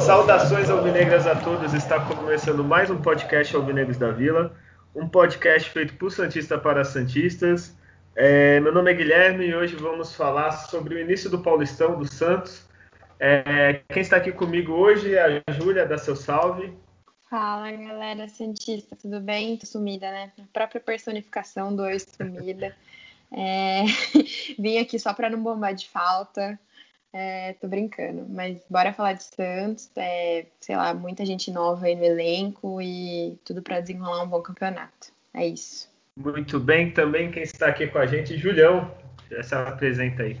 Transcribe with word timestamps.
Saudações 0.00 0.68
alvinegras 0.68 1.28
a 1.28 1.36
todos, 1.36 1.74
está 1.74 2.00
começando 2.00 2.64
mais 2.64 2.90
um 2.90 2.96
podcast 2.96 3.54
Alvinegros 3.54 3.98
da 3.98 4.10
Vila, 4.10 4.52
um 4.92 5.06
podcast 5.08 5.70
feito 5.70 5.94
por 5.94 6.10
Santista 6.10 6.58
para 6.58 6.82
Santistas. 6.82 7.78
É, 8.20 8.58
meu 8.58 8.72
nome 8.72 8.90
é 8.90 8.94
Guilherme 8.94 9.46
e 9.46 9.54
hoje 9.54 9.76
vamos 9.76 10.12
falar 10.12 10.50
sobre 10.50 10.96
o 10.96 10.98
início 10.98 11.30
do 11.30 11.40
Paulistão 11.40 11.96
do 11.96 12.12
Santos. 12.12 12.66
É, 13.16 13.74
quem 13.88 14.02
está 14.02 14.16
aqui 14.16 14.32
comigo 14.32 14.72
hoje 14.72 15.14
é 15.14 15.40
a 15.46 15.52
Júlia, 15.52 15.86
da 15.86 15.96
seu 15.96 16.16
salve. 16.16 16.76
Fala 17.30 17.70
galera 17.70 18.26
Santista, 18.26 18.96
tudo 18.96 19.20
bem? 19.20 19.56
Tô 19.56 19.66
sumida, 19.66 20.10
né? 20.10 20.32
A 20.36 20.42
própria 20.52 20.80
personificação 20.80 21.76
do 21.76 21.88
eu 21.88 21.96
sumida. 22.00 22.74
É... 23.30 23.84
Vim 24.58 24.78
aqui 24.78 24.98
só 24.98 25.14
para 25.14 25.30
não 25.30 25.40
bombar 25.40 25.72
de 25.72 25.88
falta. 25.88 26.58
É, 27.12 27.52
tô 27.52 27.68
brincando, 27.68 28.26
mas 28.28 28.60
bora 28.68 28.92
falar 28.92 29.12
de 29.12 29.22
Santos. 29.22 29.92
É, 29.94 30.44
sei 30.60 30.74
lá, 30.74 30.92
muita 30.92 31.24
gente 31.24 31.52
nova 31.52 31.86
aí 31.86 31.94
no 31.94 32.02
elenco 32.02 32.82
e 32.82 33.38
tudo 33.44 33.62
para 33.62 33.78
desenrolar 33.78 34.24
um 34.24 34.28
bom 34.28 34.42
campeonato. 34.42 35.12
É 35.32 35.46
isso. 35.46 35.88
Muito 36.18 36.58
bem, 36.58 36.90
também 36.90 37.30
quem 37.30 37.44
está 37.44 37.68
aqui 37.68 37.86
com 37.86 37.98
a 37.98 38.06
gente, 38.06 38.36
Julião. 38.36 38.90
Já 39.30 39.42
se 39.44 39.54
apresenta 39.54 40.24
aí. 40.24 40.36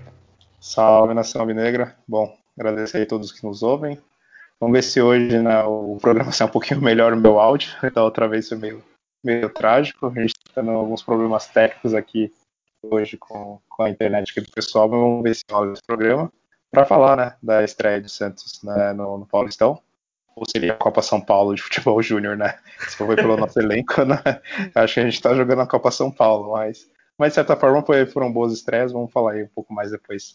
Salve 0.60 1.14
nação 1.14 1.46
negra. 1.46 1.96
Bom, 2.06 2.36
agradecer 2.58 3.02
a 3.02 3.06
todos 3.06 3.30
que 3.30 3.46
nos 3.46 3.62
ouvem. 3.62 3.96
Vamos 4.58 4.76
ver 4.76 4.82
se 4.82 5.00
hoje 5.00 5.38
né, 5.38 5.62
o 5.62 5.96
programa 6.00 6.32
sai 6.32 6.48
um 6.48 6.50
pouquinho 6.50 6.82
melhor 6.82 7.12
o 7.12 7.16
meu 7.16 7.38
áudio. 7.38 7.70
Da 7.94 8.02
outra 8.02 8.26
vez 8.26 8.48
foi 8.48 8.58
meio, 8.58 8.82
meio 9.22 9.48
trágico. 9.50 10.06
A 10.06 10.20
gente 10.20 10.34
está 10.36 10.60
tendo 10.60 10.72
alguns 10.72 11.00
problemas 11.04 11.46
técnicos 11.46 11.94
aqui 11.94 12.32
hoje 12.82 13.16
com, 13.16 13.60
com 13.68 13.82
a 13.84 13.90
internet 13.90 14.32
aqui 14.32 14.40
do 14.40 14.50
pessoal, 14.50 14.88
mas 14.88 14.98
vamos 14.98 15.22
ver 15.22 15.34
se 15.36 15.44
rola 15.48 15.72
esse 15.72 15.82
programa 15.86 16.32
para 16.72 16.84
falar 16.84 17.16
né, 17.16 17.36
da 17.40 17.62
estreia 17.62 18.00
do 18.00 18.08
Santos 18.08 18.60
né, 18.64 18.92
no, 18.94 19.18
no, 19.18 19.26
Paulistão. 19.26 19.80
Ou 20.38 20.44
seria 20.48 20.72
a 20.72 20.76
Copa 20.76 21.02
São 21.02 21.20
Paulo 21.20 21.54
de 21.54 21.62
Futebol 21.62 22.02
Júnior, 22.02 22.36
né? 22.36 22.58
Se 22.88 22.96
for 22.96 23.14
pelo 23.14 23.36
nosso 23.36 23.58
elenco, 23.60 24.04
né? 24.04 24.22
Acho 24.74 24.94
que 24.94 25.00
a 25.00 25.04
gente 25.04 25.14
está 25.14 25.34
jogando 25.34 25.62
a 25.62 25.66
Copa 25.66 25.90
São 25.90 26.10
Paulo, 26.10 26.52
mas, 26.52 26.88
mas 27.18 27.30
de 27.30 27.34
certa 27.34 27.56
forma 27.56 27.84
foi, 27.84 28.06
foram 28.06 28.32
boas 28.32 28.52
estreias. 28.52 28.92
Vamos 28.92 29.12
falar 29.12 29.32
aí 29.32 29.42
um 29.42 29.48
pouco 29.48 29.72
mais 29.72 29.90
depois 29.90 30.34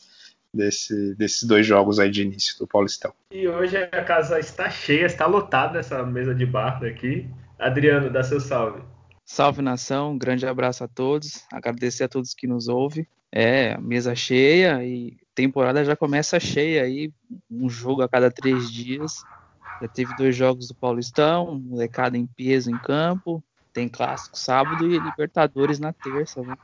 desse, 0.54 1.16
desses 1.16 1.44
dois 1.44 1.66
jogos 1.66 2.00
aí 2.00 2.12
de 2.12 2.22
início 2.22 2.58
do 2.60 2.68
Paulistão. 2.68 3.14
E 3.32 3.48
hoje 3.48 3.78
a 3.78 4.04
casa 4.04 4.40
está 4.40 4.70
cheia, 4.70 5.06
está 5.06 5.26
lotada 5.26 5.80
essa 5.80 6.04
mesa 6.04 6.36
de 6.36 6.46
bar 6.46 6.84
aqui. 6.84 7.28
Adriano, 7.58 8.10
dá 8.10 8.24
seu 8.24 8.40
salve. 8.40 8.82
Salve 9.26 9.62
nação, 9.62 10.12
um 10.12 10.18
grande 10.18 10.46
abraço 10.46 10.84
a 10.84 10.88
todos, 10.88 11.44
agradecer 11.52 12.04
a 12.04 12.10
todos 12.10 12.34
que 12.34 12.46
nos 12.46 12.68
ouvem. 12.68 13.08
É, 13.32 13.78
mesa 13.80 14.14
cheia 14.14 14.84
e 14.86 15.18
temporada 15.34 15.84
já 15.84 15.96
começa 15.96 16.40
cheia 16.40 16.84
aí, 16.84 17.12
um 17.50 17.68
jogo 17.70 18.02
a 18.02 18.10
cada 18.10 18.30
três 18.30 18.72
dias. 18.72 19.24
Já 19.84 19.90
teve 19.90 20.16
dois 20.16 20.34
jogos 20.34 20.70
do 20.70 20.76
Paulistão, 20.76 21.60
molecada 21.60 22.18
em 22.18 22.26
peso 22.26 22.72
em 22.72 22.78
campo, 22.78 23.44
tem 23.74 23.90
clássico 23.90 24.40
sábado 24.40 24.90
e 24.90 24.98
Libertadores 24.98 25.78
na 25.78 25.92
terça. 25.92 26.42
Né? 26.42 26.56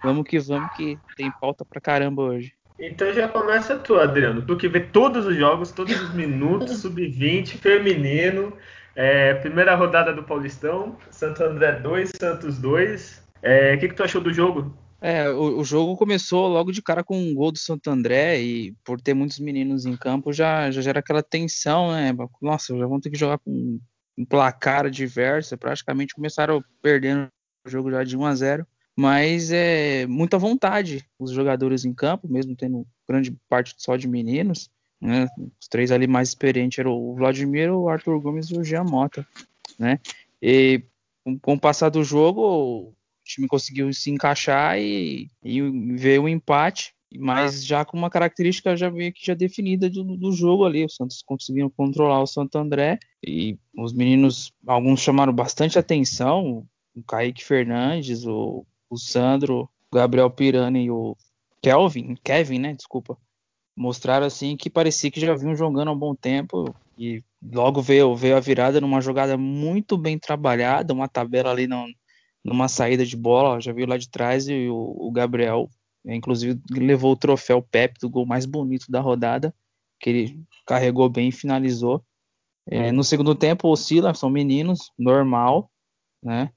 Vamos 0.00 0.24
que 0.24 0.38
vamos 0.38 0.70
que 0.76 0.96
tem 1.16 1.28
pauta 1.40 1.64
pra 1.64 1.80
caramba 1.80 2.22
hoje. 2.22 2.52
Então 2.78 3.12
já 3.12 3.26
começa 3.26 3.76
tu, 3.76 3.96
Adriano. 3.96 4.42
Tu 4.42 4.56
que 4.56 4.68
vê 4.68 4.78
todos 4.78 5.26
os 5.26 5.34
jogos, 5.34 5.72
todos 5.72 6.00
os 6.00 6.14
minutos, 6.14 6.78
sub-20, 6.78 7.56
feminino. 7.56 8.52
É, 8.94 9.34
primeira 9.34 9.74
rodada 9.74 10.12
do 10.12 10.22
Paulistão, 10.22 10.96
Santo 11.10 11.42
André 11.42 11.72
2, 11.80 12.12
Santos 12.16 12.58
2. 12.58 13.26
É, 13.42 13.74
o 13.74 13.80
que, 13.80 13.88
que 13.88 13.94
tu 13.94 14.04
achou 14.04 14.20
do 14.20 14.32
jogo? 14.32 14.72
É, 15.00 15.30
o, 15.30 15.58
o, 15.58 15.64
jogo 15.64 15.96
começou 15.96 16.48
logo 16.48 16.72
de 16.72 16.82
cara 16.82 17.04
com 17.04 17.16
um 17.16 17.32
gol 17.32 17.52
do 17.52 17.58
Santo 17.58 17.88
André 17.88 18.40
e 18.40 18.72
por 18.84 19.00
ter 19.00 19.14
muitos 19.14 19.38
meninos 19.38 19.86
em 19.86 19.96
campo 19.96 20.32
já, 20.32 20.70
já 20.72 20.80
gera 20.80 20.98
aquela 20.98 21.22
tensão, 21.22 21.92
né? 21.92 22.12
Nossa, 22.42 22.76
já 22.76 22.86
vão 22.86 23.00
ter 23.00 23.10
que 23.10 23.18
jogar 23.18 23.38
com 23.38 23.78
um 24.16 24.24
placar 24.24 24.86
adverso. 24.86 25.56
Praticamente 25.56 26.14
começaram 26.14 26.62
perdendo 26.82 27.28
o 27.64 27.70
jogo 27.70 27.90
já 27.90 28.02
de 28.02 28.16
1 28.16 28.26
a 28.26 28.34
0 28.34 28.66
mas 29.00 29.52
é 29.52 30.08
muita 30.08 30.36
vontade 30.38 31.08
os 31.20 31.30
jogadores 31.30 31.84
em 31.84 31.94
campo, 31.94 32.26
mesmo 32.28 32.56
tendo 32.56 32.84
grande 33.08 33.30
parte 33.48 33.72
só 33.78 33.96
de 33.96 34.08
meninos. 34.08 34.68
Né? 35.00 35.28
Os 35.60 35.68
três 35.68 35.92
ali 35.92 36.08
mais 36.08 36.30
experientes 36.30 36.80
eram 36.80 36.90
o 36.90 37.14
Vladimir, 37.14 37.72
o 37.72 37.88
Arthur 37.88 38.20
Gomes 38.20 38.50
e 38.50 38.58
o 38.58 38.64
Jean 38.64 38.82
Mota. 38.82 39.24
Né? 39.78 40.00
E 40.42 40.82
com 41.40 41.54
o 41.54 41.60
passar 41.60 41.90
do 41.90 42.02
jogo, 42.02 42.92
time 43.28 43.46
conseguiu 43.46 43.92
se 43.92 44.10
encaixar 44.10 44.78
e, 44.78 45.30
e 45.44 45.60
veio 45.96 46.22
o 46.22 46.24
um 46.24 46.28
empate, 46.28 46.94
mas 47.16 47.64
já 47.64 47.84
com 47.84 47.96
uma 47.96 48.10
característica 48.10 48.76
já 48.76 48.90
meio 48.90 49.12
que 49.12 49.24
já 49.24 49.34
definida 49.34 49.88
do, 49.88 50.16
do 50.16 50.32
jogo 50.32 50.64
ali. 50.64 50.84
O 50.84 50.88
Santos 50.88 51.22
conseguiu 51.22 51.70
controlar 51.70 52.22
o 52.22 52.26
Santo 52.26 52.58
André 52.58 52.98
e 53.24 53.56
os 53.76 53.92
meninos, 53.92 54.52
alguns 54.66 55.00
chamaram 55.00 55.32
bastante 55.32 55.78
atenção. 55.78 56.66
O 56.94 57.02
Kaique 57.02 57.44
Fernandes, 57.44 58.26
o, 58.26 58.66
o 58.90 58.98
Sandro, 58.98 59.68
o 59.90 59.96
Gabriel 59.96 60.30
Pirani 60.30 60.84
e 60.84 60.90
o 60.90 61.16
Kelvin, 61.62 62.16
Kevin, 62.22 62.58
né? 62.58 62.74
Desculpa. 62.74 63.16
Mostraram 63.76 64.26
assim 64.26 64.56
que 64.56 64.68
parecia 64.68 65.10
que 65.10 65.20
já 65.20 65.34
vinham 65.34 65.54
jogando 65.54 65.88
há 65.88 65.92
um 65.92 65.98
bom 65.98 66.14
tempo 66.14 66.74
e 66.98 67.22
logo 67.40 67.80
veio, 67.80 68.14
veio 68.16 68.36
a 68.36 68.40
virada 68.40 68.80
numa 68.80 69.00
jogada 69.00 69.36
muito 69.38 69.96
bem 69.96 70.18
trabalhada, 70.18 70.92
uma 70.92 71.06
tabela 71.08 71.52
ali 71.52 71.68
não, 71.68 71.86
numa 72.44 72.68
saída 72.68 73.04
de 73.04 73.16
bola, 73.16 73.60
já 73.60 73.72
viu 73.72 73.86
lá 73.86 73.96
de 73.96 74.08
trás 74.08 74.48
e 74.48 74.68
o, 74.68 74.96
o 74.98 75.10
Gabriel, 75.10 75.68
inclusive, 76.04 76.60
levou 76.70 77.12
o 77.12 77.16
troféu 77.16 77.62
Pepe 77.62 77.98
do 78.00 78.08
gol 78.08 78.26
mais 78.26 78.46
bonito 78.46 78.90
da 78.90 79.00
rodada, 79.00 79.54
que 80.00 80.10
ele 80.10 80.40
carregou 80.66 81.08
bem 81.08 81.28
e 81.28 81.32
finalizou. 81.32 82.02
É, 82.66 82.92
no 82.92 83.02
segundo 83.02 83.34
tempo 83.34 83.68
oscila, 83.68 84.14
são 84.14 84.28
meninos, 84.28 84.92
normal, 84.98 85.70
né? 86.22 86.50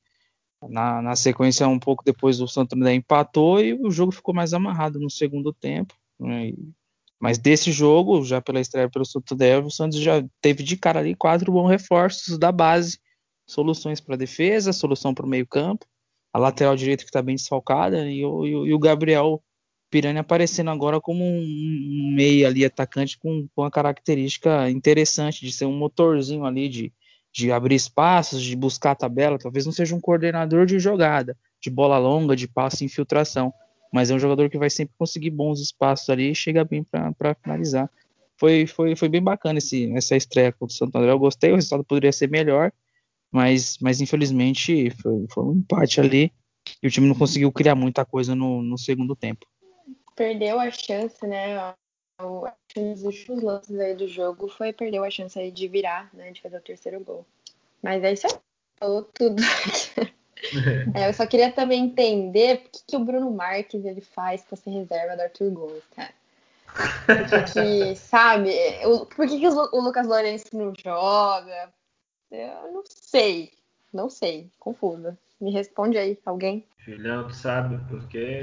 Na, 0.69 1.01
na, 1.01 1.15
sequência, 1.15 1.67
um 1.67 1.79
pouco 1.79 2.03
depois, 2.03 2.39
o 2.39 2.47
Santo 2.47 2.75
André 2.75 2.93
empatou 2.93 3.59
e 3.59 3.73
o 3.73 3.89
jogo 3.89 4.11
ficou 4.11 4.33
mais 4.33 4.53
amarrado 4.53 4.99
no 4.99 5.09
segundo 5.09 5.51
tempo. 5.51 5.95
Né? 6.19 6.53
Mas 7.19 7.39
desse 7.39 7.71
jogo, 7.71 8.23
já 8.23 8.39
pela 8.39 8.59
estreia 8.59 8.87
pelo 8.87 9.05
Santo 9.05 9.33
André, 9.33 9.57
o 9.57 9.71
Santos 9.71 9.99
já 9.99 10.23
teve 10.39 10.61
de 10.61 10.77
cara 10.77 10.99
ali 10.99 11.15
quatro 11.15 11.51
bons 11.51 11.67
reforços 11.67 12.37
da 12.37 12.51
base 12.51 12.99
soluções 13.51 13.99
para 13.99 14.15
defesa, 14.15 14.71
solução 14.71 15.13
para 15.13 15.25
o 15.25 15.29
meio-campo, 15.29 15.85
a 16.33 16.39
lateral 16.39 16.75
direita 16.75 17.03
que 17.03 17.09
está 17.09 17.21
bem 17.21 17.35
desfalcada 17.35 18.09
e 18.09 18.23
o, 18.23 18.45
e 18.45 18.73
o, 18.73 18.79
Gabriel 18.79 19.43
Pirani 19.89 20.19
aparecendo 20.19 20.69
agora 20.69 21.01
como 21.01 21.23
um, 21.23 22.13
meio 22.15 22.47
ali 22.47 22.63
atacante 22.63 23.17
com, 23.17 23.47
com 23.53 23.61
uma 23.61 23.69
característica 23.69 24.69
interessante 24.69 25.45
de 25.45 25.51
ser 25.51 25.65
um 25.65 25.77
motorzinho 25.77 26.45
ali 26.45 26.69
de, 26.69 26.93
de 27.33 27.51
abrir 27.51 27.75
espaços, 27.75 28.41
de 28.41 28.55
buscar 28.55 28.91
a 28.91 28.95
tabela. 28.95 29.37
Talvez 29.37 29.65
não 29.65 29.73
seja 29.73 29.93
um 29.93 29.99
coordenador 29.99 30.65
de 30.65 30.79
jogada, 30.79 31.37
de 31.59 31.69
bola 31.69 31.97
longa, 31.97 32.35
de 32.35 32.47
passe 32.47 32.85
infiltração, 32.85 33.53
mas 33.91 34.09
é 34.09 34.15
um 34.15 34.19
jogador 34.19 34.49
que 34.49 34.57
vai 34.57 34.69
sempre 34.69 34.95
conseguir 34.97 35.31
bons 35.31 35.59
espaços 35.59 36.09
ali 36.09 36.31
e 36.31 36.35
chega 36.35 36.63
bem 36.63 36.83
para 36.83 37.35
finalizar. 37.35 37.89
Foi, 38.37 38.65
foi, 38.65 38.95
foi 38.95 39.09
bem 39.09 39.21
bacana 39.21 39.59
esse, 39.59 39.91
essa 39.93 40.15
estreia 40.15 40.53
contra 40.53 40.73
o 40.73 40.77
Santo 40.77 40.97
André. 40.97 41.11
Eu 41.11 41.19
gostei, 41.19 41.51
o 41.51 41.55
resultado 41.55 41.83
poderia 41.83 42.13
ser 42.13 42.29
melhor, 42.29 42.71
mas, 43.31 43.77
mas 43.79 44.01
infelizmente 44.01 44.89
foi, 45.01 45.25
foi, 45.29 45.43
um 45.43 45.53
empate 45.53 46.01
ali 46.01 46.33
e 46.83 46.87
o 46.87 46.91
time 46.91 47.07
não 47.07 47.15
conseguiu 47.15 47.51
criar 47.51 47.75
muita 47.75 48.03
coisa 48.03 48.35
no, 48.35 48.61
no 48.61 48.77
segundo 48.77 49.15
tempo. 49.15 49.47
Perdeu 50.15 50.59
a 50.59 50.69
chance, 50.69 51.25
né? 51.25 51.73
Nos 52.75 53.03
últimos 53.03 53.41
lances 53.41 53.79
aí 53.79 53.95
do 53.95 54.07
jogo 54.07 54.47
foi 54.47 54.73
perdeu 54.73 55.03
a 55.03 55.09
chance 55.09 55.39
aí 55.39 55.49
de 55.49 55.67
virar, 55.67 56.09
né? 56.13 56.31
De 56.31 56.41
fazer 56.41 56.57
o 56.57 56.61
terceiro 56.61 56.99
gol. 56.99 57.25
Mas 57.81 58.03
é 58.03 58.13
isso 58.13 58.27
aí, 58.27 58.33
falou 58.77 59.03
tudo. 59.03 59.41
é, 60.93 61.07
eu 61.07 61.13
só 61.13 61.25
queria 61.25 61.51
também 61.51 61.85
entender 61.85 62.59
por 62.59 62.71
que, 62.71 62.79
que 62.89 62.95
o 62.97 63.03
Bruno 63.03 63.31
Marques 63.31 63.85
ele 63.85 64.01
faz 64.01 64.43
pra 64.43 64.57
ser 64.57 64.69
reserva 64.71 65.15
do 65.15 65.21
Arthur 65.21 65.51
Gomes, 65.51 65.83
cara. 65.95 66.13
Que, 67.51 67.95
sabe, 67.95 68.51
por 69.15 69.27
que, 69.27 69.39
que 69.39 69.47
o 69.47 69.81
Lucas 69.81 70.07
Lourenço 70.07 70.45
não 70.53 70.73
joga? 70.77 71.73
Eu 72.31 72.71
não 72.71 72.83
sei. 72.85 73.51
Não 73.93 74.09
sei. 74.09 74.49
Confusa. 74.57 75.17
Me 75.39 75.51
responde 75.51 75.97
aí, 75.97 76.17
alguém. 76.25 76.65
Julião, 76.79 77.27
tu 77.27 77.35
sabe 77.35 77.77
por 77.89 78.07
quê? 78.07 78.41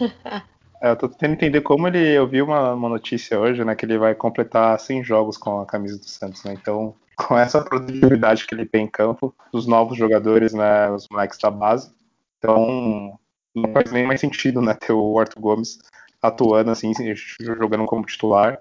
é, 0.82 0.90
eu 0.90 0.96
tô 0.96 1.08
tentando 1.08 1.34
entender 1.34 1.60
como 1.60 1.86
ele. 1.86 1.98
Eu 1.98 2.26
vi 2.26 2.42
uma, 2.42 2.74
uma 2.74 2.88
notícia 2.88 3.38
hoje, 3.38 3.64
né? 3.64 3.74
Que 3.74 3.86
ele 3.86 3.98
vai 3.98 4.14
completar 4.14 4.78
100 4.80 5.04
jogos 5.04 5.36
com 5.36 5.60
a 5.60 5.66
camisa 5.66 5.98
do 5.98 6.04
Santos, 6.06 6.42
né? 6.44 6.54
Então, 6.54 6.94
com 7.16 7.38
essa 7.38 7.62
produtividade 7.62 8.46
que 8.46 8.54
ele 8.54 8.66
tem 8.66 8.84
em 8.84 8.90
campo, 8.90 9.34
os 9.52 9.66
novos 9.66 9.96
jogadores, 9.96 10.52
né? 10.52 10.90
Os 10.90 11.08
moleques 11.08 11.38
da 11.38 11.50
base. 11.50 11.92
Então, 12.38 13.18
não 13.54 13.72
faz 13.72 13.92
nem 13.92 14.06
mais 14.06 14.20
sentido, 14.20 14.60
né? 14.60 14.74
Ter 14.74 14.92
o 14.92 15.18
Arthur 15.18 15.40
Gomes 15.40 15.78
atuando 16.20 16.70
assim, 16.70 16.92
jogando 17.40 17.86
como 17.86 18.04
titular. 18.04 18.58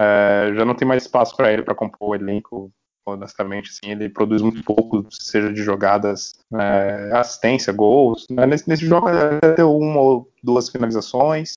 É, 0.00 0.52
já 0.54 0.64
não 0.64 0.74
tem 0.74 0.86
mais 0.86 1.02
espaço 1.02 1.36
para 1.36 1.52
ele 1.52 1.62
para 1.62 1.74
compor 1.74 2.10
o 2.10 2.14
elenco, 2.14 2.72
honestamente. 3.04 3.70
Assim, 3.70 3.92
ele 3.92 4.08
produz 4.08 4.42
muito 4.42 4.62
pouco, 4.64 5.06
seja 5.10 5.52
de 5.52 5.62
jogadas, 5.62 6.34
é, 6.54 7.10
assistência, 7.14 7.72
gols. 7.72 8.26
Né? 8.30 8.46
Nesse, 8.46 8.68
nesse 8.68 8.86
jogo 8.86 9.08
ele 9.08 9.38
até 9.42 9.64
uma 9.64 10.00
ou 10.00 10.30
duas 10.42 10.68
finalizações, 10.68 11.54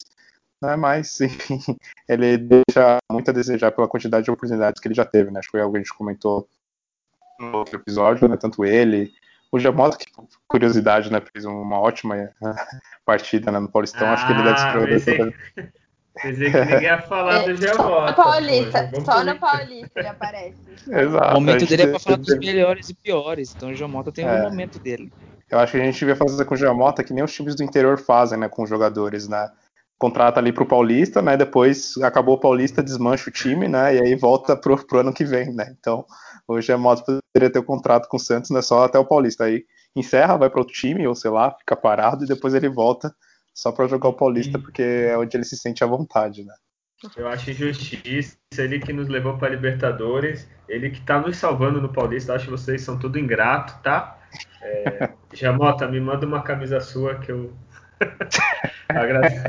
né? 0.61 0.75
mas 0.75 1.19
enfim, 1.21 1.59
ele 2.07 2.37
deixa 2.37 2.97
muito 3.11 3.29
a 3.29 3.33
desejar 3.33 3.71
pela 3.71 3.87
quantidade 3.87 4.25
de 4.25 4.31
oportunidades 4.31 4.81
que 4.81 4.87
ele 4.87 4.95
já 4.95 5.05
teve. 5.05 5.31
Né? 5.31 5.39
Acho 5.39 5.47
que 5.47 5.51
foi 5.51 5.61
algo 5.61 5.73
que 5.73 5.79
a 5.79 5.83
gente 5.83 5.97
comentou 5.97 6.47
no 7.39 7.57
outro 7.57 7.75
episódio, 7.75 8.27
né? 8.27 8.37
tanto 8.37 8.65
ele. 8.65 9.13
O 9.51 9.59
Jamota, 9.59 9.97
que 9.97 10.05
curiosidade, 10.47 11.09
né, 11.09 11.21
fez 11.31 11.45
uma 11.45 11.79
ótima 11.79 12.29
partida 13.05 13.51
né, 13.51 13.59
no 13.59 13.69
Paulistão. 13.69 14.07
Ah, 14.07 14.13
Acho 14.13 14.27
que 14.27 14.33
ele 14.33 14.43
deve 14.43 14.99
ser 14.99 15.21
o 15.21 15.33
Quer 16.21 16.31
dizer 16.31 16.51
que 16.51 16.59
ninguém 16.59 16.83
ia 16.83 17.01
falar 17.01 17.39
do 17.39 17.55
Giamota. 17.55 18.13
Paulista, 18.13 18.89
só 19.03 19.23
no 19.23 19.37
Paulista 19.37 19.99
ele 19.99 20.07
aparece. 20.07 20.55
Exato. 20.87 21.31
O 21.31 21.33
momento 21.33 21.65
dele 21.65 21.83
é 21.83 21.87
pra 21.87 21.99
falar 21.99 22.17
dos 22.17 22.37
melhores 22.37 22.89
e 22.89 22.93
piores. 22.93 23.53
Então 23.55 23.69
o 23.69 23.73
Giamota 23.73 24.11
tem 24.11 24.25
é. 24.25 24.31
um 24.31 24.43
momento 24.43 24.79
dele. 24.79 25.11
Eu 25.49 25.59
acho 25.59 25.73
que 25.73 25.81
a 25.81 25.83
gente 25.83 25.99
devia 25.99 26.15
fazer 26.15 26.45
com 26.45 26.55
o 26.55 26.57
Giamota 26.57 27.03
que 27.03 27.13
nem 27.13 27.23
os 27.23 27.33
times 27.33 27.55
do 27.55 27.63
interior 27.63 27.99
fazem, 27.99 28.39
né, 28.39 28.47
com 28.47 28.63
os 28.63 28.69
jogadores, 28.69 29.27
né? 29.27 29.49
Contrata 29.97 30.39
ali 30.39 30.51
pro 30.51 30.65
Paulista, 30.65 31.21
né? 31.21 31.37
Depois 31.37 31.97
acabou 32.01 32.35
o 32.35 32.39
Paulista, 32.39 32.83
desmancha 32.83 33.29
o 33.29 33.33
time, 33.33 33.67
né? 33.67 33.95
E 33.95 34.01
aí 34.01 34.15
volta 34.15 34.55
pro, 34.55 34.77
pro 34.85 34.99
ano 34.99 35.13
que 35.13 35.23
vem, 35.23 35.53
né? 35.53 35.73
Então, 35.79 36.05
o 36.47 36.59
Giamota 36.59 37.03
poderia 37.33 37.51
ter 37.51 37.59
o 37.59 37.61
um 37.61 37.65
contrato 37.65 38.07
com 38.07 38.17
o 38.17 38.19
Santos, 38.19 38.49
né? 38.51 38.61
Só 38.61 38.85
até 38.85 38.97
o 38.97 39.05
Paulista. 39.05 39.45
Aí 39.45 39.63
encerra, 39.95 40.37
vai 40.37 40.49
para 40.49 40.59
outro 40.59 40.73
time, 40.73 41.07
ou 41.07 41.15
sei 41.15 41.31
lá, 41.31 41.51
fica 41.51 41.75
parado 41.75 42.23
e 42.23 42.27
depois 42.27 42.53
ele 42.53 42.67
volta 42.67 43.13
só 43.55 43.71
para 43.71 43.87
jogar 43.87 44.09
o 44.09 44.13
Paulista, 44.13 44.59
porque 44.59 44.81
é 44.81 45.17
onde 45.17 45.35
ele 45.35 45.45
se 45.45 45.57
sente 45.57 45.81
à 45.81 45.87
vontade, 45.87 46.43
né? 46.43 46.53
Eu 47.15 47.27
acho 47.27 47.51
injustiça, 47.51 48.37
ele 48.57 48.79
que 48.79 48.91
nos 48.91 49.07
levou 49.07 49.37
para 49.37 49.49
Libertadores, 49.49 50.49
ele 50.67 50.89
que 50.89 51.01
tá 51.01 51.19
nos 51.19 51.37
salvando 51.37 51.81
no 51.81 51.91
Paulista, 51.91 52.33
acho 52.33 52.45
que 52.45 52.51
vocês 52.51 52.81
são 52.81 52.99
tudo 52.99 53.17
ingrato, 53.17 53.81
tá? 53.81 54.19
É, 54.61 55.09
Jamota, 55.33 55.87
me 55.87 55.99
manda 56.01 56.25
uma 56.25 56.43
camisa 56.43 56.81
sua 56.81 57.15
que 57.15 57.31
eu 57.31 57.53
agradeço. 58.89 59.45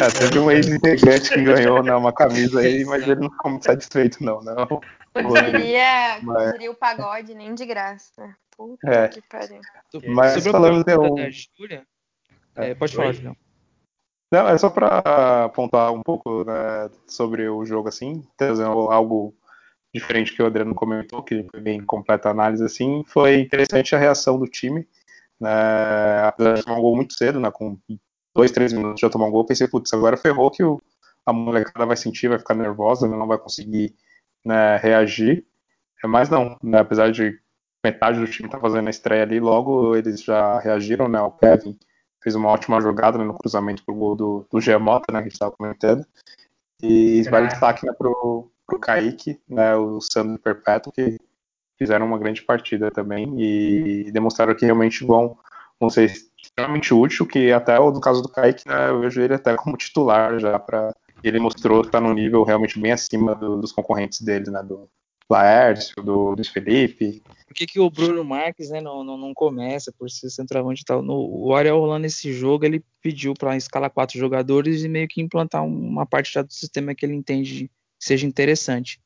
É, 0.00 0.08
teve 0.18 0.38
um 0.38 0.50
ex-integrante 0.50 1.30
que 1.30 1.42
ganhou 1.42 1.82
né, 1.82 1.94
uma 1.94 2.12
camisa 2.12 2.60
aí, 2.60 2.84
mas 2.84 3.02
ele 3.02 3.20
não 3.20 3.30
ficou 3.30 3.50
muito 3.50 3.64
satisfeito, 3.64 4.22
não. 4.24 4.42
não. 4.42 4.80
Poderia, 5.12 6.18
mas... 6.22 6.68
o 6.68 6.74
pagode 6.74 7.34
nem 7.34 7.54
de 7.54 7.66
graça. 7.66 8.34
Puta 8.56 8.90
é. 8.90 9.08
que 9.08 9.20
pariu. 9.22 9.60
Mas 10.08 10.32
Sobre 10.34 10.52
falando 10.52 10.84
de 10.84 10.96
um... 10.96 11.14
É, 12.56 12.74
pode 12.74 12.94
falar, 12.94 13.12
Julião. 13.12 13.36
Não, 14.32 14.48
é 14.48 14.56
só 14.56 14.70
para 14.70 15.44
apontar 15.44 15.92
um 15.92 16.02
pouco 16.02 16.42
né, 16.44 16.90
sobre 17.06 17.46
o 17.48 17.66
jogo, 17.66 17.88
assim, 17.88 18.22
trazendo 18.34 18.90
algo 18.90 19.34
diferente 19.94 20.34
que 20.34 20.42
o 20.42 20.46
Adriano 20.46 20.74
comentou, 20.74 21.22
que 21.22 21.46
foi 21.50 21.60
bem 21.60 21.84
completa 21.84 22.28
a 22.28 22.32
análise, 22.32 22.64
assim, 22.64 23.04
foi 23.06 23.40
interessante 23.40 23.94
a 23.94 23.98
reação 23.98 24.38
do 24.38 24.46
time, 24.46 24.88
né, 25.38 26.24
apesar 26.24 26.54
de 26.54 26.62
tomar 26.62 26.78
um 26.78 26.80
gol 26.80 26.96
muito 26.96 27.12
cedo, 27.12 27.38
né, 27.38 27.50
com 27.50 27.78
dois, 28.34 28.50
três 28.50 28.72
minutos 28.72 29.00
já 29.00 29.10
tomar 29.10 29.26
um 29.26 29.30
gol, 29.30 29.44
pensei, 29.44 29.68
putz, 29.68 29.92
agora 29.92 30.16
ferrou 30.16 30.50
que 30.50 30.64
o, 30.64 30.80
a 31.26 31.32
molecada 31.32 31.84
vai 31.84 31.96
sentir, 31.96 32.28
vai 32.28 32.38
ficar 32.38 32.54
nervosa, 32.54 33.06
não 33.06 33.26
vai 33.26 33.36
conseguir 33.36 33.94
né, 34.42 34.78
reagir, 34.78 35.44
mas 36.04 36.30
não, 36.30 36.56
né, 36.62 36.78
apesar 36.78 37.12
de 37.12 37.38
metade 37.84 38.18
do 38.18 38.26
time 38.26 38.48
estar 38.48 38.56
tá 38.56 38.62
fazendo 38.62 38.86
a 38.86 38.90
estreia 38.90 39.24
ali, 39.24 39.38
logo 39.40 39.94
eles 39.94 40.22
já 40.22 40.58
reagiram, 40.58 41.06
né, 41.06 41.20
o 41.20 41.32
Kevin 41.32 41.78
fez 42.22 42.34
uma 42.34 42.48
ótima 42.48 42.80
jogada 42.80 43.18
né, 43.18 43.24
no 43.24 43.34
cruzamento 43.34 43.84
pro 43.84 43.94
gol 43.94 44.14
do, 44.14 44.46
do 44.50 44.60
Giamota, 44.60 45.12
né, 45.12 45.18
que 45.18 45.24
a 45.24 45.28
gente 45.28 45.32
estava 45.32 45.52
comentando. 45.52 46.06
E 46.82 47.22
vale 47.24 47.48
destaque 47.48 47.86
né, 47.86 47.92
pro, 47.92 48.50
pro 48.66 48.78
Kaique, 48.78 49.40
né, 49.48 49.74
o 49.76 50.00
Sandro 50.00 50.38
Perpétuo, 50.38 50.92
que 50.92 51.18
fizeram 51.78 52.06
uma 52.06 52.18
grande 52.18 52.42
partida 52.42 52.90
também 52.90 53.34
e 53.40 54.10
demonstraram 54.12 54.54
que 54.54 54.64
realmente 54.64 55.04
vão, 55.04 55.36
vão 55.78 55.90
ser 55.90 56.12
extremamente 56.40 56.92
útil, 56.94 57.26
que 57.26 57.52
até 57.52 57.78
no 57.78 58.00
caso 58.00 58.22
do 58.22 58.28
Kaique, 58.28 58.66
né, 58.66 58.90
eu 58.90 59.00
vejo 59.00 59.20
ele 59.20 59.34
até 59.34 59.54
como 59.56 59.76
titular 59.76 60.38
já 60.38 60.58
para 60.58 60.94
ele 61.22 61.38
mostrou 61.38 61.82
estar 61.82 61.92
tá 61.92 62.00
no 62.00 62.12
nível 62.12 62.42
realmente 62.42 62.78
bem 62.78 62.92
acima 62.92 63.34
do, 63.34 63.56
dos 63.56 63.72
concorrentes 63.72 64.20
dele, 64.20 64.50
né, 64.50 64.62
do, 64.62 64.88
Laércio, 65.30 66.02
do 66.02 66.30
Luiz 66.30 66.48
Felipe. 66.48 67.22
Por 67.46 67.54
que, 67.54 67.66
que 67.66 67.80
o 67.80 67.90
Bruno 67.90 68.24
Marques 68.24 68.70
né, 68.70 68.80
não, 68.80 69.04
não, 69.04 69.16
não 69.16 69.34
começa 69.34 69.92
por 69.92 70.10
ser 70.10 70.30
centroavante 70.30 70.82
e 70.82 70.84
tal? 70.84 71.02
No, 71.02 71.14
o 71.14 71.54
Ariel 71.54 71.78
Rolando 71.78 72.02
nesse 72.02 72.32
jogo 72.32 72.64
ele 72.64 72.84
pediu 73.00 73.34
para 73.34 73.56
escalar 73.56 73.90
quatro 73.90 74.18
jogadores 74.18 74.84
e 74.84 74.88
meio 74.88 75.08
que 75.08 75.20
implantar 75.20 75.64
uma 75.64 76.06
parte 76.06 76.40
do 76.42 76.52
sistema 76.52 76.94
que 76.94 77.04
ele 77.04 77.14
entende 77.14 77.70
seja 77.98 78.26
interessante. 78.26 79.00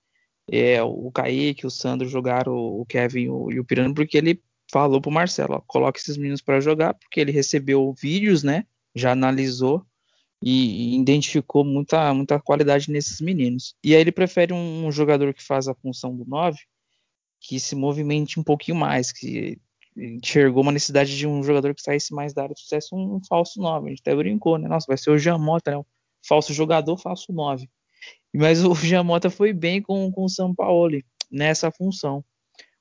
É, 0.50 0.82
o 0.82 1.10
Kaique, 1.10 1.66
o 1.66 1.70
Sandro 1.70 2.08
jogaram 2.08 2.54
o 2.54 2.86
Kevin 2.86 3.28
o, 3.28 3.50
e 3.50 3.58
o 3.58 3.64
Pirano 3.64 3.94
porque 3.94 4.16
ele 4.16 4.40
falou 4.70 5.00
pro 5.00 5.10
Marcelo, 5.10 5.54
ó, 5.54 5.60
coloca 5.66 5.98
esses 5.98 6.16
meninos 6.16 6.40
para 6.40 6.60
jogar, 6.60 6.94
porque 6.94 7.20
ele 7.20 7.32
recebeu 7.32 7.92
vídeos, 7.92 8.42
né? 8.42 8.64
Já 8.94 9.12
analisou 9.12 9.84
e, 10.42 10.96
identificou 10.96 11.64
muita, 11.64 12.12
muita 12.12 12.40
qualidade 12.40 12.90
nesses 12.90 13.20
meninos. 13.20 13.74
E 13.82 13.94
aí 13.94 14.00
ele 14.00 14.12
prefere 14.12 14.52
um, 14.52 14.86
um 14.86 14.92
jogador 14.92 15.32
que 15.34 15.42
faz 15.42 15.68
a 15.68 15.74
função 15.74 16.16
do 16.16 16.24
9, 16.24 16.58
que 17.40 17.58
se 17.60 17.74
movimente 17.74 18.38
um 18.40 18.42
pouquinho 18.44 18.76
mais, 18.76 19.12
que 19.12 19.58
enxergou 19.96 20.62
uma 20.62 20.72
necessidade 20.72 21.16
de 21.16 21.26
um 21.26 21.42
jogador 21.42 21.74
que 21.74 21.80
saísse 21.80 22.14
mais 22.14 22.34
da 22.34 22.42
área 22.42 22.54
de 22.54 22.60
sucesso, 22.60 22.94
um, 22.94 23.16
um 23.16 23.20
falso 23.26 23.60
9. 23.60 23.86
A 23.86 23.90
gente 23.90 24.00
até 24.00 24.14
brincou, 24.14 24.58
né? 24.58 24.68
Nossa, 24.68 24.86
vai 24.86 24.98
ser 24.98 25.10
o 25.10 25.18
Jamota, 25.18 25.76
né? 25.76 25.82
falso 26.26 26.52
jogador, 26.52 26.96
falso 26.98 27.32
9. 27.32 27.68
Mas 28.34 28.64
o 28.64 28.74
Jamota 28.84 29.30
foi 29.30 29.52
bem 29.52 29.80
com, 29.80 30.10
com 30.12 30.24
o 30.24 30.28
São 30.28 30.54
Paulo 30.54 31.00
nessa 31.30 31.70
função. 31.70 32.24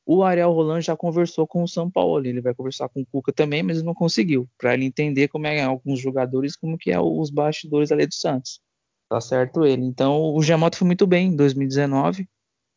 O 0.06 0.24
Ariel 0.24 0.52
Roland 0.52 0.81
já 0.81 0.96
conversou 0.96 1.48
com 1.48 1.63
o 1.63 1.68
São 1.68 1.90
Paulo, 1.90 2.25
ele 2.25 2.40
vai 2.40 2.54
conversar 2.54 2.88
com 2.90 3.02
o 3.02 3.06
Cuca 3.06 3.34
também, 3.34 3.63
mas 3.63 3.81
não 3.81 3.94
conseguiu, 3.94 4.48
para 4.57 4.75
ele 4.75 4.86
entender 4.86 5.28
como 5.28 5.48
é 5.48 5.63
alguns 5.63 6.00
jogadores, 6.00 6.56
como 6.56 6.78
que 6.78 6.92
é 6.92 7.00
os 7.00 7.31
bastidores 7.31 7.92
ali 7.92 8.06
do 8.06 8.13
Santos. 8.13 8.62
Tá 9.10 9.19
certo 9.19 9.66
ele. 9.66 9.84
Então 9.84 10.36
o 10.36 10.42
Giamotto 10.44 10.78
foi 10.78 10.86
muito 10.86 11.07
bem 11.07 11.30
em 11.30 11.36
2019 11.36 12.28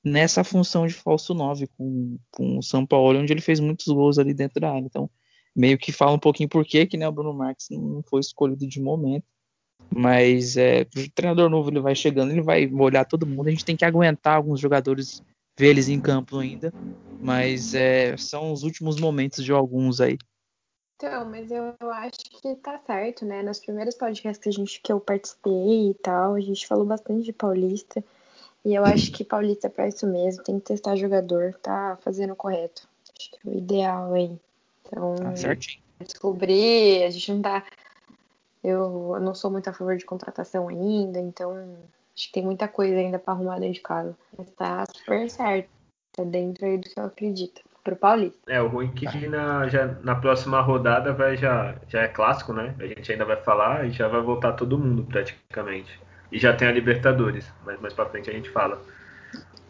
nessa 0.05 0.45
função 0.45 0.87
de 0.87 0.95
falso 0.95 1.35
9 1.35 1.67
com, 1.77 2.19
com 2.31 2.59
o 2.59 2.63
São 2.63 2.87
Paulo, 2.87 3.19
onde 3.19 3.33
ele 3.33 3.41
fez 3.41 3.61
muitos 3.61 3.87
gols 3.87 4.19
ali 4.19 4.33
dentro 4.33 4.61
da 4.61 4.71
área. 4.71 4.87
Então, 4.87 5.11
meio 5.55 5.79
que 5.79 5.93
fala 5.93 6.13
um 6.13 6.19
pouquinho 6.19 6.49
por 6.49 6.65
que, 6.65 6.87
que 6.87 6.97
né, 6.97 7.07
o 7.09 7.13
Bruno 7.13 7.35
Marques 7.35 7.69
não 7.71 8.03
foi 8.03 8.21
escolhido 8.21 8.67
de 8.67 8.81
momento. 8.81 9.27
Mas 9.91 10.57
é, 10.57 10.83
o 10.83 11.11
treinador 11.15 11.49
novo 11.49 11.71
ele 11.71 11.81
vai 11.81 11.95
chegando, 11.95 12.31
ele 12.31 12.43
vai 12.43 12.67
molhar 12.67 13.07
todo 13.07 13.27
mundo. 13.27 13.49
A 13.49 13.51
gente 13.51 13.65
tem 13.65 13.77
que 13.77 13.85
aguentar 13.85 14.37
alguns 14.37 14.61
jogadores 14.61 15.23
ver 15.59 15.71
eles 15.71 15.89
em 15.89 16.01
campo 16.01 16.39
ainda, 16.39 16.73
mas 17.21 17.75
é, 17.75 18.17
são 18.17 18.53
os 18.53 18.63
últimos 18.63 18.99
momentos 19.01 19.45
de 19.45 19.53
alguns 19.53 20.01
aí. 20.01 20.17
Então, 20.95 21.29
mas 21.29 21.51
eu, 21.51 21.75
acho 21.93 22.19
que 22.41 22.57
tá 22.57 22.79
certo, 22.87 23.25
né? 23.25 23.43
Nos 23.43 23.59
primeiros 23.59 23.95
podcasts 23.95 24.43
que, 24.43 24.49
a 24.49 24.53
gente, 24.53 24.81
que 24.81 24.93
eu 24.93 25.01
participei 25.01 25.91
e 25.91 25.95
tal, 25.95 26.35
a 26.35 26.41
gente 26.41 26.67
falou 26.67 26.85
bastante 26.85 27.25
de 27.25 27.33
Paulista. 27.33 28.05
E 28.65 28.75
eu 28.75 28.85
acho 28.85 29.13
que 29.13 29.25
Paulista 29.25 29.69
é 29.69 29.71
pra 29.71 29.89
isso 29.89 30.07
mesmo, 30.07 30.43
tem 30.43 30.59
que 30.59 30.67
testar 30.67 30.97
jogador, 30.97 31.55
tá 31.55 31.97
fazendo 32.03 32.33
o 32.33 32.37
correto. 32.37 32.89
Acho 33.19 33.31
que 33.31 33.37
é 33.49 33.51
o 33.51 33.57
ideal 33.57 34.13
aí. 34.13 34.37
Então, 34.85 35.15
tá 35.17 35.37
certinho. 35.37 35.83
descobrir, 36.01 37.05
a 37.05 37.11
gente 37.11 37.33
não 37.33 37.43
tá. 37.43 37.65
Eu 38.63 39.21
não 39.21 39.35
sou 39.35 39.51
muito 39.51 39.71
a 39.71 39.73
favor 39.73 39.97
de 39.97 40.05
contratação 40.05 40.69
ainda, 40.69 41.21
então 41.21 41.79
Acho 42.19 42.27
que 42.27 42.33
tem 42.33 42.43
muita 42.43 42.67
coisa 42.67 42.97
ainda 42.97 43.17
para 43.17 43.33
arrumar 43.33 43.61
dentro 43.61 43.75
de 43.75 43.81
casa. 43.81 44.19
Mas 44.37 44.51
tá 44.51 44.85
super 44.93 45.31
certo. 45.31 45.69
Tá 46.17 46.25
dentro 46.25 46.67
aí 46.67 46.77
do 46.77 46.89
que 46.89 46.99
eu 46.99 47.05
acredito. 47.05 47.61
Pro 47.85 47.95
Paulista. 47.95 48.41
É, 48.49 48.61
o 48.61 48.67
ruim 48.67 48.93
é 48.93 49.09
que 49.09 49.29
na, 49.29 49.69
já, 49.69 49.87
na 50.03 50.17
próxima 50.17 50.61
rodada 50.61 51.13
vai 51.13 51.37
já, 51.37 51.77
já 51.87 52.03
é 52.03 52.09
clássico, 52.09 52.53
né? 52.53 52.75
A 52.81 52.87
gente 52.89 53.13
ainda 53.13 53.25
vai 53.25 53.37
falar 53.37 53.87
e 53.87 53.93
já 53.93 54.09
vai 54.09 54.21
voltar 54.21 54.55
todo 54.55 54.77
mundo 54.77 55.05
praticamente. 55.05 56.01
E 56.33 56.41
já 56.41 56.53
tem 56.57 56.67
a 56.67 56.73
Libertadores, 56.73 57.49
mas 57.65 57.81
mais 57.81 57.95
pra 57.95 58.07
frente 58.07 58.29
a 58.29 58.33
gente 58.33 58.51
fala. 58.51 58.83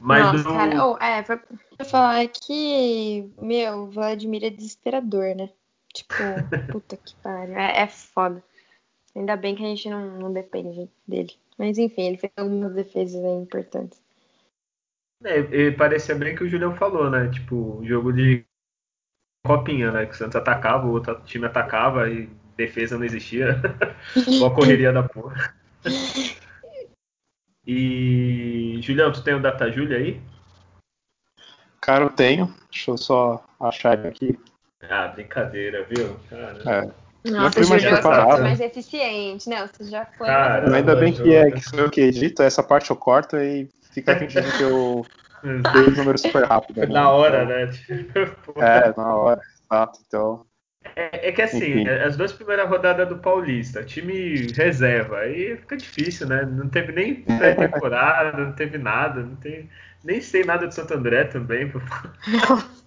Mas 0.00 0.24
Nossa, 0.24 0.44
cara, 0.44 0.86
oh, 0.86 0.96
é, 1.04 1.22
pra, 1.22 1.36
pra 1.76 1.84
falar 1.84 2.26
que, 2.28 3.30
meu, 3.42 3.82
o 3.82 3.90
Vladimir 3.90 4.42
é 4.42 4.48
desesperador, 4.48 5.36
né? 5.36 5.50
Tipo, 5.92 6.14
puta 6.72 6.96
que 6.96 7.14
pariu. 7.16 7.58
É, 7.58 7.82
é 7.82 7.86
foda. 7.86 8.42
Ainda 9.14 9.36
bem 9.36 9.54
que 9.54 9.62
a 9.62 9.66
gente 9.66 9.90
não, 9.90 10.18
não 10.18 10.32
depende 10.32 10.88
dele. 11.06 11.34
Mas 11.58 11.76
enfim, 11.76 12.02
ele 12.02 12.16
fez 12.16 12.32
algumas 12.36 12.72
defesas 12.72 13.22
importantes. 13.24 14.00
É, 15.24 15.38
e 15.38 15.72
parecia 15.72 16.14
bem 16.14 16.36
que 16.36 16.44
o 16.44 16.48
Julião 16.48 16.76
falou, 16.76 17.10
né? 17.10 17.28
Tipo, 17.28 17.80
jogo 17.84 18.12
de 18.12 18.46
copinha, 19.44 19.90
né? 19.90 20.06
Que 20.06 20.12
o 20.12 20.16
Santos 20.16 20.36
atacava, 20.36 20.86
o 20.86 20.92
outro 20.92 21.20
time 21.24 21.46
atacava 21.46 22.08
e 22.08 22.26
defesa 22.56 22.96
não 22.96 23.04
existia. 23.04 23.60
Uma 24.38 24.54
correria 24.54 24.92
da 24.92 25.02
porra. 25.02 25.54
E 27.66 28.78
Julião, 28.80 29.12
tu 29.12 29.22
tem 29.22 29.34
o 29.34 29.42
Data 29.42 29.70
Julia 29.70 29.98
aí? 29.98 30.20
Cara, 31.80 32.04
eu 32.04 32.10
tenho. 32.10 32.54
Deixa 32.70 32.92
eu 32.92 32.96
só 32.96 33.44
achar 33.58 33.98
ele 33.98 34.08
aqui. 34.08 34.38
Ah, 34.82 35.08
brincadeira, 35.08 35.84
viu? 35.84 36.16
É. 36.66 37.07
Nossa, 37.24 37.60
o 37.60 37.64
Júlio 37.64 38.02
foi 38.02 38.40
mais 38.40 38.60
eficiente, 38.60 39.48
né? 39.48 39.68
Você 39.72 39.90
já 39.90 40.06
foi. 40.16 40.26
Caramba, 40.26 40.76
ainda 40.76 40.96
bem 40.96 41.12
que 41.12 41.34
é 41.34 41.50
que 41.50 41.60
sou 41.60 41.78
eu 41.80 41.90
que 41.90 42.00
edito, 42.00 42.42
essa 42.42 42.62
parte 42.62 42.90
eu 42.90 42.96
corto 42.96 43.36
e 43.36 43.68
fica 43.92 44.16
fingindo 44.16 44.50
que 44.56 44.62
eu 44.62 45.04
dei 45.42 45.82
os 45.82 45.96
números 45.96 46.20
super 46.22 46.44
rápido. 46.44 46.80
Né? 46.80 46.86
Na 46.86 47.10
hora, 47.10 47.44
né? 47.44 47.70
é, 48.56 48.94
na 48.96 49.16
hora, 49.16 49.40
exato. 49.64 50.00
Então. 50.06 50.46
É, 50.96 51.28
é, 51.28 51.32
que 51.32 51.42
assim, 51.42 51.82
Enfim. 51.82 51.88
as 51.88 52.16
duas 52.16 52.32
primeiras 52.32 52.68
rodadas 52.68 53.08
do 53.08 53.18
Paulista, 53.18 53.84
time 53.84 54.46
reserva, 54.52 55.18
aí 55.18 55.56
fica 55.56 55.76
difícil, 55.76 56.26
né? 56.28 56.42
Não 56.44 56.68
teve 56.68 56.92
nem 56.92 57.16
pré-temporada, 57.16 58.38
não 58.38 58.52
teve 58.52 58.78
nada, 58.78 59.20
não 59.20 59.36
tem, 59.36 59.68
nem 60.04 60.20
sei 60.20 60.44
nada 60.44 60.66
do 60.66 60.72
Santo 60.72 60.94
André 60.94 61.24
também. 61.24 61.70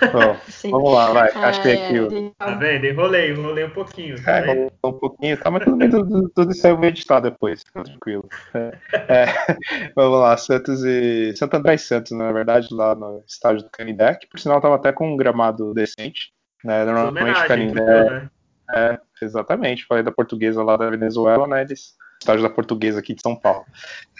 vamos 0.70 0.92
lá, 0.92 1.12
vai. 1.12 1.30
Achei 1.32 1.76
é, 1.76 1.86
aqui 1.86 2.00
o. 2.00 2.30
Tá 2.32 2.54
vendo? 2.54 2.84
Enrolei, 2.84 3.30
enrolei 3.30 3.64
um 3.64 3.70
pouquinho. 3.70 4.22
Tá 4.22 4.38
é, 4.38 4.42
enrolei 4.42 4.70
um 4.84 4.92
pouquinho, 4.92 5.36
tá, 5.36 5.50
mas 5.50 5.64
tudo, 5.64 5.90
tudo, 5.90 6.28
tudo 6.30 6.52
isso 6.52 6.66
aí 6.66 6.72
eu 6.72 6.76
vou 6.76 6.86
editar 6.86 7.20
depois, 7.20 7.64
tranquilo. 7.64 8.28
É, 8.54 8.78
é, 9.08 9.26
vamos 9.94 10.20
lá, 10.20 10.36
Santos 10.36 10.84
e. 10.84 11.34
Santo 11.36 11.54
André 11.56 11.74
e 11.74 11.78
Santos, 11.78 12.12
na 12.12 12.32
verdade, 12.32 12.68
lá 12.70 12.94
no 12.94 13.22
estádio 13.26 13.64
do 13.64 13.70
Canindé, 13.70 14.14
que 14.14 14.26
por 14.26 14.38
sinal 14.38 14.60
tava 14.60 14.76
até 14.76 14.92
com 14.92 15.12
um 15.12 15.16
gramado 15.16 15.72
decente. 15.74 16.32
Né? 16.64 16.84
Normalmente 16.84 17.40
o 17.40 17.46
Canindé. 17.46 18.10
Né? 18.10 18.30
É, 18.74 18.98
exatamente, 19.22 19.86
falei 19.86 20.02
da 20.02 20.12
portuguesa 20.12 20.62
lá 20.62 20.76
da 20.76 20.90
Venezuela, 20.90 21.46
né? 21.46 21.62
Eles 21.62 21.96
estágio 22.20 22.42
da 22.42 22.50
portuguesa 22.50 22.98
aqui 22.98 23.14
de 23.14 23.22
São 23.22 23.36
Paulo. 23.36 23.64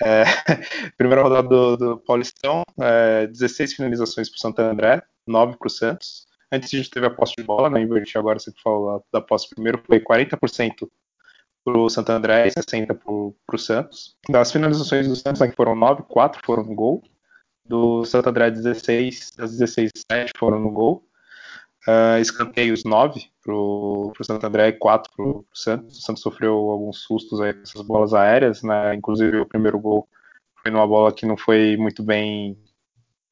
É, 0.03 0.25
primeira 0.97 1.23
rodada 1.23 1.49
do, 1.49 1.77
do 1.77 1.99
Paulistão, 1.99 2.63
é, 2.81 3.27
16 3.27 3.75
finalizações 3.75 4.29
para 4.29 4.37
o 4.37 4.41
Santo 4.41 4.61
André, 4.61 5.03
9 5.29 5.57
para 5.57 5.67
o 5.67 5.71
Santos. 5.71 6.27
Antes 6.51 6.73
a 6.73 6.77
gente 6.77 6.91
teve 6.91 7.07
a 7.07 7.11
posse 7.11 7.35
de 7.37 7.45
bola, 7.45 7.69
né? 7.69 7.81
Inverti 7.81 8.17
agora, 8.17 8.39
você 8.39 8.53
falou 8.63 9.05
da 9.13 9.21
posse 9.21 9.49
primeiro, 9.51 9.83
foi 9.87 10.01
40% 10.01 10.89
para 11.65 11.79
o 11.79 11.91
Santo 11.91 12.11
André 12.11 12.49
e 12.49 12.51
60% 12.51 12.97
para 13.47 13.57
o 13.57 13.59
Santos. 13.59 14.17
Das 14.29 14.51
finalizações 14.51 15.07
do 15.07 15.17
Santos, 15.17 15.41
né, 15.41 15.49
que 15.49 15.57
foram 15.57 15.75
9, 15.75 16.05
4 16.09 16.41
foram 16.45 16.65
no 16.65 16.75
gol. 16.75 17.03
Do 17.65 18.05
Santo 18.07 18.31
André, 18.31 18.51
16, 18.51 19.33
das 19.37 19.51
16, 19.53 19.91
7 20.11 20.33
foram 20.39 20.59
no 20.59 20.71
gol. 20.71 21.05
Uh, 21.87 22.19
escanteios 22.21 22.85
9 22.85 23.21
para 23.43 23.55
o 23.55 24.13
Santo 24.23 24.47
André 24.47 24.69
e 24.69 24.73
4 24.73 25.13
para 25.15 25.25
o 25.25 25.47
Santos. 25.53 25.99
O 25.99 26.03
Santos 26.03 26.23
sofreu 26.23 26.55
alguns 26.55 27.03
sustos 27.03 27.41
aí 27.41 27.53
com 27.53 27.63
essas 27.63 27.83
bolas 27.83 28.15
aéreas, 28.15 28.63
né? 28.63 28.95
Inclusive 28.95 29.39
o 29.39 29.47
primeiro 29.47 29.79
gol 29.79 30.09
foi 30.63 30.71
numa 30.71 30.87
bola 30.87 31.13
que 31.13 31.27
não 31.27 31.37
foi 31.37 31.77
muito 31.77 32.03
bem 32.03 32.59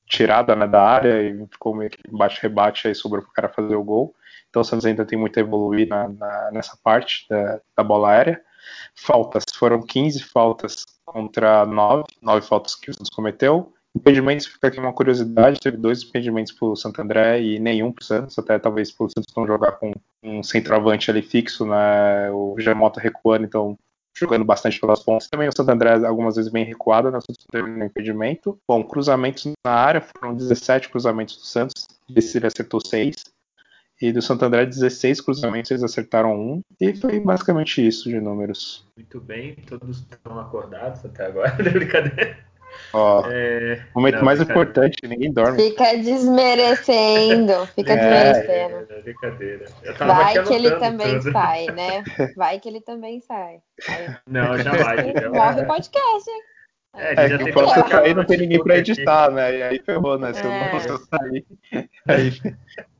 tirada 0.06 0.54
né, 0.54 0.66
da 0.66 0.82
área 0.82 1.22
e 1.22 1.46
ficou 1.48 1.74
meio 1.74 1.90
que 1.90 1.98
bate-rebate 2.10 2.88
aí 2.88 2.94
sobre 2.94 3.20
o 3.20 3.22
cara 3.22 3.48
fazer 3.48 3.74
o 3.74 3.84
gol. 3.84 4.14
Então 4.48 4.62
o 4.62 4.64
Santos 4.64 4.86
ainda 4.86 5.04
tem 5.04 5.18
muito 5.18 5.36
a 5.38 5.40
evoluir 5.40 5.88
na, 5.88 6.08
na, 6.08 6.50
nessa 6.52 6.78
parte 6.82 7.26
da, 7.28 7.60
da, 7.76 7.84
bola 7.84 8.10
aérea. 8.10 8.40
Faltas, 8.94 9.44
foram 9.54 9.82
15 9.82 10.22
faltas 10.24 10.84
contra 11.04 11.66
9, 11.66 12.04
9 12.22 12.46
faltas 12.46 12.74
que 12.74 12.90
o 12.90 12.94
Santos 12.94 13.10
cometeu. 13.10 13.72
Impedimentos, 13.94 14.46
fica 14.46 14.68
aqui 14.68 14.78
uma 14.78 14.92
curiosidade, 14.92 15.58
teve 15.58 15.78
dois 15.78 16.02
impedimentos 16.02 16.52
para 16.52 16.68
o 16.68 16.76
Santo 16.76 17.00
André 17.00 17.40
e 17.40 17.58
nenhum 17.58 17.90
para 17.90 18.02
o 18.02 18.04
Santos, 18.04 18.38
até 18.38 18.58
talvez 18.58 18.92
para 18.92 19.06
o 19.06 19.08
Santos 19.08 19.34
não 19.34 19.46
jogar 19.46 19.72
com 19.72 19.92
um 20.22 20.42
centroavante 20.42 21.10
ali 21.10 21.22
fixo, 21.22 21.64
né, 21.64 22.30
o 22.30 22.56
Jamota 22.58 23.00
recuando, 23.00 23.46
então 23.46 23.78
jogando 24.16 24.44
bastante 24.44 24.80
pelas 24.80 25.02
pontas. 25.02 25.28
Também 25.28 25.48
o 25.48 25.52
Santo 25.54 25.70
André 25.70 26.06
algumas 26.06 26.36
vezes 26.36 26.50
bem 26.50 26.64
recuado, 26.64 27.10
né? 27.10 27.18
O 27.18 27.20
Santos 27.20 27.46
teve 27.50 27.70
um 27.70 27.84
impedimento. 27.84 28.58
Bom, 28.66 28.82
cruzamentos 28.82 29.52
na 29.64 29.72
área, 29.72 30.00
foram 30.00 30.34
17 30.34 30.88
cruzamentos 30.88 31.36
do 31.36 31.44
Santos, 31.44 31.86
desse 32.08 32.38
ele 32.38 32.46
acertou 32.46 32.80
6. 32.80 33.14
E 34.00 34.12
do 34.12 34.20
Santo 34.20 34.44
André, 34.44 34.66
16 34.66 35.22
cruzamentos, 35.22 35.70
eles 35.70 35.82
acertaram 35.82 36.34
um. 36.38 36.60
E 36.78 36.94
foi 36.94 37.18
basicamente 37.18 37.86
isso 37.86 38.10
de 38.10 38.20
números. 38.20 38.86
Muito 38.94 39.20
bem, 39.20 39.54
todos 39.66 40.00
estão 40.00 40.38
acordados 40.38 41.04
até 41.04 41.26
agora, 41.26 41.54
brincadeira. 41.72 42.38
Ó, 42.92 43.24
é... 43.30 43.84
momento 43.94 44.16
não, 44.16 44.24
mais 44.24 44.40
importante, 44.40 44.96
ninguém 45.04 45.32
dorme. 45.32 45.62
Fica 45.62 45.96
desmerecendo, 45.96 47.66
fica 47.74 47.92
é, 47.92 47.96
desmerecendo. 47.96 48.86
É, 48.90 49.02
brincadeira. 49.02 49.66
Vai 49.98 50.42
que 50.44 50.54
ele 50.54 50.70
também 50.78 51.18
tudo. 51.18 51.32
sai, 51.32 51.66
né? 51.66 52.04
Vai 52.36 52.60
que 52.60 52.68
ele 52.68 52.80
também 52.80 53.20
sai. 53.20 53.60
Aí, 53.88 54.16
não, 54.26 54.58
jamais. 54.58 55.06
Então... 55.06 55.32
Morre 55.32 55.62
o 55.62 55.66
podcast, 55.66 56.30
hein? 56.30 56.55
É, 56.96 57.26
é 57.26 57.38
que 57.38 57.52
posso 57.52 57.88
sair, 57.88 58.14
não 58.14 58.24
tem 58.24 58.38
ninguém 58.38 58.62
pra 58.62 58.78
editar, 58.78 59.30
né? 59.30 59.56
E 59.56 59.62
aí 59.62 59.78
ferrou, 59.80 60.18
né? 60.18 60.32
Se 60.32 60.42
eu 60.42 60.50
não 60.50 60.80
se 60.80 60.88
eu 60.88 60.98
sair. 60.98 61.44
Aí, 62.06 62.32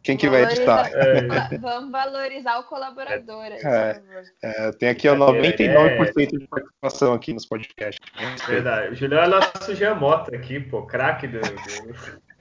quem 0.03 0.17
que 0.17 0.29
vai 0.29 0.43
editar? 0.45 0.91
É. 0.97 1.59
Vamos 1.59 1.91
valorizar 1.91 2.59
o 2.59 2.65
colaborador. 2.65 3.45
Aí, 3.45 3.61
é, 3.65 4.01
é, 4.43 4.73
tem 4.73 4.89
aqui 4.89 5.09
o 5.09 5.17
99% 5.17 6.39
de 6.39 6.47
participação 6.47 7.13
aqui 7.13 7.33
nos 7.33 7.47
podcasts. 7.47 8.01
Verdade. 8.47 8.93
O 8.93 8.95
Julião 8.95 9.23
é 9.23 9.29
nosso 9.29 9.75
Giamota 9.75 10.35
aqui, 10.35 10.61
pô, 10.61 10.83
craque 10.87 11.27
do. 11.27 11.41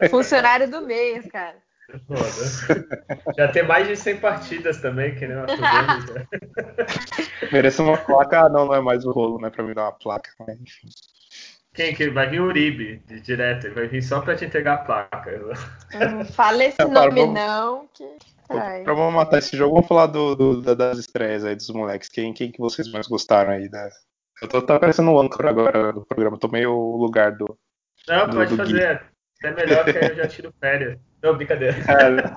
Funcionário 0.10 0.70
do 0.70 0.82
mês, 0.82 1.26
cara. 1.28 1.56
Já 3.38 3.48
tem 3.48 3.64
mais 3.64 3.88
de 3.88 3.96
100 3.96 4.18
partidas 4.18 4.82
também, 4.82 5.16
que 5.16 5.28
nem 5.28 5.38
uma 5.38 5.46
né? 5.46 6.28
Merece 7.52 7.82
uma 7.82 7.98
placa, 7.98 8.46
ah, 8.46 8.50
não, 8.50 8.66
não 8.66 8.76
é 8.76 8.82
mais 8.82 9.06
o 9.06 9.12
rolo, 9.12 9.40
né? 9.40 9.50
Pra 9.50 9.64
me 9.64 9.74
dar 9.74 9.84
uma 9.84 9.92
placa, 9.92 10.32
mas 10.40 10.60
enfim. 10.60 10.90
Quem 11.76 11.94
que 11.94 12.10
vai 12.10 12.30
vir 12.30 12.42
o 12.42 12.46
Uribe 12.46 13.02
de 13.06 13.20
direto, 13.20 13.68
ele 13.68 13.76
vai 13.76 13.88
vir 13.88 14.02
só 14.02 14.22
para 14.22 14.36
te 14.36 14.46
entregar 14.46 14.76
a 14.76 14.78
placa. 14.78 15.42
Não 15.94 16.26
fala 16.26 16.64
esse 16.64 16.82
é, 16.82 16.86
nome 16.86 17.22
vamos... 17.22 17.36
não, 17.36 17.88
que 17.94 18.04
Pra 18.48 18.94
vamos 18.94 19.14
matar 19.14 19.40
esse 19.40 19.58
jogo, 19.58 19.74
vamos 19.74 19.88
falar 19.88 20.06
do, 20.08 20.36
do, 20.36 20.76
das 20.76 21.00
estreias 21.00 21.44
aí 21.44 21.56
dos 21.56 21.70
moleques. 21.70 22.10
Quem, 22.10 22.32
quem 22.34 22.52
que 22.52 22.60
vocês 22.60 22.92
mais 22.92 23.08
gostaram 23.08 23.52
aí? 23.52 23.68
Da... 23.68 23.90
Eu 24.42 24.48
tô 24.48 24.62
tá 24.62 24.80
parecendo 24.80 25.12
um 25.12 25.20
âncora 25.20 25.50
agora 25.50 25.92
do 25.92 26.06
programa, 26.06 26.38
tomei 26.38 26.66
o 26.66 26.96
lugar 26.96 27.32
do. 27.32 27.58
Não, 28.08 28.28
do, 28.28 28.38
pode 28.38 28.52
do 28.52 28.58
fazer. 28.58 29.02
É 29.44 29.52
melhor 29.52 29.84
que 29.84 29.98
eu 29.98 30.16
já 30.16 30.28
tiro 30.28 30.54
férias. 30.60 30.98
Não, 31.22 31.36
brincadeira. 31.36 31.76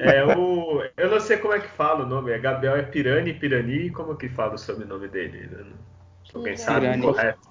É. 0.00 0.24
o, 0.24 0.82
eu 0.96 1.10
não 1.10 1.20
sei 1.20 1.36
como 1.36 1.54
é 1.54 1.60
que 1.60 1.68
fala 1.68 2.04
o 2.04 2.08
nome. 2.08 2.32
É 2.32 2.38
Gabriel 2.38 2.76
é 2.76 2.82
Pirani, 2.82 3.34
Pirani. 3.34 3.90
Como 3.90 4.16
que 4.16 4.28
fala 4.28 4.54
o 4.54 4.58
sobrenome 4.58 5.08
dele? 5.08 5.48
Alguém 6.34 6.56
sabe 6.56 6.98
correto? 7.00 7.49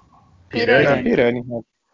Pirani. 0.50 1.02
Pirani. 1.02 1.44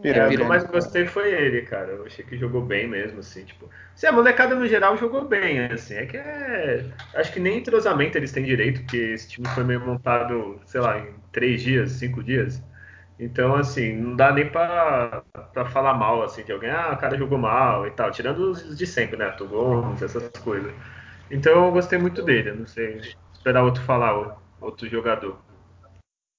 Pirani. 0.02 0.18
É, 0.18 0.26
o 0.26 0.36
que 0.36 0.42
eu 0.42 0.48
mais 0.48 0.64
gostei 0.64 1.06
foi 1.06 1.32
ele, 1.32 1.62
cara. 1.62 1.92
Eu 1.92 2.06
achei 2.06 2.24
que 2.24 2.36
jogou 2.36 2.62
bem 2.62 2.86
mesmo, 2.86 3.20
assim, 3.20 3.44
tipo. 3.44 3.68
Se 3.94 4.06
a 4.06 4.12
molecada 4.12 4.54
no 4.54 4.66
geral 4.66 4.96
jogou 4.96 5.26
bem, 5.26 5.60
assim. 5.66 5.94
É 5.94 6.06
que 6.06 6.16
é. 6.16 6.84
Acho 7.14 7.32
que 7.32 7.40
nem 7.40 7.58
entrosamento 7.58 8.18
eles 8.18 8.32
têm 8.32 8.44
direito, 8.44 8.80
porque 8.82 8.96
esse 8.96 9.28
time 9.28 9.46
foi 9.48 9.64
meio 9.64 9.80
montado, 9.80 10.60
sei 10.64 10.80
lá, 10.80 10.98
em 10.98 11.14
três 11.32 11.62
dias, 11.62 11.92
cinco 11.92 12.22
dias. 12.22 12.62
Então, 13.18 13.54
assim, 13.54 13.94
não 13.94 14.14
dá 14.14 14.30
nem 14.32 14.46
pra, 14.46 15.22
pra 15.54 15.64
falar 15.64 15.94
mal, 15.94 16.22
assim, 16.22 16.44
de 16.44 16.52
alguém, 16.52 16.70
ah, 16.70 16.92
o 16.92 16.98
cara 16.98 17.16
jogou 17.16 17.38
mal 17.38 17.86
e 17.86 17.90
tal. 17.92 18.10
Tirando 18.10 18.50
os 18.50 18.76
de 18.76 18.86
sempre, 18.86 19.16
né? 19.16 19.34
Gomes, 19.38 20.02
essas 20.02 20.28
coisas. 20.42 20.72
Então 21.30 21.66
eu 21.66 21.72
gostei 21.72 21.98
muito 21.98 22.22
dele. 22.22 22.50
Eu 22.50 22.56
não 22.56 22.66
sei 22.66 23.00
esperar 23.32 23.62
outro 23.62 23.82
falar, 23.82 24.36
outro 24.60 24.88
jogador. 24.88 25.38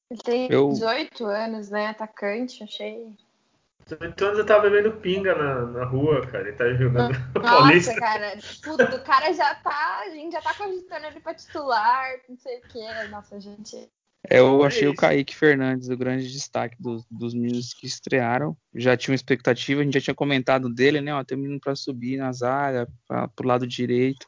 Ele 0.09 0.19
tem 0.21 0.51
eu... 0.51 0.69
18 0.69 1.25
anos, 1.25 1.69
né? 1.69 1.87
Atacante, 1.87 2.63
achei. 2.63 3.13
18 3.85 4.25
anos 4.25 4.39
eu 4.39 4.45
tava 4.45 4.69
bebendo 4.69 4.97
pinga 4.97 5.33
na, 5.35 5.65
na 5.65 5.85
rua, 5.85 6.25
cara. 6.27 6.47
Ele 6.47 6.57
tá 6.57 6.73
jogando 6.73 7.13
Nossa, 7.13 7.29
Paulista. 7.39 7.95
cara. 7.95 8.37
Tudo, 8.61 8.83
o 8.83 9.01
cara 9.01 9.33
já 9.33 9.55
tá. 9.55 10.03
A 10.05 10.09
gente 10.09 10.33
já 10.33 10.41
tá 10.41 10.53
cogitando 10.53 11.05
ele 11.05 11.19
pra 11.19 11.33
titular, 11.33 12.09
não 12.27 12.37
sei 12.37 12.57
o 12.57 12.61
que. 12.61 13.09
Nossa, 13.09 13.39
gente. 13.39 13.89
Eu 14.29 14.63
é 14.63 14.67
achei 14.67 14.87
o 14.87 14.95
Kaique 14.95 15.35
Fernandes 15.35 15.89
o 15.89 15.95
grande 15.95 16.29
destaque 16.29 16.75
dos, 16.79 17.05
dos 17.09 17.33
meninos 17.33 17.73
que 17.73 17.87
estrearam. 17.87 18.57
Já 18.75 18.97
tinha 18.97 19.13
uma 19.13 19.15
expectativa, 19.15 19.79
a 19.79 19.83
gente 19.83 19.93
já 19.93 20.01
tinha 20.01 20.15
comentado 20.15 20.69
dele, 20.69 20.99
né? 20.99 21.13
Ó, 21.13 21.23
tem 21.23 21.37
um 21.37 21.41
menino 21.41 21.59
para 21.59 21.75
subir 21.75 22.17
na 22.17 22.31
zaga, 22.33 22.87
pra, 23.07 23.27
pro 23.29 23.47
lado 23.47 23.65
direito. 23.65 24.27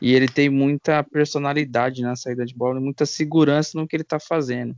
E 0.00 0.14
ele 0.14 0.28
tem 0.28 0.48
muita 0.48 1.04
personalidade 1.04 2.00
na 2.00 2.16
saída 2.16 2.46
de 2.46 2.54
bola, 2.54 2.80
muita 2.80 3.04
segurança 3.04 3.78
no 3.78 3.86
que 3.86 3.96
ele 3.96 4.04
tá 4.04 4.18
fazendo. 4.18 4.74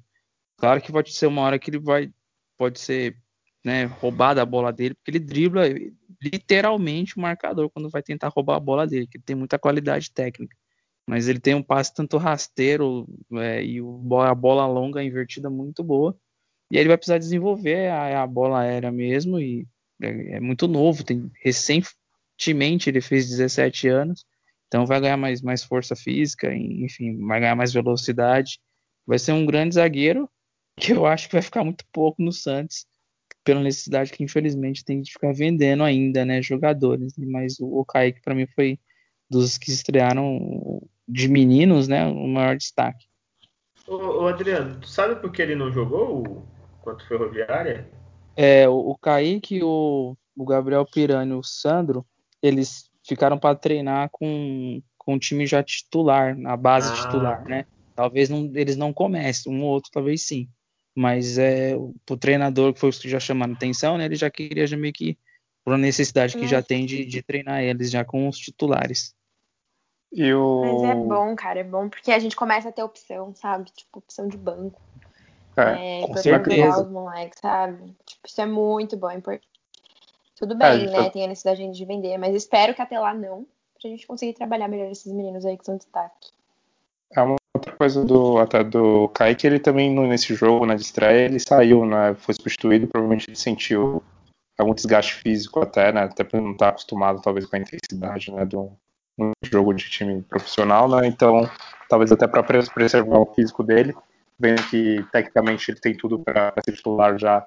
Claro 0.57 0.81
que 0.81 0.91
pode 0.91 1.13
ser 1.13 1.27
uma 1.27 1.43
hora 1.43 1.59
que 1.59 1.71
ele 1.71 1.79
vai, 1.79 2.11
pode 2.57 2.81
ser 2.81 3.17
né, 3.65 3.85
roubada 3.85 4.41
a 4.41 4.47
bola 4.47 4.73
dele, 4.73 4.95
porque 4.95 5.11
ele 5.11 5.19
dribla 5.19 5.65
literalmente 6.23 7.17
o 7.17 7.21
marcador 7.21 7.69
quando 7.71 7.91
vai 7.91 8.03
tentar 8.03 8.29
roubar 8.29 8.57
a 8.57 8.61
bola 8.61 8.87
dele, 8.87 9.07
que 9.07 9.19
tem 9.19 9.37
muita 9.37 9.59
qualidade 9.59 10.11
técnica. 10.11 10.57
Mas 11.09 11.29
ele 11.29 11.41
tem 11.41 11.55
um 11.55 11.63
passe 11.63 11.95
tanto 11.95 12.17
rasteiro 12.17 13.07
é, 13.35 13.65
e 13.65 13.79
a 13.81 14.35
bola 14.35 14.67
longa 14.67 15.03
invertida 15.03 15.51
muito 15.51 15.85
boa. 15.85 16.17
E 16.71 16.77
aí 16.77 16.83
ele 16.83 16.89
vai 16.89 16.97
precisar 16.97 17.19
desenvolver 17.19 17.89
a, 17.91 18.23
a 18.23 18.27
bola 18.27 18.61
aérea 18.61 18.91
mesmo, 18.91 19.39
e 19.39 19.67
é, 20.03 20.37
é, 20.37 20.41
muito 20.41 20.67
novo, 20.67 21.05
tem 21.05 21.31
recentemente 21.43 22.89
ele 22.89 23.01
fez 23.01 23.29
17 23.29 23.89
anos, 23.89 24.25
então 24.67 24.85
vai 24.87 25.01
ganhar 25.01 25.17
mais, 25.17 25.43
mais 25.43 25.63
força 25.63 25.95
física, 25.95 26.53
enfim, 26.55 27.19
vai 27.27 27.41
ganhar 27.41 27.57
mais 27.57 27.73
velocidade. 27.73 28.59
Vai 29.07 29.19
ser 29.19 29.33
um 29.33 29.47
grande 29.47 29.77
zagueiro 29.77 30.29
que 30.79 30.93
eu 30.93 31.07
acho 31.07 31.29
que 31.29 31.35
vai 31.35 31.43
ficar 31.43 31.65
muito 31.65 31.85
pouco 31.93 32.23
no 32.23 32.33
Santos, 32.33 32.87
pela 33.43 33.61
necessidade 33.61 34.13
que 34.13 34.23
infelizmente 34.23 34.85
tem 34.85 35.01
de 35.01 35.13
ficar 35.13 35.33
vendendo 35.33 35.83
ainda, 35.83 36.25
né, 36.25 36.43
jogadores. 36.43 37.15
Mas 37.17 37.59
o, 37.61 37.67
o 37.67 37.85
Kaique 37.85 38.21
para 38.21 38.35
mim 38.35 38.47
foi 38.47 38.79
dos 39.31 39.57
que 39.57 39.71
estrearam 39.71 40.83
de 41.09 41.29
meninos, 41.29 41.89
né, 41.89 42.07
o 42.07 42.27
maior 42.27 42.57
destaque. 42.57 43.07
Ô, 43.87 44.23
ô, 44.23 44.27
Adriano, 44.27 44.85
sabe 44.85 45.17
por 45.17 45.31
que 45.31 45.41
ele 45.41 45.55
não 45.55 45.71
jogou 45.71 46.45
contra 46.83 47.05
o 47.05 47.09
Ferroviária? 47.09 47.89
É, 48.37 48.69
o, 48.69 48.91
o 48.91 48.99
Kaique, 48.99 49.63
o, 49.63 50.17
o 50.37 50.45
Gabriel 50.45 50.85
Pirani 50.85 51.31
e 51.31 51.35
o 51.35 51.43
Sandro, 51.43 52.05
eles 52.43 52.91
ficaram 53.07 53.39
para 53.39 53.55
treinar 53.55 54.11
com, 54.11 54.83
com 54.99 55.15
o 55.15 55.19
time 55.19 55.47
já 55.47 55.63
titular, 55.63 56.37
na 56.37 56.57
base 56.57 56.93
ah. 56.93 56.97
titular, 56.97 57.45
né? 57.45 57.65
Talvez 57.95 58.29
não, 58.29 58.51
eles 58.55 58.77
não 58.77 58.93
comecem, 58.93 59.51
um 59.51 59.63
ou 59.63 59.71
outro 59.71 59.91
talvez 59.93 60.27
sim. 60.27 60.49
Mas 60.97 61.37
é, 61.37 61.77
o, 61.77 62.17
treinador, 62.17 62.73
que 62.73 62.81
foi 62.81 62.89
o 62.89 62.93
que 62.93 63.07
já 63.07 63.21
chamando 63.21 63.53
atenção, 63.53 63.99
né? 63.99 64.07
Ele 64.07 64.17
já 64.17 64.31
queria 64.31 64.67
já 64.67 64.79
meio 64.79 64.95
que, 64.95 65.19
por 65.63 65.73
uma 65.73 65.79
necessidade 65.79 66.39
que 66.39 66.47
já 66.47 66.63
tem 66.63 66.87
de, 66.87 67.05
de 67.05 67.23
treinar 67.23 67.63
eles 67.63 67.91
já 67.91 68.03
com 68.03 68.27
os 68.27 68.39
titulares. 68.39 69.15
O... 70.11 70.83
Mas 70.83 70.91
é 70.91 70.95
bom, 70.95 71.37
cara, 71.37 71.61
é 71.61 71.65
bom 71.65 71.91
porque 71.91 72.11
a 72.11 72.19
gente 72.19 72.35
começa 72.35 72.71
a 72.71 72.73
ter 72.73 72.83
opção, 72.83 73.35
sabe? 73.35 73.71
Tipo, 73.77 73.99
opção 73.99 74.27
de 74.27 74.39
banco. 74.39 74.81
É, 75.55 76.01
é 76.01 76.07
com 76.07 76.17
certeza. 76.17 76.83
os 76.83 76.91
moleques, 76.91 77.41
sabe? 77.41 77.95
Tipo, 78.07 78.27
isso 78.27 78.41
é 78.41 78.47
muito 78.47 78.97
bom, 78.97 79.11
é 79.11 79.17
importante. 79.17 79.47
Tudo 80.39 80.55
é, 80.55 80.57
bem, 80.57 80.87
é, 80.87 80.91
né? 80.91 81.11
Tem 81.11 81.25
a 81.25 81.29
necessidade 81.29 81.71
de 81.71 81.85
vender, 81.85 82.17
mas 82.17 82.35
espero 82.35 82.75
que 82.75 82.81
até 82.81 82.99
lá 82.99 83.13
não, 83.13 83.47
pra 83.79 83.91
gente 83.91 84.07
conseguir 84.07 84.33
trabalhar 84.33 84.69
melhor 84.69 84.91
esses 84.91 85.13
meninos 85.13 85.45
aí 85.45 85.59
que 85.59 85.65
são 85.67 85.77
destaque. 85.77 86.31
É 87.15 87.21
uma 87.21 87.37
coisa 87.77 88.05
do 88.05 88.39
até 88.39 88.65
do 88.65 89.09
Kaique, 89.09 89.47
ele 89.47 89.59
também 89.59 89.95
nesse 90.09 90.35
jogo, 90.35 90.67
na 90.67 90.75
estreia, 90.75 91.27
ele 91.27 91.39
saiu, 91.39 91.85
né? 91.85 92.15
Foi 92.15 92.35
substituído, 92.35 92.87
provavelmente 92.87 93.29
ele 93.29 93.37
sentiu 93.37 94.03
algum 94.59 94.75
desgaste 94.75 95.15
físico 95.15 95.61
até, 95.61 95.93
né? 95.93 96.03
Até 96.03 96.25
por 96.25 96.41
não 96.41 96.53
estar 96.53 96.71
acostumado, 96.71 97.21
talvez, 97.23 97.47
com 97.47 97.57
a 97.57 97.59
intensidade, 97.59 98.33
né? 98.33 98.45
Do, 98.45 98.73
um 99.19 99.33
jogo 99.45 99.73
de 99.73 99.89
time 99.89 100.23
profissional, 100.23 100.89
né? 100.89 101.07
Então, 101.07 101.49
talvez 101.89 102.13
até 102.13 102.27
para 102.27 102.43
preservar 102.43 103.19
o 103.19 103.35
físico 103.35 103.63
dele, 103.63 103.95
vendo 104.39 104.63
que 104.69 105.05
tecnicamente 105.13 105.71
ele 105.71 105.81
tem 105.81 105.97
tudo 105.97 106.19
para 106.19 106.53
ser 106.65 106.73
titular 106.73 107.19
já 107.19 107.47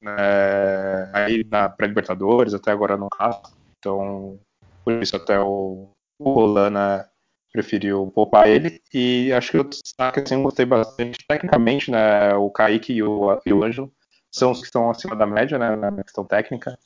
né, 0.00 1.10
aí 1.12 1.44
na 1.50 1.68
pré-libertadores, 1.68 2.54
até 2.54 2.70
agora 2.70 2.96
no 2.96 3.08
caso. 3.08 3.40
Então, 3.78 4.38
por 4.84 5.02
isso 5.02 5.16
até 5.16 5.38
o, 5.40 5.88
o 6.18 6.32
Rolana 6.32 7.08
preferiu 7.54 8.10
poupar 8.12 8.48
ele. 8.48 8.82
E 8.92 9.32
acho 9.32 9.52
que 9.52 9.58
o 9.58 9.64
destaque 9.64 10.20
assim, 10.20 10.34
eu 10.34 10.42
gostei 10.42 10.66
bastante. 10.66 11.18
Tecnicamente, 11.26 11.90
né, 11.90 12.34
o 12.34 12.50
Kaique 12.50 12.92
e 12.92 13.02
o, 13.02 13.40
e 13.46 13.52
o 13.52 13.62
Ângelo 13.62 13.92
são 14.30 14.50
os 14.50 14.58
que 14.58 14.66
estão 14.66 14.90
acima 14.90 15.14
da 15.14 15.24
média 15.24 15.56
né, 15.56 15.76
na 15.76 16.02
questão 16.02 16.24
técnica. 16.24 16.76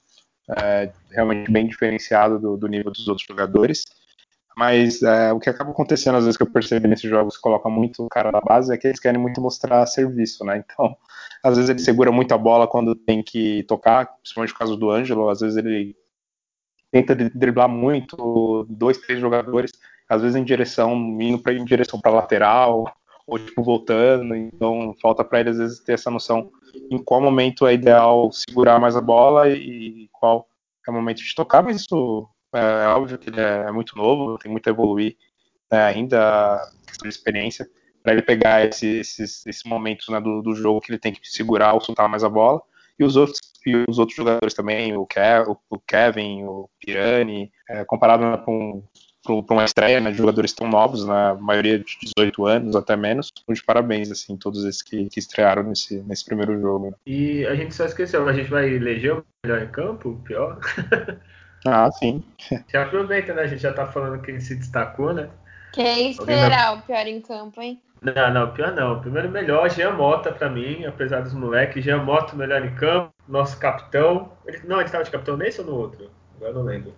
É, 0.63 0.93
realmente 1.11 1.51
bem 1.51 1.67
diferenciado 1.67 2.39
do, 2.39 2.57
do 2.57 2.69
nível 2.69 2.93
dos 2.93 3.09
outros 3.09 3.27
jogadores. 3.27 3.85
Mas 4.57 5.03
é, 5.03 5.33
o 5.33 5.39
que 5.39 5.49
acaba 5.49 5.71
acontecendo, 5.71 6.17
às 6.17 6.25
vezes, 6.25 6.37
que 6.37 6.43
eu 6.43 6.51
percebo 6.51 6.89
nesses 6.89 7.09
jogos 7.09 7.37
coloca 7.37 7.69
muito 7.71 8.05
o 8.05 8.09
cara 8.09 8.33
na 8.33 8.41
base, 8.41 8.75
é 8.75 8.77
que 8.77 8.89
eles 8.89 9.01
querem 9.01 9.21
muito 9.21 9.41
mostrar 9.41 9.87
serviço, 9.87 10.45
né? 10.45 10.65
Então, 10.65 10.97
às 11.43 11.57
vezes 11.57 11.71
ele 11.71 11.79
segura 11.79 12.11
muito 12.11 12.33
a 12.33 12.39
bola 12.39 12.67
quando 12.67 12.95
tem 12.95 13.23
que 13.23 13.63
tocar, 13.65 14.07
principalmente 14.21 14.53
no 14.53 14.59
caso 14.59 14.77
do 14.77 14.91
Ângelo, 14.91 15.29
às 15.29 15.41
vezes 15.41 15.57
ele 15.57 15.95
tenta 16.91 17.15
driblar 17.15 17.69
muito, 17.69 18.67
dois, 18.69 18.99
três 18.99 19.21
jogadores, 19.21 19.71
às 20.09 20.23
vezes 20.23 20.37
em 20.37 20.45
direção, 20.45 20.95
indo 21.21 21.39
pra, 21.39 21.53
em 21.53 21.65
direção 21.65 22.01
para 22.01 22.13
lateral, 22.13 22.93
ou 23.27 23.39
tipo 23.39 23.63
voltando, 23.63 24.35
então 24.35 24.95
falta 25.03 25.23
para 25.23 25.41
ele 25.41 25.51
às 25.51 25.59
vezes 25.59 25.81
ter 25.81 25.93
essa 25.93 26.11
noção 26.11 26.51
em 26.91 26.97
qual 26.97 27.21
momento 27.21 27.67
é 27.67 27.75
ideal 27.75 28.31
segurar 28.33 28.81
mais 28.81 28.97
a 28.97 29.01
bola 29.01 29.49
e, 29.51 30.09
qual 30.13 30.49
é 30.87 30.91
o 30.91 30.95
momento 30.95 31.19
de 31.19 31.35
tocar, 31.35 31.63
mas 31.63 31.83
isso 31.83 32.27
é, 32.55 32.85
é 32.85 32.89
óbvio 32.89 33.19
que 33.19 33.29
ele 33.29 33.41
é 33.41 33.71
muito 33.71 33.97
novo, 33.97 34.39
tem 34.39 34.51
muito 34.51 34.67
a 34.67 34.71
evoluir 34.71 35.15
né, 35.71 35.85
ainda, 35.85 36.59
questão 36.87 37.09
de 37.09 37.15
experiência, 37.15 37.69
para 38.03 38.13
ele 38.13 38.23
pegar 38.23 38.65
esses, 38.65 39.19
esses, 39.19 39.63
momentos 39.65 40.09
né, 40.09 40.21
do, 40.21 40.41
do, 40.41 40.55
jogo 40.55 40.81
que 40.81 40.91
ele 40.91 40.99
tem 40.99 41.13
que 41.13 41.21
segurar 41.29 41.75
ou 41.75 41.81
soltar 41.81 42.09
mais 42.09 42.25
a 42.25 42.29
bola. 42.29 42.63
E 42.99 43.05
os 43.05 43.17
outros, 43.17 43.39
e 43.67 43.85
os 43.89 43.99
outros 43.99 44.17
jogadores 44.17 44.55
também, 44.55 44.97
o, 44.97 45.05
Kev, 45.05 45.51
o 45.69 45.79
Kevin, 45.81 46.45
o 46.45 46.71
Pirani, 46.81 47.53
é, 47.69 47.85
comparado 47.85 48.25
né, 48.25 48.39
com, 48.39 48.83
para 49.43 49.55
uma 49.55 49.65
estreia 49.65 50.01
né, 50.01 50.11
de 50.11 50.17
jogadores 50.17 50.53
tão 50.53 50.69
novos, 50.69 51.05
na 51.05 51.35
né, 51.35 51.41
maioria 51.41 51.79
de 51.79 51.99
18 52.17 52.47
anos, 52.47 52.77
até 52.77 52.97
menos, 52.97 53.31
de 53.49 53.63
parabéns, 53.63 54.11
assim, 54.11 54.37
todos 54.37 54.65
esses 54.65 54.83
que, 54.83 55.09
que 55.09 55.19
estrearam 55.19 55.63
nesse, 55.63 55.99
nesse 56.01 56.25
primeiro 56.25 56.61
jogo. 56.61 56.95
E 57.07 57.47
a 57.47 57.55
gente 57.55 57.75
só 57.75 57.85
esqueceu, 57.85 58.29
a 58.29 58.33
gente 58.33 58.51
vai 58.51 58.69
eleger 58.69 59.15
o 59.15 59.25
melhor 59.45 59.63
em 59.63 59.69
campo, 59.69 60.21
pior? 60.25 60.59
Ah, 61.67 61.91
sim. 61.91 62.23
Já 62.73 62.85
aproveita, 62.85 63.35
né? 63.35 63.43
A 63.43 63.47
gente 63.47 63.61
já 63.61 63.73
tá 63.73 63.85
falando 63.85 64.23
que 64.23 64.31
ele 64.31 64.41
se 64.41 64.55
destacou, 64.55 65.13
né? 65.13 65.29
Quem 65.73 66.13
será 66.13 66.73
o 66.73 66.83
pior 66.83 67.07
em 67.07 67.21
campo, 67.21 67.61
hein? 67.61 67.83
Não, 68.01 68.33
não, 68.33 68.53
pior 68.53 68.73
não. 68.73 68.95
O 68.95 69.01
primeiro 69.01 69.29
melhor, 69.29 69.69
Jean 69.71 69.93
Mota 69.93 70.33
pra 70.33 70.49
mim, 70.49 70.85
apesar 70.85 71.21
dos 71.21 71.35
moleques. 71.35 71.85
Jean 71.85 72.03
Mota 72.03 72.37
melhor 72.37 72.65
em 72.65 72.75
campo, 72.75 73.13
nosso 73.27 73.59
capitão. 73.59 74.31
Ele, 74.47 74.61
não, 74.65 74.81
ele 74.81 74.89
tava 74.89 75.05
de 75.05 75.11
capitão 75.11 75.37
nesse 75.37 75.61
ou 75.61 75.67
no 75.67 75.75
outro? 75.75 76.11
Agora 76.37 76.53
não 76.53 76.63
lembro. 76.63 76.95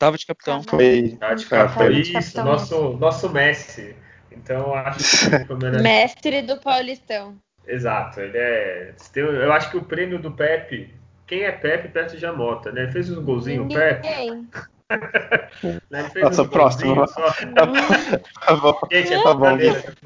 Tava 0.00 0.18
de 0.18 0.26
capitão. 0.26 0.62
Foi. 0.62 1.16
Tava 1.20 1.34
de 1.36 1.46
capitão, 1.46 1.90
isso. 1.92 2.12
Capitão 2.12 2.44
nosso, 2.44 2.90
nosso 2.94 3.30
Messi. 3.30 3.94
Então 4.32 4.74
acho 4.74 5.30
que 5.30 5.44
foi 5.46 5.56
melhor. 5.56 5.82
Mestre 5.82 6.42
do 6.42 6.56
Paulistão. 6.58 7.36
Exato, 7.66 8.18
ele 8.20 8.36
é. 8.36 8.94
Eu 9.14 9.52
acho 9.52 9.70
que 9.70 9.76
o 9.76 9.84
prêmio 9.84 10.18
do 10.18 10.32
Pepe 10.32 10.98
quem 11.30 11.42
é 11.42 11.52
Pepe 11.52 11.86
perto 11.86 12.14
de 12.14 12.18
Jamota, 12.18 12.72
né? 12.72 12.82
Ele 12.82 12.90
fez 12.90 13.08
um 13.08 13.22
golzinho, 13.22 13.62
Ninguém. 13.62 13.78
Pepe. 13.78 14.48
né? 15.88 16.10
Nossa, 16.20 16.44
próximo. 16.44 17.06
Só. 17.06 17.30
tá 17.54 18.56
bom. 18.56 18.76
Gente, 18.90 19.12
é 19.14 19.22
tá 19.22 19.34
bom. 19.34 19.56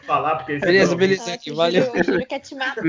falar, 0.02 0.36
porque 0.36 0.58
beleza, 0.58 0.94
beleza, 0.94 1.32
aqui, 1.32 1.50
valeu. 1.50 1.90
Quer 2.28 2.40
te 2.40 2.54
matar. 2.54 2.82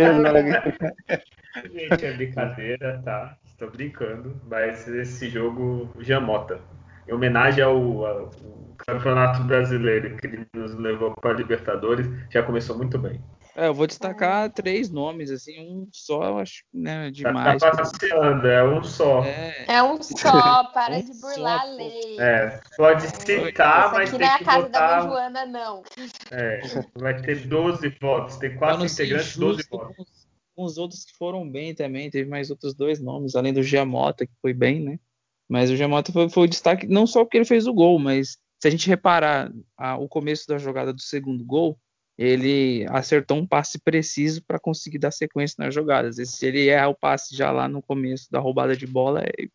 Gente, 1.71 2.05
é 2.05 2.11
brincadeira, 2.11 3.01
tá? 3.05 3.37
Estou 3.45 3.71
brincando, 3.71 4.35
mas 4.49 4.85
esse 4.85 5.29
jogo, 5.29 5.89
Jamota. 6.01 6.59
Em 7.07 7.13
homenagem 7.13 7.63
ao, 7.63 8.05
ao, 8.05 8.31
Campeonato 8.77 9.43
Brasileiro 9.43 10.15
que 10.17 10.27
ele 10.27 10.45
nos 10.53 10.75
levou 10.75 11.13
para 11.15 11.31
a 11.31 11.33
Libertadores, 11.33 12.07
já 12.29 12.43
começou 12.43 12.77
muito 12.77 12.97
bem. 12.99 13.21
É, 13.55 13.67
eu 13.67 13.73
vou 13.73 13.87
destacar 13.87 14.51
três 14.51 14.89
nomes, 14.89 15.31
assim, 15.31 15.57
um 15.61 15.87
só, 15.89 16.25
eu 16.25 16.37
acho, 16.39 16.65
né, 16.73 17.09
demais. 17.09 17.61
Tá 17.61 17.71
passeando, 17.71 18.45
é 18.45 18.61
um 18.61 18.83
só. 18.83 19.23
É, 19.23 19.65
é 19.75 19.83
um 19.83 20.01
só, 20.03 20.65
para 20.73 21.01
de 21.01 21.13
burlar 21.21 21.61
a 21.61 21.63
lei. 21.63 22.19
É, 22.19 22.59
pode 22.75 23.03
citar, 23.03 23.13
mas 23.13 23.23
tem 23.23 23.45
que 23.45 23.51
botar... 23.51 24.01
Aqui 24.01 24.17
não 24.17 24.27
é 24.27 24.33
a 24.33 24.43
casa 24.43 24.69
da 24.69 24.97
mãe 24.97 25.07
Joana, 25.07 25.45
não. 25.45 25.83
É, 26.31 26.61
vai 26.95 27.21
ter 27.21 27.47
12 27.47 27.95
votos, 28.01 28.35
tem 28.35 28.57
quatro 28.57 28.85
integrantes, 28.85 29.37
12 29.37 29.63
votos. 29.69 30.27
Com 30.53 30.63
os 30.63 30.77
outros 30.77 31.05
que 31.05 31.17
foram 31.17 31.49
bem 31.49 31.73
também, 31.73 32.09
teve 32.09 32.29
mais 32.29 32.49
outros 32.49 32.73
dois 32.73 32.99
nomes, 32.99 33.35
além 33.35 33.53
do 33.53 33.63
Giamota, 33.63 34.25
que 34.25 34.33
foi 34.41 34.53
bem, 34.53 34.81
né? 34.81 34.99
Mas 35.49 35.69
o 35.69 35.75
Giamota 35.75 36.11
foi, 36.11 36.29
foi 36.29 36.43
o 36.43 36.49
destaque, 36.49 36.87
não 36.87 37.05
só 37.05 37.23
porque 37.23 37.37
ele 37.37 37.45
fez 37.45 37.67
o 37.67 37.73
gol, 37.73 37.99
mas 37.99 38.37
se 38.59 38.67
a 38.67 38.71
gente 38.71 38.87
reparar 38.87 39.51
a, 39.77 39.97
o 39.97 40.07
começo 40.07 40.47
da 40.47 40.57
jogada 40.57 40.91
do 40.91 41.01
segundo 41.01 41.45
gol, 41.45 41.77
ele 42.17 42.85
acertou 42.89 43.37
um 43.37 43.45
passe 43.45 43.77
preciso 43.79 44.43
para 44.43 44.59
conseguir 44.59 44.97
dar 44.97 45.11
sequência 45.11 45.55
nas 45.59 45.73
jogadas. 45.73 46.17
E 46.17 46.25
se 46.25 46.45
ele 46.45 46.67
erra 46.69 46.87
o 46.87 46.95
passe 46.95 47.35
já 47.35 47.51
lá 47.51 47.67
no 47.67 47.81
começo 47.81 48.31
da 48.31 48.39
roubada 48.39 48.75
de 48.75 48.87
bola, 48.87 49.21
é, 49.21 49.47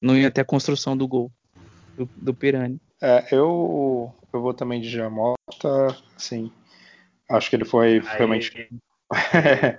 não 0.00 0.16
ia 0.16 0.30
ter 0.30 0.42
a 0.42 0.46
construção 0.46 0.96
do 0.96 1.08
gol 1.08 1.30
do, 1.96 2.08
do 2.16 2.32
Pirani. 2.32 2.80
É, 3.02 3.26
eu, 3.32 4.14
eu 4.32 4.40
vou 4.40 4.54
também 4.54 4.80
de 4.80 4.88
Jamota, 4.88 5.96
sim. 6.16 6.52
Acho 7.28 7.50
que 7.50 7.56
ele 7.56 7.64
foi 7.64 7.94
Aí. 7.94 8.16
realmente. 8.16 8.68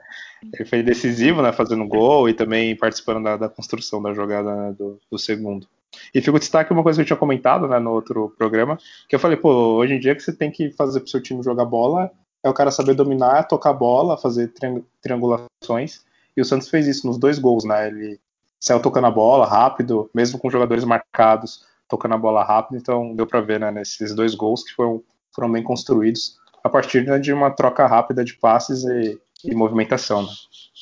ele 0.53 0.65
foi 0.65 0.81
decisivo, 0.81 1.41
né, 1.41 1.51
fazendo 1.51 1.87
gol 1.87 2.29
e 2.29 2.33
também 2.33 2.75
participando 2.75 3.23
da, 3.23 3.37
da 3.37 3.49
construção 3.49 4.01
da 4.01 4.13
jogada 4.13 4.55
né, 4.55 4.75
do, 4.77 4.99
do 5.11 5.19
segundo. 5.19 5.67
E 6.13 6.21
fica 6.21 6.35
o 6.35 6.39
destaque 6.39 6.71
uma 6.71 6.83
coisa 6.83 6.97
que 6.97 7.01
eu 7.01 7.07
tinha 7.07 7.17
comentado 7.17 7.67
né, 7.67 7.79
no 7.79 7.91
outro 7.91 8.33
programa, 8.37 8.77
que 9.07 9.15
eu 9.15 9.19
falei, 9.19 9.37
pô, 9.37 9.49
hoje 9.75 9.93
em 9.93 9.99
dia 9.99 10.15
que 10.15 10.21
você 10.21 10.33
tem 10.33 10.51
que 10.51 10.71
fazer 10.71 10.99
pro 10.99 11.09
seu 11.09 11.21
time 11.21 11.43
jogar 11.43 11.65
bola 11.65 12.11
é 12.43 12.49
o 12.49 12.53
cara 12.53 12.71
saber 12.71 12.93
dominar, 12.93 13.43
tocar 13.43 13.73
bola, 13.73 14.17
fazer 14.17 14.53
triangulações. 15.01 16.01
E 16.35 16.41
o 16.41 16.45
Santos 16.45 16.69
fez 16.69 16.87
isso 16.87 17.05
nos 17.05 17.17
dois 17.17 17.37
gols, 17.37 17.65
né? 17.65 17.87
Ele 17.87 18.19
saiu 18.59 18.81
tocando 18.81 19.07
a 19.07 19.11
bola 19.11 19.45
rápido, 19.45 20.09
mesmo 20.13 20.39
com 20.39 20.49
jogadores 20.49 20.83
marcados, 20.83 21.65
tocando 21.87 22.15
a 22.15 22.17
bola 22.17 22.43
rápido. 22.43 22.77
Então 22.77 23.13
deu 23.13 23.27
para 23.27 23.41
ver 23.41 23.59
né, 23.59 23.71
nesses 23.71 24.15
dois 24.15 24.35
gols 24.35 24.63
que 24.63 24.73
foram, 24.73 25.03
foram 25.35 25.51
bem 25.51 25.63
construídos 25.63 26.37
a 26.63 26.69
partir 26.69 27.05
né, 27.05 27.19
de 27.19 27.33
uma 27.33 27.51
troca 27.51 27.85
rápida 27.85 28.23
de 28.23 28.37
passes 28.37 28.83
e, 28.83 29.19
e 29.45 29.55
movimentação. 29.55 30.23
Né? 30.23 30.29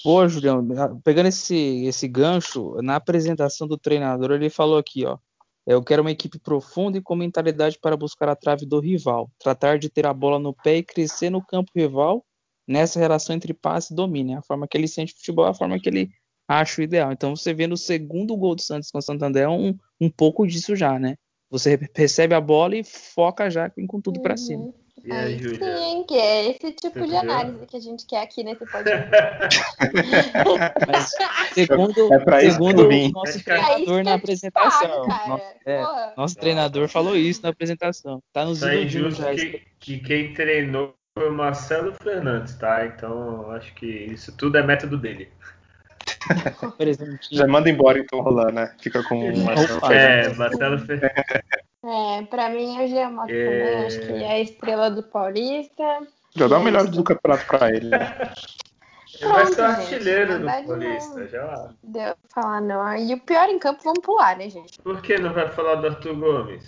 Pô, 0.04 0.28
Julião, 0.28 0.66
pegando 1.04 1.28
esse, 1.28 1.86
esse 1.86 2.08
gancho, 2.08 2.76
na 2.82 2.96
apresentação 2.96 3.68
do 3.68 3.78
treinador, 3.78 4.32
ele 4.32 4.50
falou 4.50 4.78
aqui, 4.78 5.06
ó. 5.06 5.18
Eu 5.66 5.84
quero 5.84 6.02
uma 6.02 6.12
equipe 6.12 6.40
profunda 6.40 6.98
e 6.98 7.02
com 7.02 7.14
mentalidade 7.14 7.78
para 7.82 7.98
buscar 7.98 8.30
a 8.30 8.36
trave 8.36 8.66
do 8.66 8.80
rival, 8.80 9.30
tratar 9.38 9.78
de 9.78 9.90
ter 9.90 10.06
a 10.06 10.14
bola 10.14 10.40
no 10.40 10.54
pé 10.54 10.78
e 10.78 10.84
crescer 10.84 11.30
no 11.30 11.46
campo 11.46 11.70
rival 11.76 12.26
nessa 12.66 13.00
relação 13.00 13.36
entre 13.36 13.54
passe 13.54 13.92
e 13.92 13.96
domínio. 13.96 14.38
A 14.38 14.42
forma 14.42 14.66
que 14.66 14.78
ele 14.78 14.88
sente 14.88 15.14
futebol 15.14 15.46
é 15.46 15.50
a 15.50 15.54
forma 15.54 15.78
que 15.78 15.90
ele 15.90 16.10
acha 16.48 16.80
o 16.80 16.84
ideal. 16.86 17.12
Então 17.12 17.36
você 17.36 17.54
vê 17.54 17.68
no 17.68 17.76
segundo 17.76 18.38
gol 18.38 18.56
do 18.56 18.62
Santos 18.62 18.90
com 18.90 19.00
o 19.00 19.02
Santander 19.02 19.50
um, 19.50 19.78
um 20.00 20.10
pouco 20.10 20.48
disso 20.48 20.74
já, 20.74 20.98
né? 20.98 21.18
você 21.50 21.80
recebe 21.96 22.36
a 22.36 22.42
bola 22.42 22.76
e 22.76 22.84
foca 22.84 23.50
já 23.50 23.70
com 23.70 24.02
tudo 24.02 24.22
para 24.22 24.38
cima. 24.38 24.74
E 25.08 25.12
aí, 25.14 25.40
sim, 25.40 26.04
que 26.06 26.16
é 26.16 26.50
esse 26.50 26.74
tipo 26.74 27.08
de 27.08 27.16
análise 27.16 27.66
que 27.66 27.78
a 27.78 27.80
gente 27.80 28.06
quer 28.06 28.22
aqui 28.22 28.44
nesse 28.44 28.66
podcast. 28.70 29.62
Mas, 30.86 31.14
segundo 31.54 32.14
é 32.14 32.52
segundo 32.52 32.90
o 32.90 33.12
nosso 33.12 33.42
treinador 33.42 34.04
na 34.04 34.16
apresentação. 34.16 35.08
Paga, 35.08 35.42
é, 35.66 35.82
nosso 36.18 36.36
treinador 36.36 36.90
falou 36.90 37.16
isso 37.16 37.42
na 37.42 37.50
apresentação. 37.50 38.22
Tá 38.34 38.44
nos 38.44 38.62
é 38.64 38.82
injusto 38.82 39.24
que, 39.24 39.62
que 39.80 40.00
quem 40.00 40.34
treinou 40.34 40.94
foi 41.18 41.30
o 41.30 41.34
Marcelo 41.34 41.94
Fernandes, 42.04 42.56
tá? 42.56 42.86
Então 42.86 43.50
acho 43.52 43.74
que 43.76 43.86
isso 43.86 44.36
tudo 44.36 44.58
é 44.58 44.64
método 44.64 44.98
dele. 44.98 45.30
Já 47.32 47.48
manda 47.48 47.70
embora 47.70 47.98
então 47.98 48.20
rolar, 48.20 48.52
né? 48.52 48.76
Fica 48.82 49.02
com 49.04 49.30
o 49.30 49.38
Marcelo. 49.38 49.86
É, 49.90 50.34
Marcelo 50.34 50.80
Fernandes. 50.80 51.16
É, 51.84 52.24
pra 52.24 52.50
mim 52.50 52.76
é 52.78 53.08
o 53.08 53.12
Mota 53.12 53.32
é... 53.32 53.46
também, 53.46 53.86
acho 53.86 54.00
que 54.00 54.24
é 54.24 54.32
a 54.32 54.40
estrela 54.40 54.90
do 54.90 55.04
Paulista. 55.04 56.08
Já 56.36 56.48
dá 56.48 56.58
o 56.58 56.64
melhor 56.64 56.88
do 56.88 57.04
campeonato 57.04 57.46
pra 57.46 57.70
ele. 57.70 57.90
Né? 57.90 57.98
Ele 59.20 59.32
vai 59.32 59.48
ser 59.48 59.62
artilheiro 59.62 60.40
do 60.40 60.46
Paulista, 60.46 61.28
já. 61.28 61.72
Deu 61.82 62.16
pra 62.16 62.30
falar 62.30 62.62
não. 62.62 62.96
E 62.96 63.16
o 63.16 63.20
pior 63.20 63.50
em 63.50 63.58
campo, 63.58 63.82
vamos 63.84 64.04
pular, 64.04 64.38
né, 64.38 64.48
gente? 64.50 64.80
Por 64.80 65.02
que 65.02 65.18
não 65.18 65.34
vai 65.34 65.48
falar 65.50 65.74
do 65.76 65.88
Arthur 65.88 66.16
Gomes? 66.16 66.64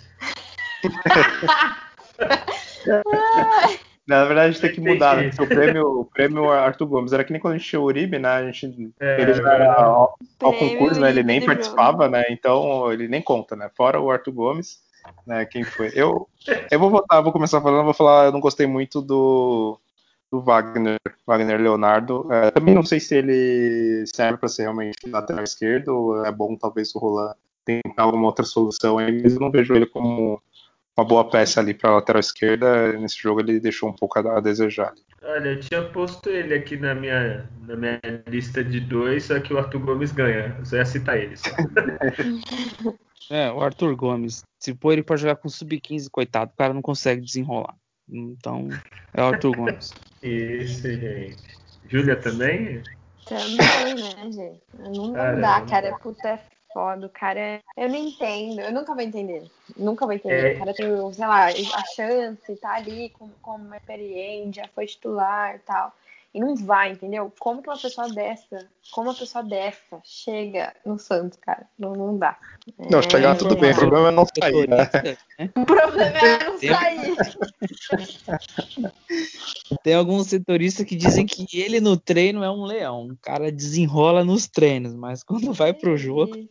Na 4.06 4.24
verdade, 4.24 4.48
a 4.48 4.50
gente 4.50 4.60
tem 4.60 4.72
que 4.72 4.80
mudar. 4.80 5.18
Né? 5.18 5.30
O 5.38 5.46
prêmio, 5.46 6.00
o 6.00 6.04
prêmio 6.04 6.50
Arthur 6.50 6.86
Gomes 6.86 7.12
era 7.12 7.22
que 7.22 7.30
nem 7.30 7.40
quando 7.40 7.54
a 7.54 7.58
gente 7.58 7.68
tinha 7.68 7.80
o 7.80 7.84
Uribe, 7.84 8.18
né? 8.18 8.28
A 8.28 8.50
gente, 8.50 8.92
é, 8.98 9.22
ele 9.22 9.34
já 9.34 9.52
era 9.52 9.72
ao, 9.72 10.18
ao 10.40 10.52
concurso, 10.52 10.98
né? 10.98 11.10
Ele 11.10 11.22
nem 11.22 11.44
participava, 11.44 12.04
jogo. 12.04 12.16
né? 12.16 12.24
Então 12.30 12.92
ele 12.92 13.06
nem 13.06 13.22
conta, 13.22 13.54
né? 13.54 13.70
Fora 13.76 14.00
o 14.00 14.10
Arthur 14.10 14.32
Gomes, 14.32 14.80
né? 15.26 15.44
Quem 15.46 15.64
foi? 15.64 15.90
Eu, 15.94 16.28
eu 16.70 16.78
vou 16.78 16.90
votar, 16.90 17.22
vou 17.22 17.32
começar 17.32 17.60
falando, 17.60 17.84
vou 17.84 17.94
falar, 17.94 18.26
eu 18.26 18.32
não 18.32 18.40
gostei 18.40 18.66
muito 18.66 19.00
do, 19.00 19.78
do 20.30 20.40
Wagner, 20.40 20.98
Wagner 21.26 21.60
Leonardo. 21.60 22.26
É, 22.32 22.50
também 22.50 22.74
não 22.74 22.84
sei 22.84 23.00
se 23.00 23.16
ele 23.16 24.04
serve 24.06 24.38
para 24.38 24.48
ser 24.48 24.62
realmente 24.62 24.96
lateral 25.06 25.44
esquerdo. 25.44 26.24
É 26.24 26.32
bom 26.32 26.56
talvez 26.56 26.94
o 26.94 26.98
Roland 26.98 27.34
tentar 27.64 28.02
alguma 28.02 28.26
outra 28.26 28.44
solução. 28.44 28.96
Mas 28.96 29.34
eu 29.34 29.40
não 29.40 29.50
vejo 29.50 29.74
ele 29.74 29.86
como 29.86 30.40
uma 30.96 31.04
boa 31.04 31.28
peça 31.28 31.60
ali 31.60 31.74
para 31.74 31.90
a 31.90 31.94
lateral 31.94 32.20
esquerda. 32.20 32.92
Nesse 32.92 33.18
jogo 33.18 33.40
ele 33.40 33.60
deixou 33.60 33.88
um 33.88 33.94
pouco 33.94 34.18
a, 34.18 34.40
desejar. 34.40 34.92
Olha, 35.22 35.50
eu 35.50 35.60
tinha 35.60 35.82
posto 35.82 36.30
ele 36.30 36.54
aqui 36.54 36.76
na 36.76 36.94
minha, 36.94 37.48
na 37.66 37.76
minha 37.76 38.00
lista 38.26 38.64
de 38.64 38.80
dois, 38.80 39.24
só 39.24 39.38
que 39.38 39.52
o 39.52 39.58
Arthur 39.58 39.80
Gomes 39.80 40.12
ganha. 40.12 40.56
Eu 40.58 40.64
só 40.64 40.76
ia 40.76 40.84
citar 40.84 41.18
ele. 41.18 41.34
É, 43.30 43.50
o 43.52 43.60
Arthur 43.60 43.94
Gomes. 43.94 44.42
Se 44.58 44.74
pôr 44.74 44.92
ele 44.92 45.04
para 45.04 45.16
jogar 45.16 45.36
com 45.36 45.48
sub-15, 45.48 46.08
coitado, 46.10 46.50
o 46.52 46.56
cara 46.56 46.74
não 46.74 46.82
consegue 46.82 47.22
desenrolar. 47.22 47.76
Então, 48.08 48.68
é 49.14 49.22
o 49.22 49.26
Arthur 49.26 49.56
Gomes. 49.56 49.94
Isso, 50.20 50.90
gente. 50.92 51.36
Júlia 51.88 52.16
também? 52.16 52.82
Também, 53.26 53.94
né, 53.94 54.32
gente? 54.32 54.60
Não, 54.76 55.12
não 55.12 55.40
dá, 55.40 55.60
cara. 55.62 55.96
Puta, 55.98 56.28
é 56.28 56.40
foda, 56.72 57.06
o 57.06 57.10
cara 57.10 57.38
é... 57.38 57.60
Eu 57.76 57.88
não 57.88 57.96
entendo, 57.96 58.60
eu 58.60 58.72
nunca 58.72 58.94
vou 58.94 59.02
entender. 59.02 59.48
Nunca 59.76 60.04
vou 60.04 60.14
entender. 60.14 60.52
É... 60.52 60.54
O 60.54 60.58
cara 60.58 60.74
tem, 60.74 61.12
sei 61.12 61.26
lá, 61.26 61.46
a 61.46 61.84
chance, 61.94 62.56
tá 62.56 62.74
ali 62.74 63.10
como, 63.10 63.32
como 63.40 63.74
experiente, 63.74 64.56
já 64.56 64.68
foi 64.74 64.86
titular 64.86 65.54
e 65.54 65.58
tal. 65.60 65.94
E 66.32 66.38
não 66.38 66.54
vai, 66.54 66.92
entendeu? 66.92 67.32
Como 67.40 67.60
que 67.60 67.68
uma 67.68 67.76
pessoa 67.76 68.08
dessa, 68.08 68.68
como 68.92 69.08
uma 69.08 69.16
pessoa 69.16 69.42
dessa 69.42 70.00
chega 70.04 70.72
no 70.86 70.96
Santos, 70.96 71.36
cara? 71.40 71.66
Não, 71.76 71.92
não 71.92 72.16
dá. 72.16 72.38
Não, 72.78 73.02
chegar 73.02 73.34
é, 73.34 73.38
tudo 73.38 73.56
bem, 73.56 73.72
o 73.72 73.76
problema 73.76 74.08
é 74.08 74.10
não 74.12 74.24
sair, 74.24 74.68
né? 74.68 74.76
O 75.56 75.66
problema 75.66 76.18
é 76.18 76.44
não 76.44 76.56
sair. 76.58 77.16
Tem 79.82 79.94
alguns 79.94 80.28
setoristas 80.28 80.86
que 80.86 80.94
dizem 80.94 81.26
que 81.26 81.46
ele 81.60 81.80
no 81.80 81.96
treino 81.96 82.44
é 82.44 82.50
um 82.50 82.64
leão. 82.64 83.08
O 83.08 83.16
cara 83.16 83.50
desenrola 83.50 84.24
nos 84.24 84.46
treinos, 84.46 84.94
mas 84.94 85.24
quando 85.24 85.52
vai 85.52 85.72
pro 85.72 85.96
jogo. 85.96 86.48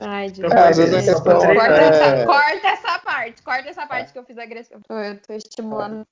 Ai, 0.00 0.30
Deus. 0.30 0.52
É, 0.52 0.56
corta, 0.56 0.82
é... 0.82 1.88
essa, 1.88 2.26
corta 2.26 2.66
essa 2.66 2.98
parte, 2.98 3.42
corta 3.42 3.68
essa 3.68 3.86
parte 3.86 4.12
que 4.12 4.18
eu 4.18 4.24
fiz 4.24 4.38
agressão. 4.38 4.80
Eu 4.88 5.18
tô 5.20 5.32
estimulando 5.32 6.06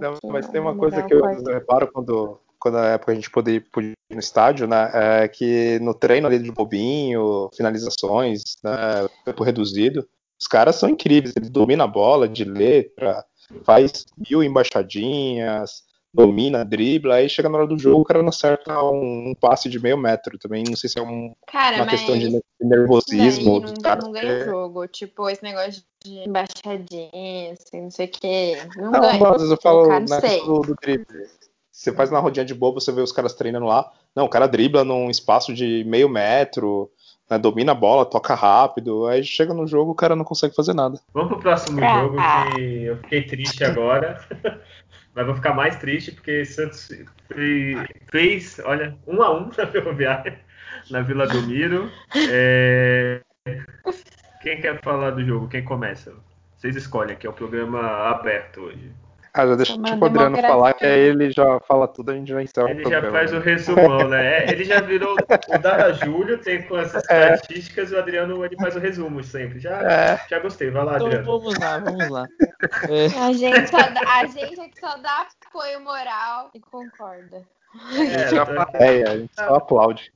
Não, 0.00 0.14
aqui, 0.14 0.26
mas 0.26 0.48
tem 0.48 0.60
uma 0.60 0.76
coisa 0.76 1.02
que 1.02 1.14
eu 1.14 1.22
reparo 1.22 1.90
quando, 1.92 2.38
quando 2.58 2.74
na 2.74 2.88
época 2.90 3.12
a 3.12 3.14
gente 3.14 3.30
podia 3.30 3.56
ir 3.56 3.94
no 4.10 4.20
estádio, 4.20 4.66
né? 4.66 4.90
É 4.92 5.28
que 5.28 5.78
no 5.80 5.94
treino 5.94 6.26
ali 6.26 6.38
de 6.38 6.52
bobinho, 6.52 7.50
finalizações, 7.56 8.42
né? 8.62 9.08
Tempo 9.24 9.42
reduzido, 9.42 10.06
os 10.38 10.46
caras 10.46 10.76
são 10.76 10.88
incríveis. 10.88 11.34
Eles 11.36 11.50
dominam 11.50 11.84
a 11.84 11.88
bola 11.88 12.28
de 12.28 12.44
letra, 12.44 13.24
faz 13.64 14.06
mil 14.28 14.42
embaixadinhas, 14.42 15.82
domina, 16.12 16.64
dribla, 16.64 17.16
aí 17.16 17.28
chega 17.28 17.48
na 17.48 17.58
hora 17.58 17.66
do 17.66 17.78
jogo, 17.78 18.02
o 18.02 18.04
cara 18.04 18.22
não 18.22 18.28
acerta 18.28 18.82
um, 18.82 19.30
um 19.30 19.34
passe 19.34 19.68
de 19.68 19.80
meio 19.80 19.96
metro 19.96 20.38
também. 20.38 20.64
Não 20.68 20.76
sei 20.76 20.90
se 20.90 20.98
é 20.98 21.02
um, 21.02 21.34
cara, 21.46 21.76
uma 21.76 21.86
questão 21.86 22.18
de 22.18 22.40
nervosismo. 22.60 23.60
Não, 23.60 23.74
cara, 23.74 24.00
não 24.02 24.12
ganha 24.12 24.42
o 24.42 24.44
jogo. 24.44 24.86
Tipo, 24.88 25.28
esse 25.30 25.42
negócio 25.42 25.82
de 26.04 26.28
embaixadinha, 26.28 27.52
assim, 27.52 27.82
não 27.82 27.90
sei 27.90 28.06
o 28.06 28.10
quê. 28.10 28.58
Não, 28.76 28.90
não 28.90 29.00
ganha. 29.00 29.18
Mas 29.18 29.42
eu 29.42 29.56
falo 29.56 29.88
cara, 29.88 30.04
na 30.08 30.20
questão 30.20 30.46
do, 30.46 30.60
do 30.60 30.74
drible. 30.74 31.06
Você 31.70 31.90
faz 31.90 32.10
na 32.10 32.18
rodinha 32.18 32.44
de 32.44 32.54
boa, 32.54 32.74
você 32.74 32.92
vê 32.92 33.00
os 33.00 33.12
caras 33.12 33.32
treinando 33.32 33.64
lá. 33.64 33.90
Não, 34.14 34.26
o 34.26 34.28
cara 34.28 34.46
dribla 34.46 34.84
num 34.84 35.10
espaço 35.10 35.54
de 35.54 35.82
meio 35.84 36.08
metro. 36.08 36.90
Né, 37.30 37.38
domina 37.38 37.72
a 37.72 37.74
bola, 37.74 38.04
toca 38.04 38.34
rápido, 38.34 39.06
aí 39.06 39.24
chega 39.24 39.54
no 39.54 39.66
jogo 39.66 39.92
o 39.92 39.94
cara 39.94 40.14
não 40.14 40.24
consegue 40.24 40.54
fazer 40.54 40.74
nada. 40.74 41.00
Vamos 41.14 41.30
pro 41.30 41.40
próximo 41.40 41.82
ah, 41.82 42.02
jogo 42.02 42.16
que 42.54 42.82
eu 42.84 42.96
fiquei 42.98 43.22
triste 43.22 43.64
agora. 43.64 44.20
Mas 45.14 45.26
vou 45.26 45.34
ficar 45.34 45.54
mais 45.54 45.76
triste 45.76 46.12
porque 46.12 46.44
Santos 46.44 46.88
fez, 48.10 48.60
olha, 48.64 48.96
um 49.06 49.22
a 49.22 49.36
um 49.36 49.50
na 49.56 49.66
Ferroviária, 49.66 50.40
na 50.90 51.02
Vila 51.02 51.26
do 51.26 51.42
Miro. 51.42 51.90
É... 52.30 53.20
Quem 54.42 54.60
quer 54.60 54.80
falar 54.82 55.10
do 55.10 55.24
jogo? 55.24 55.48
Quem 55.48 55.64
começa? 55.64 56.14
Vocês 56.56 56.76
escolhem, 56.76 57.16
que 57.16 57.26
é 57.26 57.30
o 57.30 57.32
programa 57.32 57.80
aberto 58.08 58.60
hoje. 58.62 58.90
Ah, 59.34 59.46
já 59.46 59.54
deixa 59.54 59.74
o 59.76 60.04
Adriano 60.04 60.36
falar, 60.36 60.74
que 60.74 60.84
aí 60.84 61.00
ele 61.00 61.30
já 61.30 61.58
fala 61.60 61.88
tudo, 61.88 62.10
a 62.10 62.14
gente 62.14 62.28
já 62.28 62.42
encerra 62.42 62.70
Ele 62.70 62.84
já 62.84 63.10
faz 63.10 63.32
o 63.32 63.38
resumão, 63.38 64.06
né? 64.06 64.44
É, 64.44 64.50
ele 64.50 64.62
já 64.62 64.80
virou 64.82 65.14
o 65.14 65.58
Dada 65.58 65.90
Júlio, 65.94 66.36
tem 66.36 66.62
com 66.64 66.76
essas 66.76 67.02
é. 67.08 67.28
características, 67.28 67.92
o 67.92 67.98
Adriano 67.98 68.44
ele 68.44 68.56
faz 68.56 68.76
o 68.76 68.78
resumo 68.78 69.24
sempre. 69.24 69.58
Já, 69.58 69.80
é. 69.90 70.20
já 70.28 70.38
gostei, 70.38 70.70
vai 70.70 70.84
lá, 70.84 70.96
então, 70.96 71.06
Adriano. 71.06 71.24
Então, 71.24 71.40
vamos 71.40 71.58
lá, 71.58 71.78
vamos 71.78 72.08
lá. 72.10 72.26
É. 72.88 73.06
A, 73.18 73.32
gente 73.32 73.70
só 73.70 73.78
dá, 73.90 74.20
a 74.20 74.26
gente 74.26 74.60
é 74.60 74.68
que 74.68 74.78
só 74.78 74.96
dá 74.98 75.26
apoio 75.48 75.80
moral 75.80 76.50
e 76.54 76.60
concorda. 76.60 77.42
É, 77.92 78.28
já 78.28 78.46
é, 78.74 79.02
a 79.02 79.16
gente 79.16 79.34
só 79.34 79.54
aplaude. 79.56 80.12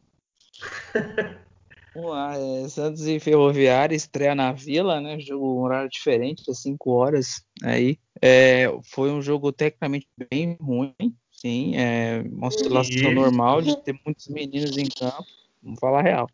Vamos 1.96 2.10
lá, 2.10 2.36
é, 2.36 2.68
Santos 2.68 3.06
e 3.06 3.18
Ferroviária 3.18 3.96
estreia 3.96 4.34
na 4.34 4.52
Vila, 4.52 5.00
né? 5.00 5.18
Jogo 5.18 5.46
um 5.46 5.62
horário 5.62 5.88
diferente, 5.88 6.50
às 6.50 6.60
5 6.60 6.90
horas 6.90 7.42
aí. 7.62 7.98
É, 8.20 8.66
foi 8.84 9.10
um 9.10 9.22
jogo 9.22 9.50
tecnicamente 9.50 10.06
bem 10.30 10.58
ruim, 10.60 10.94
sim. 11.30 11.74
É, 11.74 12.22
uma 12.30 12.48
oscilação 12.48 13.14
normal 13.14 13.62
de 13.62 13.74
ter 13.82 13.98
muitos 14.04 14.28
meninos 14.28 14.76
em 14.76 14.84
campo. 14.84 15.24
Vamos 15.62 15.80
falar 15.80 16.02
real. 16.02 16.28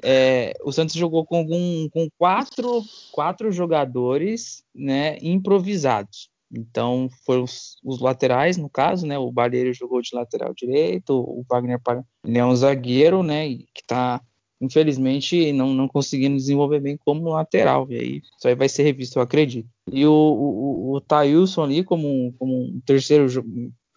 É, 0.00 0.54
o 0.62 0.70
Santos 0.70 0.94
jogou 0.94 1.26
com, 1.26 1.42
um, 1.42 1.88
com 1.90 2.08
quatro, 2.16 2.80
quatro 3.10 3.50
jogadores 3.50 4.62
né, 4.72 5.18
improvisados. 5.20 6.30
Então, 6.52 7.08
foram 7.26 7.42
os, 7.42 7.78
os, 7.84 8.00
laterais, 8.00 8.56
no 8.56 8.70
caso, 8.70 9.04
né? 9.06 9.18
O 9.18 9.32
Balheiro 9.32 9.72
jogou 9.72 10.00
de 10.00 10.10
lateral 10.14 10.54
direito, 10.54 11.14
o 11.14 11.44
Wagner 11.48 11.80
é 12.24 12.44
um 12.44 12.54
zagueiro, 12.54 13.24
né? 13.24 13.48
Que 13.48 13.82
está 13.82 14.20
infelizmente 14.60 15.52
não, 15.52 15.72
não 15.72 15.88
conseguindo 15.88 16.36
desenvolver 16.36 16.80
bem 16.80 16.96
como 16.96 17.30
lateral. 17.30 17.86
E 17.90 17.96
aí 17.96 18.22
isso 18.36 18.46
aí 18.46 18.54
vai 18.54 18.68
ser 18.68 18.82
revisto, 18.82 19.18
eu 19.18 19.22
acredito. 19.22 19.68
E 19.90 20.04
o, 20.06 20.12
o, 20.12 20.94
o 20.94 21.00
Thailson 21.00 21.62
ali 21.62 21.82
como, 21.82 22.34
como 22.38 22.64
um 22.64 22.80
terceiro 22.84 23.26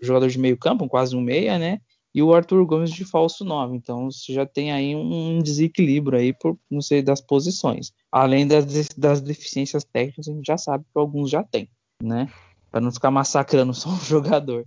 jogador 0.02 0.28
de 0.28 0.40
meio 0.40 0.58
campo, 0.58 0.88
quase 0.88 1.16
um 1.16 1.22
meia, 1.22 1.60
né? 1.60 1.80
E 2.16 2.22
o 2.22 2.34
Arthur 2.34 2.64
Gomes 2.66 2.92
de 2.92 3.04
falso 3.04 3.44
9. 3.44 3.76
Então 3.76 4.12
você 4.12 4.32
já 4.32 4.46
tem 4.46 4.72
aí 4.72 4.96
um 4.96 5.40
desequilíbrio 5.40 6.20
aí 6.20 6.32
por 6.32 6.58
não 6.70 6.82
sei 6.82 7.02
das 7.02 7.20
posições. 7.20 7.92
Além 8.12 8.48
das, 8.48 8.90
das 8.96 9.20
deficiências 9.20 9.84
técnicas, 9.84 10.28
a 10.28 10.32
gente 10.32 10.46
já 10.46 10.58
sabe 10.58 10.84
que 10.84 11.00
alguns 11.00 11.30
já 11.30 11.44
tem, 11.44 11.68
né? 12.02 12.30
Para 12.72 12.82
não 12.82 12.92
ficar 12.92 13.10
massacrando 13.10 13.74
só 13.76 13.90
um 13.90 14.00
jogador. 14.00 14.66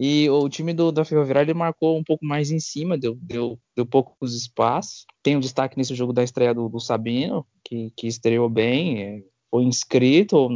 E 0.00 0.30
o 0.30 0.48
time 0.48 0.72
do, 0.72 0.92
da 0.92 1.04
Ferroviária 1.04 1.42
ele 1.42 1.58
marcou 1.58 1.98
um 1.98 2.04
pouco 2.04 2.24
mais 2.24 2.52
em 2.52 2.60
cima, 2.60 2.96
deu, 2.96 3.16
deu, 3.20 3.58
deu 3.74 3.84
poucos 3.84 4.32
espaços. 4.32 5.04
Tem 5.24 5.36
um 5.36 5.40
destaque 5.40 5.76
nesse 5.76 5.92
jogo 5.92 6.12
da 6.12 6.22
estreia 6.22 6.54
do, 6.54 6.68
do 6.68 6.78
Sabino, 6.78 7.44
que, 7.64 7.92
que 7.96 8.06
estreou 8.06 8.48
bem, 8.48 9.02
é, 9.02 9.22
foi 9.50 9.64
inscrito, 9.64 10.48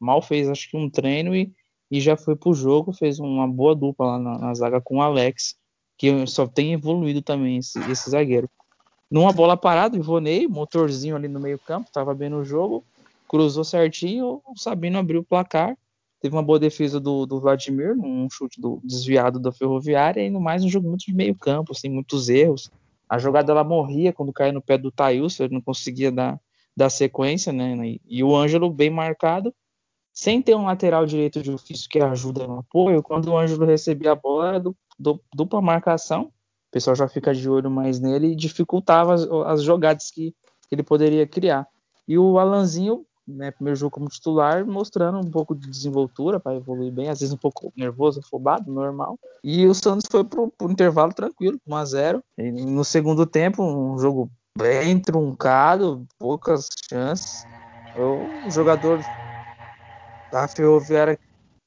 mal 0.00 0.20
fez 0.20 0.48
acho 0.48 0.68
que 0.68 0.76
um 0.76 0.90
treino 0.90 1.32
e, 1.32 1.52
e 1.88 2.00
já 2.00 2.16
foi 2.16 2.34
pro 2.34 2.52
jogo, 2.52 2.92
fez 2.92 3.20
uma 3.20 3.46
boa 3.46 3.72
dupla 3.72 4.06
lá 4.06 4.18
na, 4.18 4.38
na 4.38 4.54
zaga 4.54 4.80
com 4.80 4.96
o 4.96 5.02
Alex, 5.02 5.54
que 5.96 6.26
só 6.26 6.48
tem 6.48 6.72
evoluído 6.72 7.22
também 7.22 7.58
esse, 7.58 7.78
esse 7.88 8.10
zagueiro. 8.10 8.50
Numa 9.08 9.32
bola 9.32 9.56
parada, 9.56 9.96
o 9.96 10.00
Ivonei, 10.00 10.48
motorzinho 10.48 11.14
ali 11.14 11.28
no 11.28 11.38
meio 11.38 11.58
campo, 11.60 11.88
tava 11.92 12.12
bem 12.14 12.28
no 12.28 12.44
jogo, 12.44 12.84
cruzou 13.28 13.62
certinho, 13.62 14.42
o 14.44 14.58
Sabino 14.58 14.98
abriu 14.98 15.20
o 15.20 15.24
placar. 15.24 15.76
Teve 16.20 16.34
uma 16.34 16.42
boa 16.42 16.58
defesa 16.58 16.98
do, 16.98 17.26
do 17.26 17.40
Vladimir, 17.40 17.96
um 17.96 18.28
chute 18.30 18.60
do, 18.60 18.80
desviado 18.82 19.38
da 19.38 19.52
Ferroviária, 19.52 20.20
e 20.20 20.30
no 20.30 20.40
mais 20.40 20.64
um 20.64 20.68
jogo 20.68 20.88
muito 20.88 21.06
de 21.06 21.14
meio 21.14 21.34
campo, 21.34 21.72
assim, 21.72 21.88
muitos 21.88 22.28
erros. 22.28 22.70
A 23.08 23.18
jogada 23.18 23.52
ela 23.52 23.62
morria 23.62 24.12
quando 24.12 24.32
caía 24.32 24.52
no 24.52 24.60
pé 24.60 24.76
do 24.76 24.90
Thailson, 24.90 25.44
ele 25.44 25.54
não 25.54 25.60
conseguia 25.60 26.10
dar, 26.10 26.40
dar 26.76 26.90
sequência, 26.90 27.52
né? 27.52 27.98
E, 28.06 28.24
o 28.24 28.36
Ângelo 28.36 28.68
bem 28.70 28.90
marcado, 28.90 29.54
sem 30.12 30.42
ter 30.42 30.56
um 30.56 30.64
lateral 30.64 31.06
direito 31.06 31.40
de 31.40 31.52
ofício 31.52 31.88
que 31.88 32.00
ajuda 32.00 32.46
no 32.46 32.58
apoio, 32.58 33.02
quando 33.02 33.28
o 33.28 33.38
Ângelo 33.38 33.64
recebia 33.64 34.12
a 34.12 34.16
bola, 34.16 34.58
du, 34.58 34.76
du, 34.98 35.20
dupla 35.32 35.62
marcação, 35.62 36.24
o 36.24 36.70
pessoal 36.72 36.96
já 36.96 37.06
fica 37.06 37.32
de 37.32 37.48
olho 37.48 37.70
mais 37.70 38.00
nele 38.00 38.32
e 38.32 38.36
dificultava 38.36 39.14
as, 39.14 39.22
as 39.46 39.62
jogadas 39.62 40.10
que, 40.10 40.34
que 40.68 40.74
ele 40.74 40.82
poderia 40.82 41.26
criar. 41.26 41.66
E 42.06 42.18
o 42.18 42.38
Alanzinho 42.38 43.06
né, 43.28 43.50
primeiro 43.50 43.78
jogo 43.78 43.90
como 43.90 44.08
titular, 44.08 44.64
mostrando 44.66 45.18
um 45.18 45.30
pouco 45.30 45.54
de 45.54 45.68
desenvoltura 45.68 46.40
para 46.40 46.56
evoluir 46.56 46.90
bem, 46.90 47.10
às 47.10 47.20
vezes 47.20 47.34
um 47.34 47.38
pouco 47.38 47.72
nervoso, 47.76 48.20
afobado, 48.20 48.72
normal. 48.72 49.18
E 49.44 49.66
o 49.66 49.74
Santos 49.74 50.06
foi 50.10 50.24
pro, 50.24 50.50
pro 50.50 50.70
intervalo 50.70 51.12
tranquilo, 51.12 51.60
1 51.66 51.76
a 51.76 51.84
0 51.84 52.24
e 52.38 52.50
No 52.50 52.84
segundo 52.84 53.26
tempo, 53.26 53.62
um 53.62 53.98
jogo 53.98 54.30
bem 54.56 54.98
truncado, 54.98 56.06
poucas 56.18 56.68
chances. 56.88 57.46
O 57.94 58.50
jogador 58.50 59.00
da 60.32 60.48
Ferroviária 60.48 61.18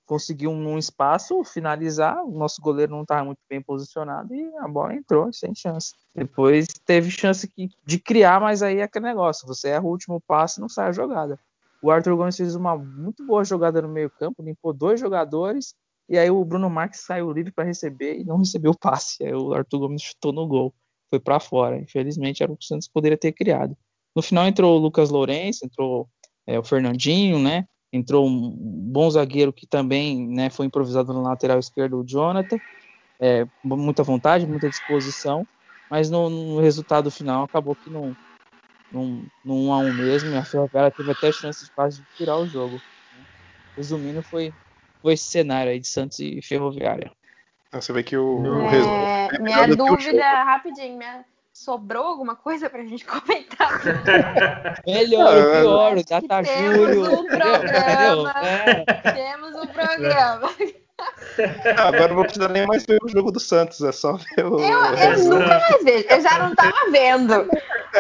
conseguiu 0.06 0.52
um 0.52 0.78
espaço 0.78 1.42
finalizar, 1.44 2.22
o 2.26 2.32
nosso 2.32 2.62
goleiro 2.62 2.92
não 2.92 3.04
estava 3.04 3.24
muito 3.24 3.40
bem 3.50 3.62
posicionado 3.62 4.36
e 4.36 4.58
a 4.58 4.68
bola 4.68 4.94
entrou 4.94 5.32
sem 5.32 5.56
chance. 5.56 5.94
Depois 6.14 6.68
teve 6.86 7.10
chance 7.10 7.50
de 7.86 7.98
criar, 7.98 8.42
mas 8.42 8.62
aí 8.62 8.80
é 8.80 8.84
aquele 8.84 9.06
negócio, 9.06 9.48
você 9.48 9.70
erra 9.70 9.86
o 9.86 9.90
último 9.90 10.20
passe 10.20 10.60
e 10.60 10.62
não 10.62 10.68
sai 10.68 10.90
a 10.90 10.92
jogada. 10.92 11.40
O 11.82 11.90
Arthur 11.90 12.16
Gomes 12.16 12.38
fez 12.38 12.56
uma 12.56 12.78
muito 12.78 13.26
boa 13.26 13.44
jogada 13.44 13.82
no 13.82 13.90
meio-campo, 13.90 14.44
limpou 14.44 14.72
dois 14.72 15.00
jogadores, 15.00 15.74
e 16.08 16.18
aí 16.18 16.30
o 16.30 16.46
Bruno 16.46 16.70
Marques 16.70 17.02
saiu 17.02 17.32
livre 17.32 17.52
para 17.52 17.64
receber 17.64 18.20
e 18.20 18.24
não 18.24 18.38
recebeu 18.38 18.72
o 18.72 18.78
passe. 18.78 19.24
Aí 19.24 19.34
o 19.34 19.54
Arthur 19.54 19.80
Gomes 19.80 20.02
chutou 20.02 20.32
no 20.32 20.48
gol, 20.48 20.74
foi 21.10 21.20
para 21.20 21.40
fora. 21.40 21.80
Infelizmente 21.80 22.44
era 22.44 22.52
o 22.52 22.58
que 22.58 22.64
o 22.64 22.68
Santos 22.68 22.88
poderia 22.88 23.18
ter 23.18 23.32
criado. 23.32 23.76
No 24.16 24.22
final 24.22 24.46
entrou 24.46 24.78
o 24.78 24.80
Lucas 24.82 25.10
Lourenço, 25.10 25.66
entrou 25.66 26.08
é, 26.46 26.60
o 26.60 26.64
Fernandinho, 26.64 27.40
né? 27.40 27.66
Entrou 27.94 28.28
um 28.28 28.52
bom 28.92 29.10
zagueiro 29.10 29.52
que 29.52 29.66
também 29.66 30.28
né, 30.28 30.50
foi 30.50 30.66
improvisado 30.66 31.14
no 31.14 31.22
lateral 31.22 31.60
esquerdo, 31.60 32.00
o 32.00 32.06
Jonathan. 32.06 32.58
É, 33.20 33.48
muita 33.64 34.04
vontade, 34.04 34.48
muita 34.48 34.70
disposição, 34.70 35.46
mas 35.90 36.10
no, 36.10 36.30
no 36.30 36.60
resultado 36.60 37.12
final 37.12 37.44
acabou 37.44 37.76
que 37.76 37.90
não, 37.90 38.16
num, 38.92 39.26
num 39.44 39.70
1 39.70 39.74
a 39.74 39.78
1 39.78 39.94
mesmo, 39.94 40.30
e 40.32 40.38
a 40.38 40.44
Ferroviária 40.44 40.92
teve 40.92 41.12
até 41.12 41.32
chance 41.32 41.66
de 41.66 41.72
quase 41.72 42.04
tirar 42.16 42.38
o 42.38 42.48
jogo. 42.48 42.80
Resumindo, 43.76 44.22
foi, 44.22 44.54
foi 45.02 45.14
esse 45.14 45.26
cenário 45.26 45.72
aí 45.72 45.80
de 45.80 45.88
Santos 45.88 46.20
e 46.20 46.42
Ferroviária. 46.42 47.12
Você 47.72 47.94
vê 47.94 48.04
que 48.04 48.18
o, 48.18 48.44
é, 48.70 49.40
o 49.40 49.44
minha 49.44 49.68
dúvida, 49.68 50.44
rapidinho, 50.44 50.98
minha, 50.98 51.24
sobrou 51.54 52.04
alguma 52.04 52.36
coisa 52.36 52.70
pra 52.70 52.84
gente 52.84 53.06
comentar? 53.06 53.82
Melhor, 54.86 55.38
o 55.38 55.62
pior, 55.62 55.98
o 55.98 56.04
Data 56.04 56.44
Júlio. 56.44 57.04
Temos 57.04 57.20
um 57.20 57.26
programa. 57.26 58.34
É. 58.42 59.12
Temos 59.14 59.56
um 59.56 59.68
programa. 59.68 60.50
Agora 61.78 62.08
não 62.10 62.16
vou 62.16 62.24
precisar 62.24 62.50
nem 62.50 62.66
mais 62.66 62.86
ver 62.86 63.00
o 63.04 63.10
jogo 63.10 63.32
do 63.32 63.40
Santos, 63.40 63.82
é 63.82 63.92
só 63.92 64.14
ver 64.14 64.46
o. 64.46 64.60
Eu, 64.60 64.80
eu 64.96 65.24
nunca 65.30 65.60
mais 65.60 65.84
vejo, 65.84 66.06
eu 66.10 66.22
já 66.22 66.40
não 66.40 66.56
tava 66.56 66.92
vendo. 66.92 67.50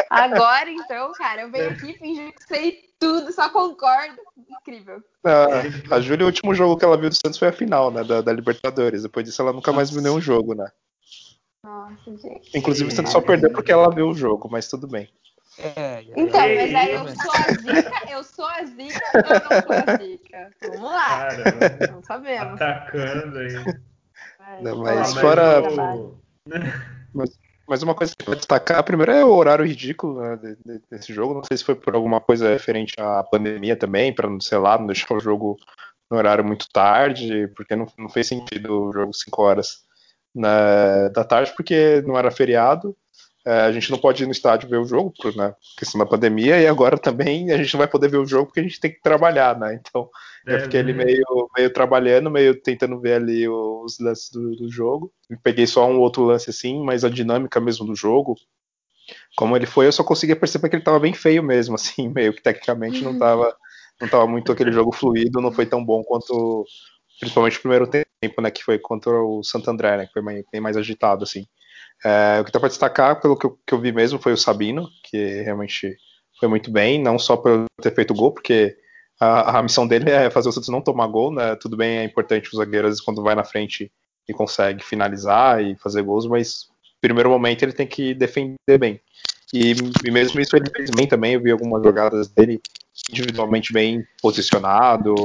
Agora, 0.09 0.69
então, 0.69 1.11
cara, 1.13 1.41
eu 1.41 1.51
venho 1.51 1.71
aqui 1.71 1.93
fingir 1.97 2.33
que 2.33 2.43
sei 2.43 2.91
tudo, 2.99 3.31
só 3.33 3.49
concordo. 3.49 4.15
Incrível. 4.49 5.03
a 5.89 5.99
Júlia, 5.99 6.25
o 6.25 6.27
último 6.27 6.53
jogo 6.53 6.77
que 6.77 6.85
ela 6.85 6.97
viu 6.97 7.09
do 7.09 7.15
Santos 7.15 7.39
foi 7.39 7.47
a 7.47 7.53
final, 7.53 7.91
né? 7.91 8.03
Da, 8.03 8.21
da 8.21 8.31
Libertadores. 8.31 9.03
Depois 9.03 9.25
disso, 9.25 9.41
ela 9.41 9.53
nunca 9.53 9.71
mais 9.71 9.89
viu 9.89 10.01
nenhum 10.01 10.21
jogo, 10.21 10.53
né? 10.53 10.69
Nossa, 11.63 12.17
gente. 12.17 12.57
Inclusive, 12.57 12.89
o 12.89 12.95
Santos 12.95 13.11
só 13.11 13.21
perdeu 13.21 13.51
porque 13.51 13.71
ela 13.71 13.89
viu 13.89 14.07
o 14.07 14.13
jogo, 14.13 14.49
mas 14.51 14.67
tudo 14.67 14.87
bem. 14.87 15.09
É, 15.63 16.03
então, 16.15 16.39
mas 16.39 16.75
aí 16.75 16.91
eu 16.91 17.07
sou 17.07 17.31
a 17.31 17.53
zica, 17.53 18.11
eu 18.11 18.23
sou 18.23 18.45
a 18.45 18.65
zica 18.65 19.01
ou 19.13 19.21
eu 19.21 19.41
não 19.41 19.61
sou 19.61 19.93
a 19.93 19.97
zica? 19.97 20.51
Vamos 20.61 20.91
lá. 20.91 21.27
Caramba. 21.27 21.87
Não 21.91 22.03
sabemos. 22.03 22.61
Atacando 22.61 23.37
aí. 23.37 23.53
Não, 24.61 24.77
mas 24.79 25.13
fora. 25.13 25.61
Mas, 27.13 27.39
mas 27.67 27.83
uma 27.83 27.93
coisa 27.93 28.13
que 28.17 28.29
eu 28.29 28.35
destacar, 28.35 28.83
primeiro 28.83 29.11
é 29.11 29.23
o 29.23 29.29
horário 29.29 29.65
ridículo 29.65 30.19
né, 30.19 30.57
desse 30.89 31.13
jogo. 31.13 31.35
Não 31.35 31.43
sei 31.43 31.57
se 31.57 31.63
foi 31.63 31.75
por 31.75 31.93
alguma 31.93 32.19
coisa 32.19 32.49
referente 32.49 32.93
à 32.99 33.23
pandemia 33.23 33.75
também, 33.75 34.13
para 34.13 34.29
não 34.29 34.41
sei 34.41 34.57
lá, 34.57 34.77
não 34.77 34.87
deixar 34.87 35.13
o 35.13 35.19
jogo 35.19 35.57
no 36.09 36.17
horário 36.17 36.43
muito 36.43 36.67
tarde, 36.73 37.47
porque 37.55 37.75
não, 37.75 37.85
não 37.97 38.09
fez 38.09 38.27
sentido 38.27 38.89
o 38.89 38.91
jogo 38.91 39.13
5 39.13 39.41
horas 39.41 39.83
na, 40.33 41.09
da 41.09 41.23
tarde, 41.23 41.53
porque 41.55 42.01
não 42.05 42.17
era 42.17 42.31
feriado. 42.31 42.95
É, 43.45 43.61
a 43.61 43.71
gente 43.71 43.89
não 43.89 43.97
pode 43.97 44.21
ir 44.21 44.25
no 44.27 44.31
estádio 44.31 44.69
ver 44.69 44.77
o 44.77 44.85
jogo, 44.85 45.11
por 45.19 45.35
né, 45.35 45.55
questão 45.77 45.97
da 45.97 46.05
pandemia, 46.05 46.61
e 46.61 46.67
agora 46.67 46.97
também 46.97 47.51
a 47.51 47.57
gente 47.57 47.73
não 47.73 47.79
vai 47.79 47.87
poder 47.87 48.07
ver 48.07 48.17
o 48.17 48.25
jogo 48.25 48.45
porque 48.45 48.59
a 48.59 48.63
gente 48.63 48.79
tem 48.79 48.91
que 48.91 49.01
trabalhar, 49.01 49.57
né? 49.57 49.79
Então 49.79 50.09
eu 50.45 50.59
fiquei 50.61 50.79
ali 50.79 50.93
meio, 50.93 51.49
meio 51.55 51.73
trabalhando, 51.73 52.29
meio 52.29 52.59
tentando 52.59 52.99
ver 52.99 53.13
ali 53.13 53.47
os 53.47 53.99
lances 53.99 54.29
do, 54.29 54.55
do 54.55 54.71
jogo. 54.71 55.11
peguei 55.43 55.65
só 55.65 55.87
um 55.89 55.99
outro 55.99 56.23
lance 56.23 56.49
assim, 56.49 56.83
mas 56.83 57.03
a 57.03 57.09
dinâmica 57.09 57.59
mesmo 57.59 57.85
do 57.85 57.95
jogo, 57.95 58.35
como 59.35 59.55
ele 59.55 59.65
foi, 59.65 59.87
eu 59.87 59.91
só 59.91 60.03
conseguia 60.03 60.35
perceber 60.35 60.69
que 60.69 60.75
ele 60.75 60.81
estava 60.81 60.99
bem 60.99 61.13
feio 61.13 61.41
mesmo, 61.41 61.73
assim, 61.75 62.09
meio 62.09 62.33
que 62.33 62.43
tecnicamente 62.43 63.03
não 63.03 63.13
estava 63.13 63.55
não 63.99 64.07
tava 64.07 64.25
muito 64.25 64.51
aquele 64.51 64.71
jogo 64.71 64.91
fluido, 64.91 65.39
não 65.39 65.51
foi 65.51 65.65
tão 65.65 65.85
bom 65.85 66.03
quanto 66.03 66.65
principalmente 67.19 67.59
o 67.59 67.61
primeiro 67.61 67.87
tempo, 67.87 68.41
né, 68.41 68.49
que 68.49 68.63
foi 68.63 68.79
contra 68.79 69.11
o 69.11 69.43
Santo 69.43 69.69
André, 69.69 69.95
né, 69.95 70.07
que 70.07 70.13
foi 70.13 70.23
bem 70.23 70.59
mais 70.59 70.75
agitado, 70.75 71.23
assim. 71.23 71.45
É, 72.03 72.39
o 72.41 72.45
que 72.45 72.51
dá 72.51 72.59
para 72.59 72.69
destacar, 72.69 73.21
pelo 73.21 73.37
que 73.37 73.45
eu, 73.45 73.59
que 73.65 73.73
eu, 73.73 73.79
vi 73.79 73.91
mesmo, 73.91 74.19
foi 74.19 74.33
o 74.33 74.37
Sabino, 74.37 74.89
que 75.03 75.41
realmente 75.43 75.95
foi 76.39 76.49
muito 76.49 76.71
bem, 76.71 77.01
não 77.01 77.19
só 77.19 77.37
por 77.37 77.65
ter 77.81 77.93
feito 77.93 78.13
gol, 78.13 78.33
porque 78.33 78.75
a, 79.19 79.59
a 79.59 79.63
missão 79.63 79.87
dele 79.87 80.09
é 80.09 80.29
fazer 80.29 80.49
o 80.49 80.51
Santos 80.51 80.69
não 80.69 80.81
tomar 80.81 81.07
gol, 81.07 81.31
né? 81.31 81.55
Tudo 81.55 81.77
bem, 81.77 81.99
é 81.99 82.03
importante 82.03 82.49
os 82.49 82.57
zagueiros 82.57 82.99
quando 82.99 83.21
vai 83.21 83.35
na 83.35 83.43
frente 83.43 83.91
e 84.27 84.33
consegue 84.33 84.83
finalizar 84.83 85.63
e 85.63 85.75
fazer 85.75 86.01
gols, 86.01 86.25
mas 86.25 86.71
primeiro 87.01 87.29
momento 87.29 87.63
ele 87.63 87.73
tem 87.73 87.87
que 87.87 88.13
defender 88.13 88.77
bem. 88.79 89.01
E, 89.53 89.73
e 90.05 90.11
mesmo 90.11 90.39
isso 90.39 90.55
ele 90.55 90.69
fez 90.69 90.89
bem 90.91 91.07
também, 91.07 91.33
eu 91.33 91.41
vi 91.41 91.51
algumas 91.51 91.83
jogadas 91.83 92.29
dele 92.29 92.61
individualmente 93.09 93.73
bem 93.73 94.05
posicionado, 94.21 95.15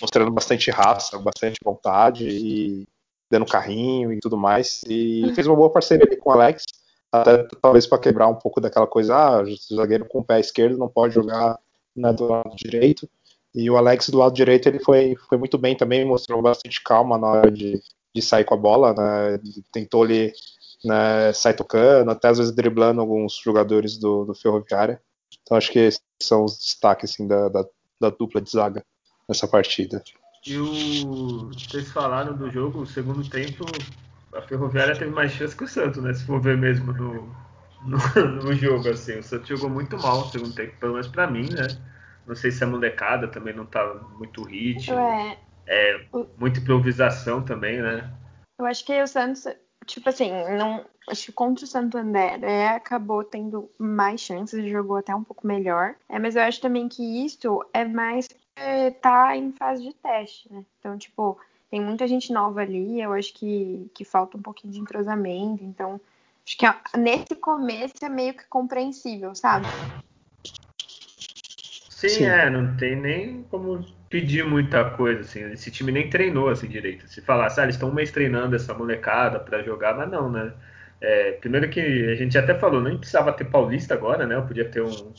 mostrando 0.00 0.30
bastante 0.30 0.70
raça, 0.70 1.18
bastante 1.18 1.58
vontade 1.62 2.26
e 2.26 2.86
dando 3.30 3.46
carrinho 3.46 4.12
e 4.12 4.20
tudo 4.20 4.36
mais. 4.36 4.82
E 4.88 5.32
fez 5.34 5.46
uma 5.46 5.56
boa 5.56 5.70
parceria 5.70 6.06
ali 6.06 6.16
com 6.16 6.30
o 6.30 6.32
Alex, 6.32 6.64
até 7.10 7.46
talvez 7.60 7.86
para 7.86 7.98
quebrar 7.98 8.28
um 8.28 8.34
pouco 8.34 8.60
daquela 8.60 8.86
coisa, 8.86 9.14
ah, 9.14 9.42
o 9.42 9.74
zagueiro 9.74 10.06
com 10.06 10.20
o 10.20 10.24
pé 10.24 10.40
esquerdo 10.40 10.78
não 10.78 10.88
pode 10.88 11.14
jogar 11.14 11.58
né, 11.94 12.12
do 12.12 12.26
lado 12.26 12.54
direito. 12.56 13.08
E 13.54 13.70
o 13.70 13.76
Alex 13.76 14.10
do 14.10 14.18
lado 14.18 14.34
direito 14.34 14.68
ele 14.68 14.78
foi, 14.78 15.16
foi 15.28 15.38
muito 15.38 15.56
bem 15.56 15.76
também, 15.76 16.04
mostrou 16.04 16.42
bastante 16.42 16.82
calma 16.82 17.16
na 17.16 17.26
hora 17.26 17.50
de, 17.50 17.82
de 18.14 18.22
sair 18.22 18.44
com 18.44 18.54
a 18.54 18.58
bola, 18.58 18.92
né, 18.92 19.40
tentou 19.72 20.02
ali 20.02 20.32
né, 20.84 21.32
sair 21.32 21.54
tocando, 21.54 22.10
até 22.10 22.28
às 22.28 22.38
vezes 22.38 22.54
driblando 22.54 23.00
alguns 23.00 23.36
jogadores 23.36 23.96
do, 23.96 24.26
do 24.26 24.34
Ferroviária. 24.34 25.00
Então 25.42 25.56
acho 25.56 25.72
que 25.72 25.78
esses 25.78 26.02
são 26.22 26.44
os 26.44 26.58
destaques 26.58 27.12
assim, 27.12 27.26
da, 27.26 27.48
da, 27.48 27.64
da 28.00 28.10
dupla 28.10 28.40
de 28.40 28.50
zaga 28.50 28.84
nessa 29.28 29.48
partida. 29.48 30.02
E 30.46 30.56
o. 30.58 31.48
Vocês 31.48 31.90
falaram 31.90 32.36
do 32.36 32.48
jogo, 32.50 32.80
o 32.80 32.86
segundo 32.86 33.28
tempo, 33.28 33.64
a 34.32 34.40
Ferroviária 34.42 34.96
teve 34.96 35.10
mais 35.10 35.32
chance 35.32 35.56
que 35.56 35.64
o 35.64 35.68
Santos, 35.68 36.02
né? 36.02 36.14
Se 36.14 36.24
for 36.24 36.40
ver 36.40 36.56
mesmo 36.56 36.92
no, 36.92 37.28
no, 37.82 37.98
no 38.44 38.52
jogo, 38.54 38.88
assim. 38.88 39.18
O 39.18 39.22
Santos 39.22 39.48
jogou 39.48 39.68
muito 39.68 39.98
mal 39.98 40.20
no 40.20 40.30
segundo 40.30 40.54
tempo, 40.54 40.76
pelo 40.78 40.92
menos 40.92 41.08
pra 41.08 41.26
mim, 41.26 41.48
né? 41.50 41.66
Não 42.26 42.36
sei 42.36 42.50
se 42.52 42.62
a 42.62 42.66
molecada 42.66 43.26
também 43.28 43.54
não 43.54 43.66
tá 43.66 43.84
muito 44.18 44.42
ritmo. 44.44 44.96
É, 44.98 45.38
é 45.66 46.06
muita 46.38 46.60
improvisação 46.60 47.42
também, 47.42 47.82
né? 47.82 48.08
Eu 48.58 48.66
acho 48.66 48.84
que 48.84 49.02
o 49.02 49.06
Santos, 49.06 49.46
tipo 49.84 50.08
assim, 50.08 50.30
não, 50.56 50.84
acho 51.08 51.26
que 51.26 51.32
contra 51.32 51.64
o 51.64 51.68
Santo 51.68 51.98
André 51.98 52.38
é, 52.42 52.68
acabou 52.68 53.22
tendo 53.22 53.70
mais 53.78 54.20
chances, 54.20 54.70
jogou 54.70 54.96
até 54.96 55.14
um 55.14 55.24
pouco 55.24 55.46
melhor. 55.46 55.94
É, 56.08 56.18
mas 56.18 56.36
eu 56.36 56.42
acho 56.42 56.60
também 56.60 56.88
que 56.88 57.24
isso 57.24 57.64
é 57.72 57.84
mais 57.84 58.28
tá 59.00 59.36
em 59.36 59.52
fase 59.52 59.82
de 59.82 59.92
teste, 59.94 60.52
né? 60.52 60.64
Então, 60.78 60.96
tipo, 60.96 61.38
tem 61.70 61.80
muita 61.80 62.06
gente 62.06 62.32
nova 62.32 62.60
ali, 62.60 63.00
eu 63.00 63.12
acho 63.12 63.32
que, 63.34 63.90
que 63.94 64.04
falta 64.04 64.36
um 64.36 64.42
pouquinho 64.42 64.72
de 64.72 64.80
entrosamento, 64.80 65.62
então 65.64 66.00
acho 66.44 66.56
que 66.56 66.98
nesse 66.98 67.34
começo 67.36 67.94
é 68.02 68.08
meio 68.08 68.34
que 68.34 68.44
compreensível, 68.48 69.34
sabe? 69.34 69.66
Sim, 71.90 72.08
Sim, 72.08 72.24
é, 72.24 72.50
não 72.50 72.76
tem 72.76 72.94
nem 72.94 73.42
como 73.44 73.84
pedir 74.08 74.44
muita 74.44 74.90
coisa, 74.90 75.22
assim, 75.22 75.50
esse 75.52 75.70
time 75.70 75.90
nem 75.90 76.08
treinou 76.08 76.48
assim 76.48 76.68
direito. 76.68 77.08
Se 77.08 77.20
falasse, 77.20 77.58
ah, 77.58 77.64
eles 77.64 77.74
estão 77.74 77.88
um 77.88 77.94
mês 77.94 78.10
treinando 78.10 78.54
essa 78.54 78.72
molecada 78.74 79.40
para 79.40 79.62
jogar, 79.62 79.96
mas 79.96 80.10
não, 80.10 80.30
né? 80.30 80.52
É, 81.00 81.32
primeiro 81.32 81.68
que 81.68 81.80
a 81.80 82.14
gente 82.14 82.36
até 82.38 82.54
falou, 82.54 82.80
nem 82.80 82.96
precisava 82.96 83.32
ter 83.32 83.46
paulista 83.46 83.94
agora, 83.94 84.26
né? 84.26 84.34
Eu 84.34 84.46
podia 84.46 84.68
ter 84.68 84.82
um, 84.82 85.12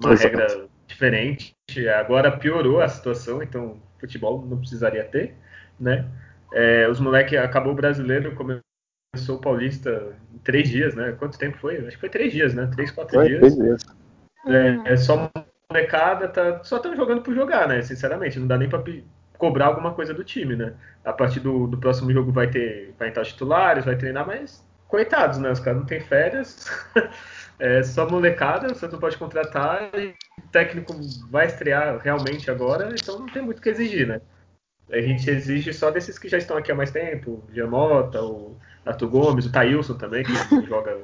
uma 0.00 0.12
Exato. 0.12 0.24
regra 0.24 0.68
diferente. 0.96 1.54
Agora 1.98 2.36
piorou 2.36 2.80
a 2.80 2.88
situação, 2.88 3.42
então 3.42 3.80
futebol 4.00 4.44
não 4.46 4.58
precisaria 4.58 5.04
ter, 5.04 5.34
né? 5.78 6.06
É, 6.52 6.88
os 6.88 6.98
moleques 6.98 7.38
acabou 7.38 7.72
o 7.72 7.76
brasileiro, 7.76 8.34
começou 8.34 9.36
o 9.36 9.40
paulista 9.40 10.14
em 10.34 10.38
três 10.38 10.68
dias, 10.68 10.94
né? 10.94 11.14
Quanto 11.18 11.38
tempo 11.38 11.58
foi? 11.58 11.78
Acho 11.78 11.90
que 11.90 12.00
foi 12.00 12.08
três 12.08 12.32
dias, 12.32 12.54
né? 12.54 12.68
Três, 12.74 12.90
quatro 12.90 13.14
foi, 13.14 13.28
dias. 13.28 13.40
Três 13.40 13.56
dias. 13.56 13.82
É, 14.46 14.92
é 14.92 14.96
só 14.96 15.30
molecada, 15.70 16.28
tá, 16.28 16.62
só 16.64 16.76
estão 16.76 16.96
jogando 16.96 17.22
por 17.22 17.34
jogar, 17.34 17.68
né? 17.68 17.82
Sinceramente, 17.82 18.38
não 18.38 18.46
dá 18.46 18.56
nem 18.56 18.68
para 18.68 18.82
cobrar 19.36 19.66
alguma 19.66 19.92
coisa 19.92 20.14
do 20.14 20.24
time, 20.24 20.56
né? 20.56 20.72
A 21.04 21.12
partir 21.12 21.40
do, 21.40 21.66
do 21.66 21.76
próximo 21.76 22.10
jogo 22.12 22.32
vai 22.32 22.48
ter, 22.48 22.94
vai 22.98 23.08
entrar 23.08 23.22
os 23.22 23.28
titulares, 23.28 23.84
vai 23.84 23.96
treinar, 23.96 24.26
mas 24.26 24.64
coitados, 24.88 25.38
né? 25.38 25.50
Os 25.50 25.60
caras 25.60 25.80
não 25.80 25.86
têm 25.86 26.00
férias. 26.00 26.66
É 27.58 27.82
só 27.82 28.08
molecada, 28.08 28.66
o 28.66 28.74
Santos 28.74 28.92
não 28.92 29.00
pode 29.00 29.16
contratar 29.16 29.90
e 29.94 30.14
o 30.38 30.48
técnico 30.52 30.94
vai 31.30 31.46
estrear 31.46 31.98
realmente 31.98 32.50
agora, 32.50 32.90
então 32.92 33.18
não 33.18 33.26
tem 33.26 33.42
muito 33.42 33.58
o 33.58 33.62
que 33.62 33.70
exigir, 33.70 34.06
né? 34.06 34.20
A 34.90 35.00
gente 35.00 35.28
exige 35.28 35.72
só 35.72 35.90
desses 35.90 36.18
que 36.18 36.28
já 36.28 36.38
estão 36.38 36.56
aqui 36.56 36.70
há 36.70 36.74
mais 36.74 36.90
tempo, 36.90 37.42
o 37.48 37.54
Giamota, 37.54 38.22
o 38.22 38.56
Arthur 38.84 39.08
Gomes, 39.08 39.46
o 39.46 39.52
Taílson 39.52 39.94
também, 39.94 40.22
que 40.22 40.32
joga 40.68 40.98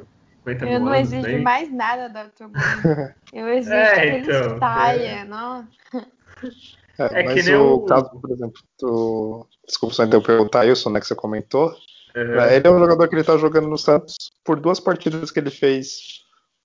50 0.45 0.67
Eu 0.67 0.81
não 0.81 0.95
exijo 0.95 1.23
bem. 1.23 1.43
mais 1.43 1.73
nada 1.73 2.09
do 2.09 2.19
Arthur 2.19 2.49
Gomes. 2.49 3.15
Eu 3.33 3.49
exijo 3.57 3.75
é, 3.75 4.01
que 4.01 4.17
então, 4.19 4.51
ele 4.51 4.59
saia, 4.59 5.09
é. 5.09 5.25
não. 5.25 5.69
É, 6.99 7.21
é 7.21 7.25
mas 7.25 7.49
o, 7.49 7.75
o, 7.75 7.85
caso, 7.87 8.11
por 8.21 8.31
exemplo, 8.31 8.63
do. 8.79 9.47
Desculpa 9.67 9.95
só 9.95 10.05
interromper 10.05 10.41
o 10.41 10.49
Taílson, 10.49 10.91
né, 10.91 11.01
que 11.01 11.07
você 11.07 11.15
comentou. 11.15 11.75
Uhum. 12.15 12.41
Ele 12.45 12.67
é 12.67 12.71
um 12.71 12.79
jogador 12.79 13.09
que 13.09 13.15
ele 13.15 13.25
tá 13.25 13.39
jogando 13.39 13.69
no 13.69 13.79
Santos 13.79 14.17
por 14.45 14.61
duas 14.61 14.79
partidas 14.79 15.31
que 15.31 15.41
ele 15.41 15.51
fez 15.51 16.22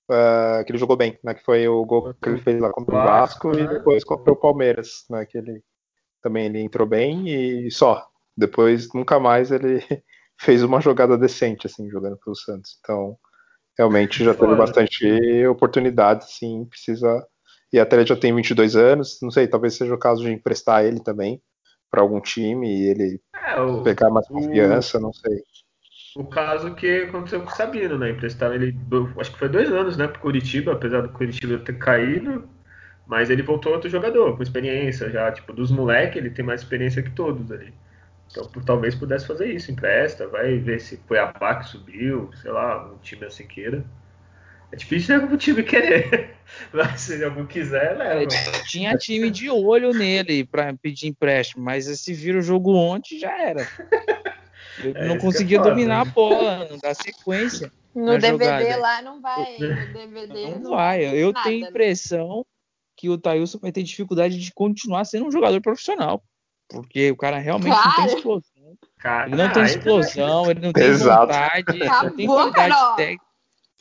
uh, 0.09 0.63
que 0.65 0.71
ele 0.71 0.79
jogou 0.79 0.97
bem, 0.97 1.17
né? 1.23 1.33
Que 1.33 1.43
foi 1.43 1.67
o 1.67 1.85
gol 1.85 2.13
que 2.13 2.29
ele 2.29 2.41
fez 2.41 2.59
lá 2.59 2.71
contra 2.71 2.95
o 2.95 3.03
Vasco 3.03 3.51
e 3.57 3.67
depois 3.67 4.03
contra 4.03 4.31
o 4.31 4.35
Palmeiras, 4.35 5.05
né? 5.09 5.25
Que 5.25 5.37
ele 5.37 5.63
também 6.21 6.45
ele 6.45 6.61
entrou 6.61 6.87
bem 6.87 7.27
e 7.29 7.71
só. 7.71 8.07
Depois 8.35 8.93
nunca 8.93 9.19
mais 9.19 9.51
ele 9.51 9.79
fez 10.39 10.63
uma 10.63 10.81
jogada 10.81 11.17
decente 11.17 11.67
assim 11.67 11.89
jogando 11.89 12.17
pelo 12.17 12.35
Santos. 12.35 12.77
Então 12.79 13.17
realmente 13.77 14.23
já 14.23 14.33
teve 14.33 14.55
bastante 14.55 15.45
oportunidade, 15.45 16.31
sim, 16.31 16.65
precisa 16.65 17.25
e 17.71 17.79
até 17.79 17.97
ele 17.97 18.05
já 18.05 18.15
tem 18.15 18.33
22 18.33 18.75
anos, 18.75 19.19
não 19.21 19.29
sei, 19.29 19.47
talvez 19.47 19.75
seja 19.75 19.93
o 19.93 19.99
caso 19.99 20.23
de 20.23 20.31
emprestar 20.31 20.85
ele 20.85 21.01
também 21.01 21.41
para 21.91 22.01
algum 22.01 22.19
time 22.19 22.67
e 22.67 22.89
ele 22.89 23.21
é, 23.35 23.61
o, 23.61 23.83
pegar 23.83 24.09
mais 24.09 24.27
confiança, 24.27 24.99
não 24.99 25.13
sei. 25.13 25.41
O 26.15 26.23
caso 26.25 26.73
que 26.73 27.03
aconteceu 27.03 27.41
com 27.41 27.47
o 27.47 27.55
Sabino, 27.55 27.97
né? 27.97 28.11
Emprestaram 28.11 28.55
ele, 28.55 28.75
acho 29.19 29.31
que 29.31 29.39
foi 29.39 29.49
dois 29.49 29.71
anos, 29.71 29.97
né? 29.97 30.07
Pro 30.07 30.19
Curitiba, 30.19 30.73
apesar 30.73 31.01
do 31.01 31.09
Curitiba 31.09 31.57
ter 31.59 31.77
caído. 31.77 32.47
Mas 33.05 33.29
ele 33.29 33.41
voltou 33.41 33.73
outro 33.73 33.89
jogador, 33.89 34.35
com 34.35 34.43
experiência 34.43 35.09
já. 35.09 35.31
Tipo, 35.31 35.53
dos 35.53 35.71
moleques, 35.71 36.17
ele 36.17 36.29
tem 36.29 36.43
mais 36.43 36.61
experiência 36.61 37.01
que 37.01 37.11
todos 37.11 37.51
ali. 37.51 37.73
Então, 38.29 38.45
por, 38.47 38.63
talvez 38.63 38.93
pudesse 38.93 39.25
fazer 39.25 39.51
isso, 39.53 39.71
empresta, 39.71 40.27
vai 40.27 40.57
ver 40.57 40.81
se 40.81 40.99
foi 41.07 41.17
a 41.17 41.27
PA 41.27 41.55
que 41.55 41.69
subiu, 41.69 42.29
sei 42.41 42.51
lá, 42.51 42.91
um 42.91 42.97
time 42.97 43.25
assim 43.25 43.47
queira. 43.47 43.85
É 44.71 44.75
difícil 44.75 45.15
algum 45.15 45.37
time 45.37 45.63
querer, 45.63 46.35
mas 46.73 46.99
se 46.99 47.23
algum 47.23 47.45
quiser, 47.45 47.97
leva. 47.97 48.27
Tinha 48.65 48.97
time 48.97 49.31
de 49.31 49.49
olho 49.49 49.93
nele 49.93 50.43
para 50.43 50.73
pedir 50.73 51.07
empréstimo, 51.07 51.63
mas 51.63 51.85
se 51.85 52.13
vira 52.13 52.39
o 52.39 52.41
jogo 52.41 52.75
ontem, 52.75 53.17
já 53.17 53.31
era. 53.41 53.65
Ele 54.79 54.93
é, 54.95 55.07
não 55.07 55.17
conseguia 55.17 55.57
é 55.57 55.61
dominar 55.61 56.01
a 56.01 56.05
bola, 56.05 56.67
não 56.69 56.77
dá 56.77 56.93
sequência. 56.93 57.71
No 57.95 58.17
DVD 58.17 58.45
jogada. 58.45 58.77
lá 58.77 59.01
não 59.01 59.21
vai, 59.21 59.57
no 59.57 59.93
DVD 59.93 60.49
não, 60.51 60.59
não 60.59 60.71
vai. 60.71 61.03
Eu 61.03 61.33
nada, 61.33 61.43
tenho 61.43 61.61
a 61.61 61.65
né? 61.65 61.69
impressão 61.69 62.37
né? 62.37 62.43
que 62.95 63.09
o 63.09 63.17
Thailson 63.17 63.57
vai 63.59 63.71
ter 63.71 63.83
dificuldade 63.83 64.37
de 64.37 64.53
continuar 64.53 65.05
sendo 65.05 65.25
um 65.25 65.31
jogador 65.31 65.59
profissional. 65.61 66.23
Porque 66.69 67.11
o 67.11 67.15
cara 67.15 67.39
realmente 67.39 67.75
cara. 67.75 67.87
não 67.87 67.95
tem 67.95 68.15
explosão. 68.15 68.57
Cara, 68.99 69.27
ele 69.27 69.35
não 69.35 69.51
tem 69.51 69.63
explosão, 69.63 70.51
ele 70.51 70.59
não 70.59 70.73
tem 70.73 70.83
Exato. 70.85 71.21
vontade, 71.21 71.83
Acabou, 71.83 72.09
não 72.09 72.15
tem 72.15 72.27
qualidade 72.27 72.95
técnica. 72.97 73.26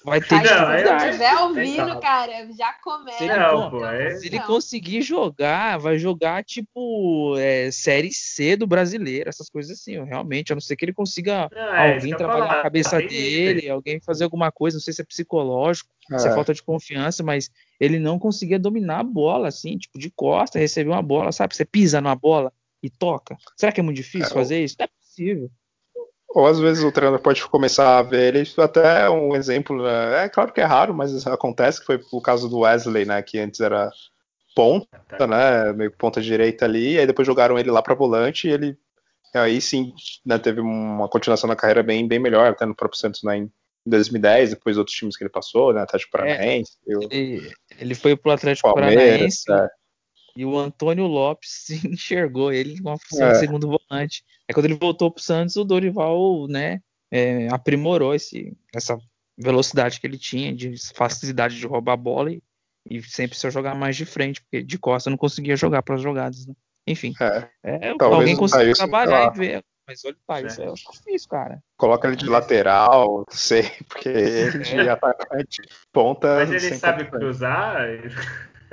Vai 0.07 0.21
ter 0.21 0.40
dificuldade. 0.40 1.01
Se 1.01 1.09
estiver 1.09 1.35
ouvindo, 1.40 2.01
cara, 2.01 2.49
já 2.57 2.73
começa. 2.75 3.19
Se 3.19 3.25
ele, 3.25 3.37
não, 3.37 3.71
pô, 3.71 3.85
é... 3.85 4.14
se 4.14 4.27
ele 4.29 4.38
conseguir 4.38 5.03
jogar, 5.03 5.79
vai 5.79 5.99
jogar 5.99 6.45
tipo 6.45 7.37
é, 7.37 7.73
Série 7.73 8.12
C 8.12 8.55
do 8.57 8.69
brasileiro, 8.69 9.29
essas 9.29 9.51
coisas 9.51 9.77
assim. 9.77 10.01
Realmente, 10.05 10.53
a 10.53 10.55
não 10.55 10.61
ser 10.61 10.77
que 10.77 10.85
ele 10.85 10.92
consiga 10.92 11.51
não, 11.53 11.75
é, 11.75 11.95
alguém 11.95 12.16
trabalhar 12.16 12.47
falar. 12.47 12.61
a 12.61 12.62
cabeça 12.62 12.99
dele, 12.99 13.69
alguém 13.69 14.01
fazer 14.01 14.23
alguma 14.23 14.53
coisa, 14.53 14.77
não 14.77 14.81
sei 14.81 14.95
se 14.95 15.03
é 15.03 15.05
psicológico, 15.05 15.90
é. 16.12 16.19
se 16.19 16.29
é 16.29 16.33
falta 16.33 16.55
de 16.55 16.62
confiança, 16.62 17.25
mas 17.25 17.51
ele 17.81 17.99
não 17.99 18.16
conseguia 18.16 18.61
dominar 18.61 19.01
a 19.01 19.05
bola, 19.05 19.49
assim, 19.49 19.77
tipo, 19.77 19.99
de 19.99 20.09
costa, 20.11 20.57
receber 20.57 20.90
uma 20.90 21.03
bola, 21.03 21.33
sabe? 21.33 21.57
Você 21.57 21.64
pisa 21.64 22.01
numa 22.01 22.14
bola 22.14 22.53
e 22.81 22.88
toca. 22.88 23.37
Será 23.57 23.73
que 23.73 23.81
é 23.81 23.83
muito 23.83 23.97
difícil 23.97 24.31
é, 24.31 24.35
fazer 24.35 24.62
isso? 24.62 24.77
Não 24.79 24.85
é 24.85 24.88
possível. 24.88 25.51
Ou 26.37 26.46
às 26.46 26.61
vezes 26.61 26.85
o 26.85 26.92
treinador 26.92 27.18
pode 27.18 27.42
começar 27.49 27.96
a 27.96 28.03
ver 28.03 28.35
ele, 28.35 28.46
até 28.59 29.09
um 29.09 29.35
exemplo, 29.35 29.83
né? 29.83 30.27
é 30.27 30.29
claro 30.29 30.53
que 30.53 30.61
é 30.61 30.64
raro, 30.64 30.92
mas 30.92 31.27
acontece, 31.27 31.81
que 31.81 31.87
foi 31.87 31.99
o 32.12 32.20
caso 32.20 32.46
do 32.46 32.59
Wesley, 32.59 33.07
né, 33.07 33.22
que 33.22 33.38
antes 33.38 33.59
era 33.59 33.90
ponta, 34.55 35.27
né, 35.27 35.72
meio 35.72 35.90
ponta 35.90 36.20
direita 36.20 36.66
ali, 36.66 36.92
e 36.92 36.99
aí 36.99 37.07
depois 37.07 37.25
jogaram 37.25 37.59
ele 37.59 37.70
lá 37.70 37.81
para 37.81 37.94
volante 37.94 38.46
e 38.46 38.51
ele 38.51 38.77
aí 39.33 39.62
sim, 39.62 39.94
né, 40.27 40.38
teve 40.38 40.61
uma 40.61 41.09
continuação 41.09 41.49
da 41.49 41.57
carreira 41.57 41.83
bem, 41.83 42.07
bem 42.07 42.18
melhor, 42.18 42.49
até 42.49 42.66
no 42.66 42.75
próprio 42.75 43.01
Santos 43.01 43.22
né, 43.22 43.38
em 43.38 43.51
2010, 43.87 44.51
depois 44.51 44.77
outros 44.77 44.94
times 44.94 45.16
que 45.16 45.25
ele 45.25 45.31
passou, 45.31 45.72
né, 45.72 45.81
Atlético 45.81 46.18
é, 46.18 46.20
Paranaense. 46.20 46.72
É, 46.87 46.92
ele, 46.92 47.53
ele 47.81 47.94
foi 47.94 48.14
pro 48.14 48.33
Atlético 48.33 48.75
Paranaense. 48.75 49.51
É. 49.51 49.68
E 50.37 50.44
o 50.44 50.59
Antônio 50.59 51.07
Lopes 51.07 51.68
enxergou 51.85 52.53
ele 52.53 52.81
com 52.81 52.90
uma 52.90 52.99
função 52.99 53.29
é. 53.29 53.33
de 53.33 53.38
segundo 53.38 53.66
volante. 53.66 54.22
É 54.46 54.53
quando 54.53 54.66
ele 54.66 54.75
voltou 54.75 55.11
para 55.11 55.20
o 55.20 55.22
Santos, 55.22 55.57
o 55.57 55.64
Dorival, 55.64 56.46
né, 56.46 56.81
é, 57.11 57.49
aprimorou 57.49 58.14
esse, 58.14 58.57
essa 58.75 58.99
velocidade 59.37 59.99
que 59.99 60.07
ele 60.07 60.18
tinha, 60.18 60.55
de 60.55 60.75
facilidade 60.94 61.59
de 61.59 61.66
roubar 61.66 61.94
a 61.94 61.96
bola 61.96 62.31
e, 62.31 62.42
e 62.88 63.03
sempre 63.03 63.37
só 63.37 63.51
jogar 63.51 63.75
mais 63.75 63.96
de 63.96 64.05
frente, 64.05 64.42
porque 64.42 64.62
de 64.62 64.79
costa 64.79 65.11
não 65.11 65.16
conseguia 65.16 65.57
jogar 65.57 65.83
para 65.83 65.96
as 65.96 66.03
jogadas, 66.03 66.46
né? 66.46 66.55
Enfim, 66.87 67.12
é, 67.20 67.49
é 67.64 67.94
alguém 67.99 68.37
conseguiu 68.37 68.75
trabalhar 68.75 69.35
e 69.35 69.38
ver. 69.38 69.64
Mas 69.88 70.05
olha, 70.05 70.16
pai, 70.27 70.46
isso 70.46 70.62
é 70.62 70.72
difícil, 70.72 71.29
cara. 71.29 71.62
Coloca 71.77 72.09
ele 72.09 72.16
de 72.16 72.29
lateral, 72.29 73.25
não 73.29 73.37
sei, 73.37 73.70
porque 73.88 74.09
ele 74.09 74.59
de 74.62 74.88
atacante 74.88 75.62
ponta. 75.92 76.37
Mas 76.37 76.51
ele 76.51 76.75
sabe 76.77 77.05
cruzar. 77.09 77.87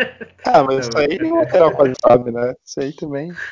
Ah, 0.46 0.64
mas 0.64 0.88
isso 0.88 0.98
aí 0.98 1.18
o 1.18 1.36
lateral 1.36 1.72
quase 1.72 1.94
sabe, 2.06 2.32
né? 2.32 2.54
Isso 2.66 2.80
aí 2.80 2.94
também. 2.94 3.32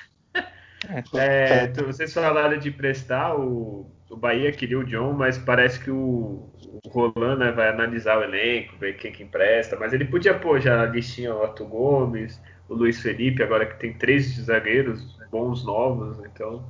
É, 1.13 1.67
vocês 1.67 2.11
falaram 2.11 2.57
de 2.57 2.71
prestar, 2.71 3.35
o, 3.35 3.85
o 4.09 4.17
Bahia 4.17 4.51
queria 4.51 4.79
o 4.79 4.83
John, 4.83 5.13
mas 5.13 5.37
parece 5.37 5.79
que 5.79 5.91
o, 5.91 6.49
o 6.83 6.89
Roland 6.89 7.37
né, 7.37 7.51
vai 7.51 7.69
analisar 7.69 8.17
o 8.17 8.23
elenco, 8.23 8.77
ver 8.79 8.97
quem 8.97 9.11
que 9.11 9.21
empresta, 9.21 9.77
mas 9.79 9.93
ele 9.93 10.05
podia 10.05 10.33
pôr 10.33 10.59
já 10.59 10.81
a 10.81 10.87
listinha 10.87 11.35
o 11.35 11.43
Arthur 11.43 11.67
Gomes, 11.67 12.41
o 12.67 12.73
Luiz 12.73 12.99
Felipe, 12.99 13.43
agora 13.43 13.67
que 13.67 13.79
tem 13.79 13.93
três 13.93 14.25
zagueiros 14.37 15.19
bons 15.29 15.63
novos, 15.63 16.19
então 16.25 16.65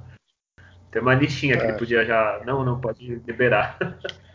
tem 0.92 1.02
uma 1.02 1.16
listinha 1.16 1.56
é. 1.56 1.58
que 1.58 1.64
ele 1.64 1.72
é. 1.72 1.78
podia 1.78 2.06
já. 2.06 2.42
Não, 2.46 2.64
não 2.64 2.80
pode 2.80 3.16
liberar. 3.26 3.78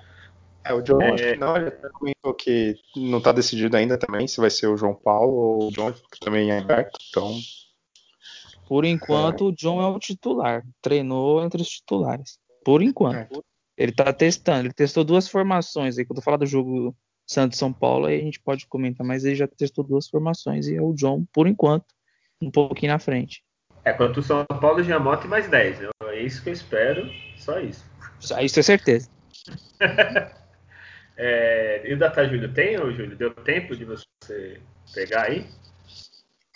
É, 0.69 0.75
o 0.75 0.83
John, 0.83 1.01
é... 1.01 1.37
não, 1.37 1.57
ele 1.57 1.71
comentou 1.71 2.35
que 2.35 2.77
não 2.97 3.19
está 3.19 3.31
decidido 3.31 3.77
ainda 3.77 3.97
também 3.97 4.27
se 4.27 4.41
vai 4.41 4.51
ser 4.51 4.67
o 4.67 4.77
João 4.77 4.95
Paulo 4.95 5.33
ou 5.33 5.69
o 5.69 5.71
John, 5.71 5.93
que 5.93 6.19
também 6.21 6.51
é 6.51 6.59
aberto, 6.59 6.99
então. 7.09 7.39
Por 8.67 8.85
enquanto, 8.85 9.45
é. 9.45 9.49
o 9.49 9.53
John 9.53 9.81
é 9.81 9.87
o 9.87 9.99
titular. 9.99 10.65
Treinou 10.83 11.45
entre 11.45 11.63
os 11.63 11.69
titulares. 11.69 12.39
Por 12.65 12.83
enquanto. 12.83 13.39
É. 13.39 13.43
Ele 13.77 13.93
está 13.93 14.13
testando. 14.13 14.67
Ele 14.67 14.75
testou 14.75 15.05
duas 15.05 15.29
formações. 15.29 15.99
Aí, 15.99 16.05
quando 16.05 16.19
eu 16.19 16.23
falar 16.23 16.39
do 16.39 16.47
jogo 16.47 16.97
Santos-São 17.27 17.73
Paulo, 17.73 18.07
aí 18.07 18.19
a 18.19 18.23
gente 18.23 18.41
pode 18.41 18.67
comentar, 18.67 19.07
mas 19.07 19.25
ele 19.25 19.37
já 19.37 19.47
testou 19.47 19.85
duas 19.85 20.09
formações 20.09 20.67
e 20.67 20.77
é 20.77 20.83
o 20.83 20.93
John, 20.95 21.25
por 21.33 21.47
enquanto, 21.47 21.87
um 22.41 22.51
pouquinho 22.51 22.93
na 22.93 22.99
frente. 22.99 23.45
É, 23.85 23.93
quanto 23.93 24.19
o 24.19 24.23
São 24.23 24.45
Paulo, 24.47 24.83
Giamotti 24.83 25.29
mais 25.29 25.49
10. 25.49 25.79
É 26.03 26.21
isso 26.21 26.43
que 26.43 26.49
eu 26.49 26.55
espero, 26.55 27.09
só 27.37 27.61
isso. 27.61 27.85
Só 28.19 28.41
isso 28.41 28.59
é 28.59 28.63
certeza. 28.63 29.09
É, 31.17 31.83
e 31.85 31.95
o 31.95 31.99
Data 31.99 32.27
Júlio 32.29 32.53
tem, 32.53 32.79
ou 32.79 32.93
Júlio? 32.93 33.17
Deu 33.17 33.31
tempo 33.31 33.75
de 33.75 33.85
você 33.85 34.61
pegar 34.95 35.23
aí? 35.23 35.47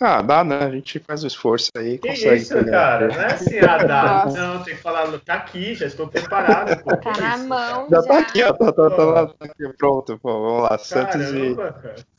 Ah, 0.03 0.19
dá, 0.23 0.43
né? 0.43 0.57
A 0.63 0.71
gente 0.71 0.97
faz 0.97 1.23
o 1.23 1.27
esforço 1.27 1.69
aí 1.77 1.99
que 1.99 2.07
consegue. 2.07 2.41
Isso, 2.41 2.55
pegar. 2.55 2.71
cara, 2.71 3.07
não 3.07 3.21
é 3.21 3.33
assim, 3.33 3.59
ah, 3.59 3.77
dá. 3.77 4.25
Não, 4.33 4.63
tem 4.63 4.75
que 4.75 4.81
falar, 4.81 5.19
tá 5.19 5.35
aqui, 5.35 5.75
já 5.75 5.85
estou 5.85 6.07
preparado. 6.07 6.83
Pô, 6.83 6.97
tá 6.97 7.11
na 7.19 7.37
mão. 7.37 7.87
Já, 7.87 7.97
já 7.97 8.07
tá 8.07 8.17
aqui, 8.17 8.43
ó. 8.43 8.51
Tá, 8.51 8.71
tá, 8.73 8.89
tá, 8.89 9.03
lá, 9.03 9.27
tá 9.27 9.45
aqui, 9.45 9.69
pronto, 9.77 10.17
pô. 10.17 10.41
Vamos 10.41 10.63
lá. 10.63 10.77
Santos 10.79 11.21
e 11.31 11.55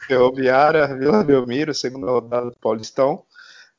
Ferroviária, 0.07 0.87
Vila 0.97 1.25
Belmiro, 1.25 1.75
segunda 1.75 2.07
rodada 2.07 2.51
do 2.51 2.59
Paulistão. 2.61 3.25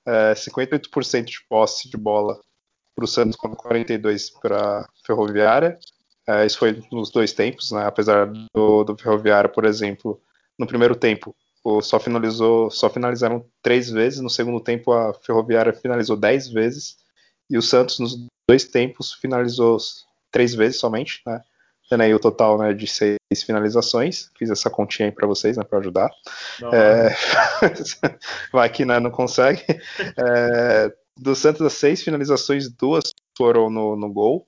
É, 0.05 0.33
58% 0.33 1.23
de 1.23 1.39
posse 1.47 1.89
de 1.89 1.95
bola 1.95 2.37
para 2.93 3.05
o 3.05 3.07
Santos, 3.07 3.37
com 3.37 3.55
42% 3.55 4.33
para 4.41 4.85
Ferroviária. 5.05 5.79
É, 6.27 6.45
isso 6.45 6.57
foi 6.57 6.81
nos 6.91 7.11
dois 7.11 7.33
tempos, 7.33 7.71
né? 7.71 7.85
Apesar 7.85 8.31
do, 8.53 8.83
do 8.83 8.97
Ferroviário, 8.97 9.49
por 9.49 9.65
exemplo, 9.65 10.21
no 10.57 10.65
primeiro 10.65 10.95
tempo 10.95 11.35
só 11.81 11.99
finalizou, 11.99 12.69
só 12.69 12.89
finalizaram 12.89 13.45
três 13.61 13.89
vezes. 13.89 14.19
No 14.19 14.29
segundo 14.29 14.59
tempo 14.59 14.91
a 14.91 15.13
Ferroviária 15.13 15.73
finalizou 15.73 16.17
dez 16.17 16.47
vezes 16.47 16.97
e 17.49 17.57
o 17.57 17.61
Santos 17.61 17.99
nos 17.99 18.27
dois 18.47 18.65
tempos 18.65 19.13
finalizou 19.13 19.77
três 20.31 20.53
vezes 20.53 20.79
somente, 20.79 21.21
né? 21.25 21.41
Tendo 21.89 22.03
aí 22.03 22.13
o 22.13 22.19
total 22.19 22.57
né, 22.57 22.73
de 22.73 22.87
seis 22.87 23.17
finalizações. 23.45 24.29
Fiz 24.37 24.49
essa 24.49 24.69
continha 24.69 25.09
aí 25.09 25.11
para 25.13 25.27
vocês, 25.27 25.57
né, 25.57 25.63
para 25.63 25.79
ajudar. 25.79 26.09
É... 26.71 27.09
Vai 28.51 28.69
que 28.69 28.85
né, 28.85 28.99
não 28.99 29.11
consegue. 29.11 29.63
É... 30.17 30.91
Do 31.19 31.35
Santos, 31.35 31.61
das 31.61 31.73
seis 31.73 32.01
finalizações, 32.01 32.69
duas 32.69 33.03
foram 33.37 33.69
no, 33.69 33.95
no 33.95 34.11
gol. 34.11 34.47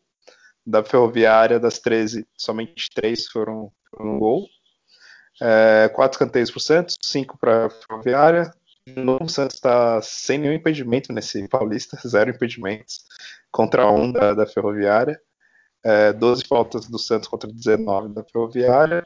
Da 0.66 0.84
Ferroviária, 0.84 1.60
das 1.60 1.80
13, 1.80 2.26
somente 2.36 2.90
três 2.94 3.28
foram, 3.28 3.72
foram 3.90 4.14
no 4.14 4.20
gol. 4.20 4.48
É, 5.42 5.90
quatro 5.94 6.18
canteiros 6.18 6.50
para 6.50 6.58
o 6.58 6.62
Santos, 6.62 6.98
cinco 7.02 7.38
para 7.38 7.68
a 7.68 7.70
Ferroviária. 7.70 8.52
O 9.20 9.28
Santos 9.28 9.56
está 9.56 10.00
sem 10.02 10.38
nenhum 10.38 10.54
impedimento 10.54 11.12
nesse 11.12 11.48
Paulista, 11.48 11.98
zero 12.08 12.32
impedimentos 12.32 13.04
contra 13.52 13.90
um 13.90 14.12
da, 14.12 14.34
da 14.34 14.46
Ferroviária. 14.46 15.20
É, 15.84 16.14
12 16.14 16.46
faltas 16.48 16.88
do 16.88 16.98
Santos 16.98 17.28
contra 17.28 17.52
19 17.52 18.14
da 18.14 18.24
Ferroviária. 18.24 19.06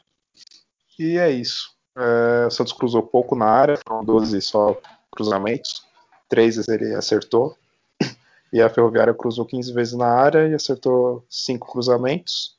E 0.98 1.18
é 1.18 1.30
isso. 1.30 1.70
É, 1.96 2.46
o 2.46 2.50
Santos 2.50 2.72
cruzou 2.72 3.02
pouco 3.02 3.34
na 3.34 3.46
área, 3.46 3.78
foram 3.86 4.04
12 4.04 4.40
só 4.40 4.80
cruzamentos. 5.10 5.84
Três 6.28 6.56
ele 6.68 6.94
acertou. 6.94 7.56
E 8.52 8.60
a 8.60 8.68
Ferroviária 8.68 9.14
cruzou 9.14 9.46
15 9.46 9.72
vezes 9.72 9.94
na 9.94 10.08
área 10.08 10.48
e 10.48 10.54
acertou 10.54 11.24
cinco 11.28 11.70
cruzamentos. 11.70 12.56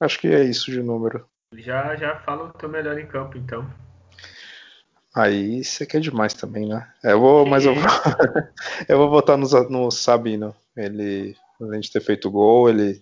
Acho 0.00 0.18
que 0.18 0.28
é 0.28 0.42
isso 0.42 0.70
de 0.70 0.82
número. 0.82 1.26
Já, 1.56 1.94
já 1.94 2.16
fala 2.20 2.44
o 2.44 2.52
teu 2.52 2.68
melhor 2.68 2.98
em 2.98 3.06
campo, 3.06 3.38
então. 3.38 3.68
Aí 5.14 5.62
você 5.62 5.86
quer 5.86 6.00
demais 6.00 6.34
também, 6.34 6.68
né? 6.68 6.92
Eu 7.02 7.20
vou, 7.20 7.46
mas 7.46 7.64
eu 7.64 7.74
vou, 7.74 7.84
eu 8.88 8.98
vou 8.98 9.10
votar 9.10 9.38
no, 9.38 9.46
no 9.68 9.90
Sabino. 9.90 10.54
Ele, 10.76 11.36
além 11.60 11.80
de 11.80 11.92
ter 11.92 12.00
feito 12.00 12.30
gol, 12.30 12.68
ele 12.68 13.00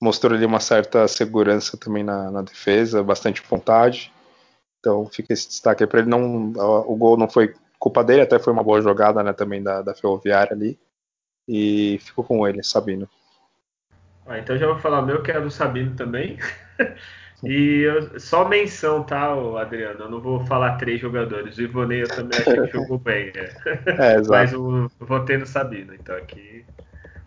mostrou 0.00 0.34
ali 0.34 0.44
uma 0.44 0.58
certa 0.58 1.06
segurança 1.06 1.76
também 1.76 2.02
na, 2.02 2.28
na 2.30 2.42
defesa, 2.42 3.04
bastante 3.04 3.40
vontade. 3.48 4.12
Então 4.80 5.06
fica 5.06 5.32
esse 5.32 5.46
destaque 5.46 5.84
aí 5.84 5.88
para 5.88 6.00
ele. 6.00 6.10
Não, 6.10 6.50
o 6.88 6.96
gol 6.96 7.16
não 7.16 7.30
foi 7.30 7.54
culpa 7.78 8.02
dele, 8.02 8.22
até 8.22 8.38
foi 8.40 8.52
uma 8.52 8.64
boa 8.64 8.82
jogada 8.82 9.22
né, 9.22 9.32
também 9.32 9.62
da, 9.62 9.80
da 9.80 9.94
Ferroviária 9.94 10.52
ali. 10.52 10.76
E 11.54 11.98
ficou 11.98 12.24
com 12.24 12.48
ele, 12.48 12.62
Sabino. 12.62 13.06
Ah, 14.24 14.38
então 14.38 14.56
já 14.56 14.66
vou 14.66 14.78
falar 14.78 15.00
o 15.00 15.06
meu, 15.06 15.22
que 15.22 15.30
é 15.30 15.38
do 15.38 15.50
Sabino 15.50 15.94
também. 15.94 16.38
E 17.44 17.80
eu, 17.80 18.20
só 18.20 18.48
menção, 18.48 19.02
tá, 19.04 19.34
Adriano? 19.60 20.04
Eu 20.04 20.10
não 20.10 20.20
vou 20.20 20.46
falar 20.46 20.76
três 20.76 21.00
jogadores. 21.00 21.58
O 21.58 21.62
Ivonei 21.62 22.04
eu 22.04 22.08
também 22.08 22.38
achei 22.38 22.54
que 22.54 22.68
jogou 22.68 22.98
bem. 23.02 23.32
Né? 23.32 23.48
É, 23.98 24.14
exato. 24.14 24.30
Mas 24.30 24.54
o, 24.54 24.88
eu 24.98 25.06
votei 25.06 25.36
no 25.36 25.44
Sabino. 25.44 25.92
Então 25.92 26.16
aqui, 26.16 26.64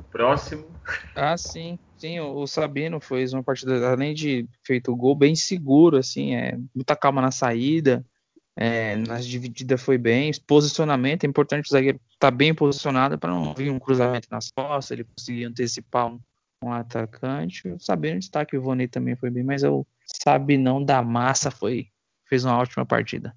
próximo. 0.09 0.75
Ah, 1.15 1.37
sim. 1.37 1.77
Sim, 1.97 2.19
o 2.19 2.47
Sabino 2.47 2.99
fez 2.99 3.31
uma 3.33 3.43
partida, 3.43 3.89
além 3.89 4.13
de 4.13 4.47
feito 4.63 4.95
gol, 4.95 5.15
bem 5.15 5.35
seguro, 5.35 5.97
assim, 5.97 6.35
é, 6.35 6.57
muita 6.73 6.95
calma 6.95 7.21
na 7.21 7.31
saída. 7.31 8.05
É, 8.57 8.95
nas 8.95 9.25
divididas 9.25 9.81
foi 9.81 9.97
bem. 9.97 10.31
Posicionamento 10.47 11.25
é 11.25 11.27
importante 11.27 11.67
o 11.67 11.71
zagueiro 11.71 11.99
estar 12.07 12.31
tá 12.31 12.31
bem 12.31 12.53
posicionado 12.53 13.17
para 13.17 13.31
não 13.31 13.53
vir 13.53 13.69
um 13.69 13.79
cruzamento 13.79 14.27
nas 14.31 14.49
costas, 14.49 14.91
ele 14.91 15.03
conseguir 15.03 15.45
antecipar 15.45 16.07
um, 16.07 16.19
um 16.63 16.71
atacante. 16.71 17.67
O 17.67 17.79
Sabino 17.79 18.19
destaque, 18.19 18.55
o 18.55 18.59
Ivonei 18.59 18.87
também 18.87 19.15
foi 19.15 19.29
bem, 19.29 19.43
mas 19.43 19.63
eu 19.63 19.85
sabe 20.05 20.57
não 20.57 20.83
da 20.83 21.01
massa 21.01 21.51
foi 21.51 21.89
fez 22.27 22.43
uma 22.43 22.57
ótima 22.57 22.85
partida. 22.85 23.35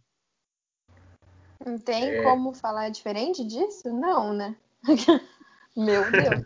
Não 1.65 1.79
tem 1.79 2.11
é... 2.11 2.23
como 2.23 2.53
falar 2.55 2.89
diferente 2.89 3.45
disso? 3.45 3.93
Não, 3.93 4.33
né? 4.33 4.57
Meu 5.77 6.11
Deus. 6.11 6.45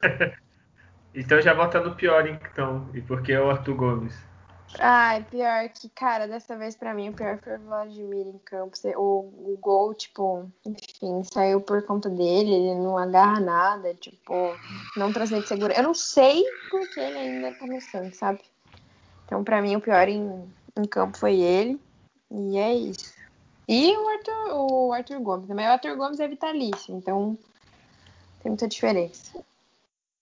então 1.14 1.40
já 1.40 1.54
volta 1.54 1.80
no 1.80 1.94
pior, 1.94 2.26
então. 2.26 2.88
E 2.92 3.00
por 3.00 3.22
que 3.22 3.32
é 3.32 3.40
o 3.40 3.50
Arthur 3.50 3.74
Gomes? 3.74 4.31
Ai, 4.78 5.22
pior 5.24 5.68
que, 5.68 5.88
cara, 5.90 6.26
dessa 6.26 6.56
vez 6.56 6.74
pra 6.74 6.94
mim 6.94 7.10
o 7.10 7.12
pior 7.12 7.38
foi 7.38 7.56
o 7.56 7.60
Vladimir 7.60 8.26
em 8.26 8.38
campo. 8.38 8.76
O, 8.96 9.52
o 9.52 9.58
gol, 9.60 9.92
tipo, 9.94 10.50
enfim, 10.64 11.22
saiu 11.24 11.60
por 11.60 11.84
conta 11.84 12.08
dele, 12.08 12.52
ele 12.52 12.74
não 12.76 12.96
agarra 12.96 13.38
nada, 13.40 13.94
tipo, 13.94 14.34
não 14.96 15.12
transmite 15.12 15.48
segurança. 15.48 15.80
Eu 15.80 15.84
não 15.84 15.94
sei 15.94 16.44
porque 16.70 16.98
ele 16.98 17.18
ainda 17.18 17.52
tá 17.54 17.66
no 17.66 17.80
Santos, 17.80 18.18
sabe? 18.18 18.40
Então, 19.26 19.44
para 19.44 19.60
mim, 19.60 19.76
o 19.76 19.80
pior 19.80 20.08
em, 20.08 20.50
em, 20.76 20.84
campo 20.84 21.18
foi 21.18 21.38
ele. 21.40 21.80
E 22.30 22.56
é 22.56 22.74
isso. 22.74 23.12
E 23.68 23.96
o 23.96 24.08
Arthur, 24.08 24.54
o 24.54 24.92
Arthur 24.92 25.20
Gomes 25.20 25.46
também. 25.46 25.66
O 25.66 25.72
Arthur 25.72 25.96
Gomes 25.96 26.18
é 26.18 26.26
vitalício, 26.26 26.94
então 26.96 27.38
tem 28.42 28.50
muita 28.50 28.66
diferença. 28.66 29.38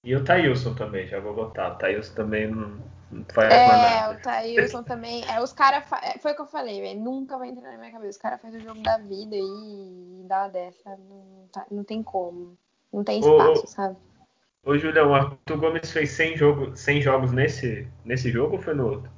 E 0.02 0.14
o 0.14 0.24
Thailson 0.24 0.74
também, 0.74 1.06
já 1.06 1.20
vou 1.20 1.34
botar. 1.34 1.72
O 1.72 1.74
Thailson 1.76 2.14
também 2.14 2.50
não, 2.50 2.78
faz 3.32 3.52
é, 3.52 4.08
o 4.08 4.20
Thailson 4.20 4.82
também. 4.82 5.24
É, 5.28 5.40
os 5.40 5.52
caras. 5.52 5.84
É, 6.02 6.18
foi 6.18 6.32
o 6.32 6.34
que 6.34 6.42
eu 6.42 6.46
falei, 6.46 6.80
velho. 6.80 7.00
Nunca 7.00 7.38
vai 7.38 7.48
entrar 7.48 7.72
na 7.72 7.78
minha 7.78 7.92
cabeça. 7.92 8.10
Os 8.10 8.16
caras 8.16 8.40
fazem 8.40 8.60
o 8.60 8.64
jogo 8.64 8.82
da 8.82 8.98
vida 8.98 9.36
e 9.36 10.24
dá 10.26 10.48
dessa. 10.48 10.90
Não, 10.90 11.48
tá, 11.52 11.66
não 11.70 11.84
tem 11.84 12.02
como. 12.02 12.56
Não 12.92 13.04
tem 13.04 13.20
espaço, 13.20 13.66
sabe? 13.68 13.96
Ô, 14.64 14.76
Julião, 14.76 15.10
o 15.10 15.14
Arthur 15.14 15.56
Gomes 15.56 15.90
fez 15.90 16.10
100, 16.10 16.36
jogo, 16.36 16.76
100 16.76 17.00
jogos 17.02 17.32
nesse, 17.32 17.88
nesse 18.04 18.30
jogo 18.30 18.56
ou 18.56 18.62
foi 18.62 18.74
no 18.74 18.88
outro? 18.88 19.10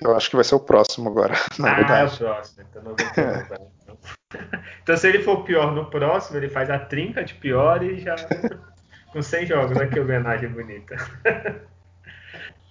Eu 0.00 0.14
acho 0.16 0.28
que 0.28 0.36
vai 0.36 0.44
ser 0.44 0.56
o 0.56 0.60
próximo 0.60 1.08
agora, 1.08 1.34
na 1.58 1.70
ah, 1.70 1.74
verdade. 1.74 2.10
é 2.10 2.14
o 2.14 2.18
próximo. 2.18 2.66
Então, 2.68 2.82
não 2.82 2.94
então, 4.82 4.96
se 4.96 5.08
ele 5.08 5.22
for 5.22 5.44
pior 5.44 5.72
no 5.72 5.88
próximo, 5.88 6.36
ele 6.36 6.48
faz 6.48 6.68
a 6.70 6.78
trinca 6.78 7.24
de 7.24 7.34
pior 7.34 7.82
e 7.82 7.98
já. 7.98 8.16
com 9.12 9.22
100 9.22 9.46
jogos. 9.46 9.76
Olha 9.76 9.88
que 9.88 10.00
homenagem 10.00 10.48
bonita. 10.48 10.96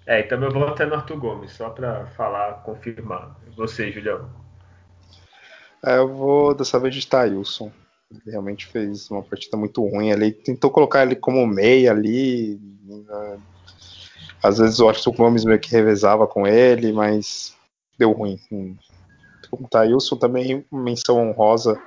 É, 0.06 0.22
então 0.22 0.40
meu 0.40 0.52
voto 0.52 0.82
é 0.82 0.86
no 0.86 0.96
Arthur 0.96 1.18
Gomes, 1.18 1.52
só 1.52 1.70
para 1.70 2.06
falar, 2.08 2.64
confirmar. 2.64 3.36
Você, 3.56 3.92
Julião? 3.92 4.30
É, 5.86 5.98
eu 5.98 6.08
vou 6.08 6.54
dessa 6.54 6.80
vez 6.80 6.94
de 6.96 7.06
Thailson. 7.08 7.72
Ele 8.12 8.32
realmente 8.32 8.68
fez 8.68 9.10
uma 9.10 9.24
partida 9.24 9.56
muito 9.56 9.86
ruim 9.86 10.12
ali. 10.12 10.32
Tentou 10.32 10.70
colocar 10.70 11.04
ele 11.04 11.16
como 11.16 11.46
meia 11.48 11.92
ali. 11.92 12.60
Né? 12.84 13.40
Às 14.44 14.58
vezes 14.58 14.80
o 14.80 14.90
Arthur 14.90 15.14
Gomes 15.14 15.46
meio 15.46 15.60
que 15.60 15.72
revezava 15.72 16.28
com 16.28 16.46
ele, 16.46 16.92
mas 16.92 17.56
deu 17.98 18.12
ruim. 18.12 18.40
O 19.52 19.68
Thailson 19.68 20.18
também, 20.18 20.66
menção 20.72 21.18
honrosa 21.18 21.82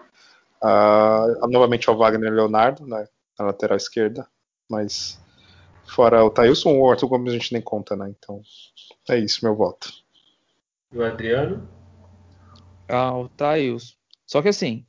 uh, 0.62 1.48
novamente 1.48 1.88
ao 1.88 1.96
Wagner 1.96 2.32
Leonardo, 2.32 2.86
né, 2.86 3.08
na 3.38 3.46
lateral 3.46 3.76
esquerda. 3.76 4.26
Mas 4.70 5.18
fora 5.86 6.24
o 6.24 6.30
Thailson, 6.30 6.76
o 6.78 6.90
Arthur 6.90 7.08
Gomes 7.08 7.32
a 7.32 7.38
gente 7.38 7.52
nem 7.52 7.62
conta, 7.62 7.96
né? 7.96 8.12
Então 8.16 8.40
é 9.08 9.18
isso, 9.18 9.44
meu 9.44 9.54
voto. 9.54 9.92
E 10.92 10.98
o 10.98 11.04
Adriano? 11.04 11.68
Ah, 12.88 13.16
o 13.16 13.28
Thailson. 13.28 13.94
Só 14.26 14.42
que 14.42 14.48
assim, 14.48 14.84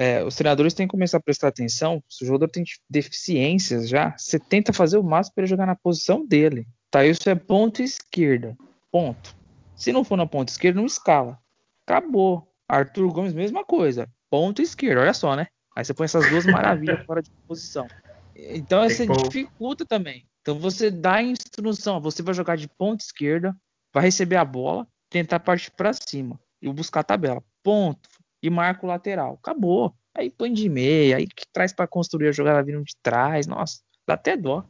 é, 0.00 0.24
os 0.24 0.34
treinadores 0.34 0.72
têm 0.72 0.86
que 0.86 0.92
começar 0.92 1.18
a 1.18 1.22
prestar 1.22 1.48
atenção. 1.48 2.02
Se 2.08 2.24
o 2.24 2.26
jogador 2.26 2.48
tem 2.48 2.64
deficiências 2.88 3.88
já, 3.88 4.16
você 4.16 4.38
tenta 4.38 4.72
fazer 4.72 4.96
o 4.96 5.02
máximo 5.02 5.34
para 5.34 5.42
ele 5.42 5.50
jogar 5.50 5.66
na 5.66 5.76
posição 5.76 6.26
dele. 6.26 6.66
Tá, 6.90 7.04
isso 7.04 7.28
é 7.28 7.34
ponto 7.34 7.82
esquerda. 7.82 8.56
Ponto. 8.90 9.36
Se 9.76 9.92
não 9.92 10.02
for 10.02 10.16
na 10.16 10.26
ponta 10.26 10.50
esquerda, 10.50 10.80
não 10.80 10.86
escala. 10.86 11.38
Acabou. 11.86 12.50
Arthur 12.68 13.12
Gomes, 13.12 13.34
mesma 13.34 13.64
coisa. 13.64 14.08
Ponto 14.30 14.62
esquerda. 14.62 15.02
Olha 15.02 15.12
só, 15.12 15.36
né? 15.36 15.48
Aí 15.76 15.84
você 15.84 15.92
põe 15.92 16.06
essas 16.06 16.28
duas 16.30 16.46
maravilhas 16.46 17.02
fora 17.06 17.22
de 17.22 17.30
posição. 17.46 17.86
Então 18.34 18.88
você 18.88 19.06
dificulta 19.06 19.84
também. 19.84 20.26
Então 20.40 20.58
você 20.58 20.90
dá 20.90 21.16
a 21.16 21.22
instrução. 21.22 22.00
Você 22.00 22.22
vai 22.22 22.34
jogar 22.34 22.56
de 22.56 22.68
ponta 22.68 23.04
esquerda, 23.04 23.56
vai 23.92 24.04
receber 24.04 24.36
a 24.36 24.44
bola, 24.44 24.86
tentar 25.10 25.40
partir 25.40 25.70
para 25.72 25.92
cima 25.92 26.40
e 26.62 26.72
buscar 26.72 27.00
a 27.00 27.04
tabela. 27.04 27.42
Ponto 27.62 28.08
e 28.42 28.48
marca 28.48 28.84
o 28.84 28.88
lateral. 28.88 29.34
Acabou. 29.34 29.94
Aí 30.14 30.30
põe 30.30 30.52
de 30.52 30.68
meia, 30.68 31.16
aí 31.16 31.26
que 31.26 31.44
traz 31.52 31.72
para 31.72 31.86
construir 31.86 32.28
a 32.28 32.32
jogada 32.32 32.62
vindo 32.62 32.82
de 32.82 32.96
trás. 33.02 33.46
Nossa, 33.46 33.80
dá 34.06 34.14
até 34.14 34.36
dó. 34.36 34.64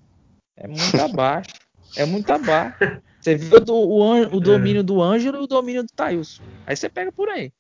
É 0.56 0.66
muito 0.66 0.80
abaixo. 1.00 1.50
É 1.96 2.04
muito 2.04 2.30
abaixo. 2.30 2.78
Você 3.20 3.36
viu 3.36 3.58
o, 3.68 3.72
o, 3.72 4.36
o 4.36 4.40
domínio 4.40 4.82
do 4.82 5.00
Ângelo 5.00 5.38
e 5.38 5.44
o 5.44 5.46
domínio 5.46 5.82
do 5.82 5.92
Thailson. 5.94 6.42
Aí 6.66 6.76
você 6.76 6.88
pega 6.88 7.12
por 7.12 7.28
aí, 7.28 7.52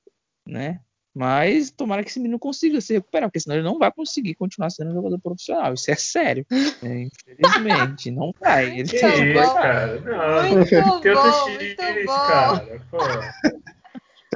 né? 0.46 0.80
Mas 1.14 1.70
tomara 1.70 2.04
que 2.04 2.10
esse 2.10 2.20
menino 2.20 2.38
consiga 2.38 2.80
se 2.80 2.94
recuperar, 2.94 3.28
porque 3.28 3.40
senão 3.40 3.56
ele 3.56 3.64
não 3.64 3.78
vai 3.78 3.90
conseguir 3.90 4.34
continuar 4.34 4.70
sendo 4.70 4.90
um 4.90 4.94
jogador 4.94 5.18
profissional. 5.18 5.74
Isso 5.74 5.90
é 5.90 5.96
sério. 5.96 6.46
Né? 6.82 7.08
Infelizmente, 7.38 8.10
não 8.10 8.32
vai. 8.40 8.78
Ele 8.78 8.88
que 8.88 8.96
isso, 8.96 9.54
cara? 9.54 10.00
Não, 10.00 10.56
muito 10.56 10.68
tem 10.68 11.12
outros 11.12 11.44
times, 11.44 12.06
cara. 12.06 12.82
Pô. 12.90 12.98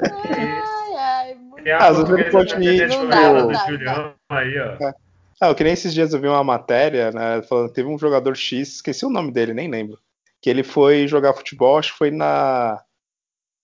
Ai, 0.02 0.96
ai, 0.96 1.34
muito 1.34 1.70
ah, 1.70 1.92
vezes 1.92 2.10
ele 2.10 2.30
pode 2.30 2.54
ir, 2.56 2.90
Julião 2.90 4.14
aí, 4.28 4.58
ó. 4.58 4.84
É. 4.84 4.94
Ah, 5.40 5.48
eu 5.48 5.54
que 5.54 5.64
nem 5.64 5.72
esses 5.72 5.92
dias 5.92 6.12
eu 6.12 6.20
vi 6.20 6.28
uma 6.28 6.44
matéria, 6.44 7.10
né, 7.10 7.42
falando 7.42 7.72
teve 7.72 7.88
um 7.88 7.98
jogador 7.98 8.36
X, 8.36 8.76
esqueci 8.76 9.04
o 9.04 9.10
nome 9.10 9.32
dele, 9.32 9.52
nem 9.52 9.68
lembro, 9.68 9.98
que 10.40 10.48
ele 10.48 10.62
foi 10.62 11.06
jogar 11.06 11.34
futebol, 11.34 11.78
acho 11.78 11.92
que 11.92 11.98
foi 11.98 12.10
na 12.10 12.80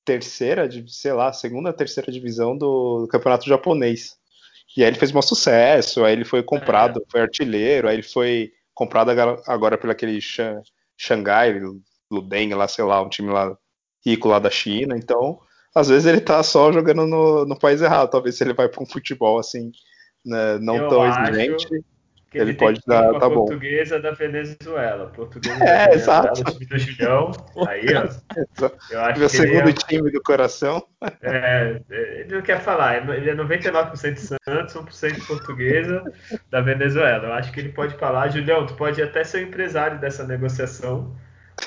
terceira, 0.05 0.69
sei 0.89 1.13
lá, 1.13 1.33
segunda, 1.33 1.73
terceira 1.73 2.11
divisão 2.11 2.57
do, 2.57 3.07
campeonato 3.11 3.49
japonês. 3.49 4.17
E 4.77 4.83
aí 4.83 4.89
ele 4.89 4.99
fez 4.99 5.15
um 5.15 5.23
sucesso, 5.23 6.05
aí 6.05 6.13
ele 6.13 6.25
foi 6.25 6.43
comprado, 6.43 7.01
é. 7.01 7.11
foi 7.11 7.21
artilheiro, 7.21 7.89
aí 7.89 7.97
ele 7.97 8.03
foi 8.03 8.53
comprado 8.73 9.11
agora 9.47 9.77
pelo 9.77 9.93
aquele 9.93 10.19
Xangai, 10.97 11.61
Luden, 12.11 12.55
lá, 12.55 12.67
sei 12.69 12.85
lá, 12.85 13.03
um 13.03 13.09
time 13.09 13.31
lá 13.31 13.57
rico 14.05 14.29
lá 14.29 14.39
da 14.39 14.51
China. 14.51 14.97
Então, 14.97 15.41
às 15.75 15.89
vezes 15.89 16.07
ele 16.07 16.21
tá 16.21 16.43
só 16.43 16.73
jogando 16.73 17.07
no, 17.07 17.45
no 17.45 17.59
país 17.59 17.83
errado. 17.83 18.11
Talvez 18.11 18.37
se 18.37 18.45
ele 18.45 18.55
vai 18.55 18.69
para 18.69 18.83
um 18.83 18.87
futebol 18.87 19.39
assim, 19.39 19.71
né, 20.25 20.59
não 20.59 20.77
Eu 20.77 20.89
tão 20.89 21.07
exigente 21.07 21.69
que 21.69 21.85
ele, 22.39 22.51
ele 22.51 22.59
pode 22.59 22.81
dar, 22.87 23.12
tá 23.14 23.28
bom. 23.28 23.47
portuguesa 23.47 23.99
da 23.99 24.12
Venezuela. 24.12 25.07
Portuguesa 25.09 25.64
é, 25.64 25.89
da 25.89 25.95
exato. 25.95 26.45
time 26.45 26.64
do 26.64 26.78
Julião. 26.78 27.33
Aí, 27.66 27.87
ó. 27.95 28.70
Eu 28.91 29.01
acho 29.01 29.18
Meu 29.18 29.28
que 29.28 29.37
segundo 29.37 29.68
é... 29.68 29.72
time 29.72 30.11
do 30.12 30.22
coração. 30.22 30.81
É, 31.22 31.81
ele 31.91 32.35
não 32.35 32.43
quer 32.43 32.61
falar. 32.61 32.99
Ele 33.16 33.31
é 33.31 33.35
99% 33.35 34.16
Santos, 34.16 34.74
1% 34.74 35.26
portuguesa 35.26 36.05
da 36.51 36.61
Venezuela. 36.61 37.28
Eu 37.28 37.33
acho 37.33 37.51
que 37.51 37.59
ele 37.59 37.70
pode 37.70 37.97
falar. 37.97 38.28
Julião, 38.28 38.64
tu 38.64 38.74
pode 38.74 39.03
até 39.03 39.24
ser 39.24 39.39
o 39.39 39.49
empresário 39.49 39.99
dessa 39.99 40.24
negociação. 40.24 41.16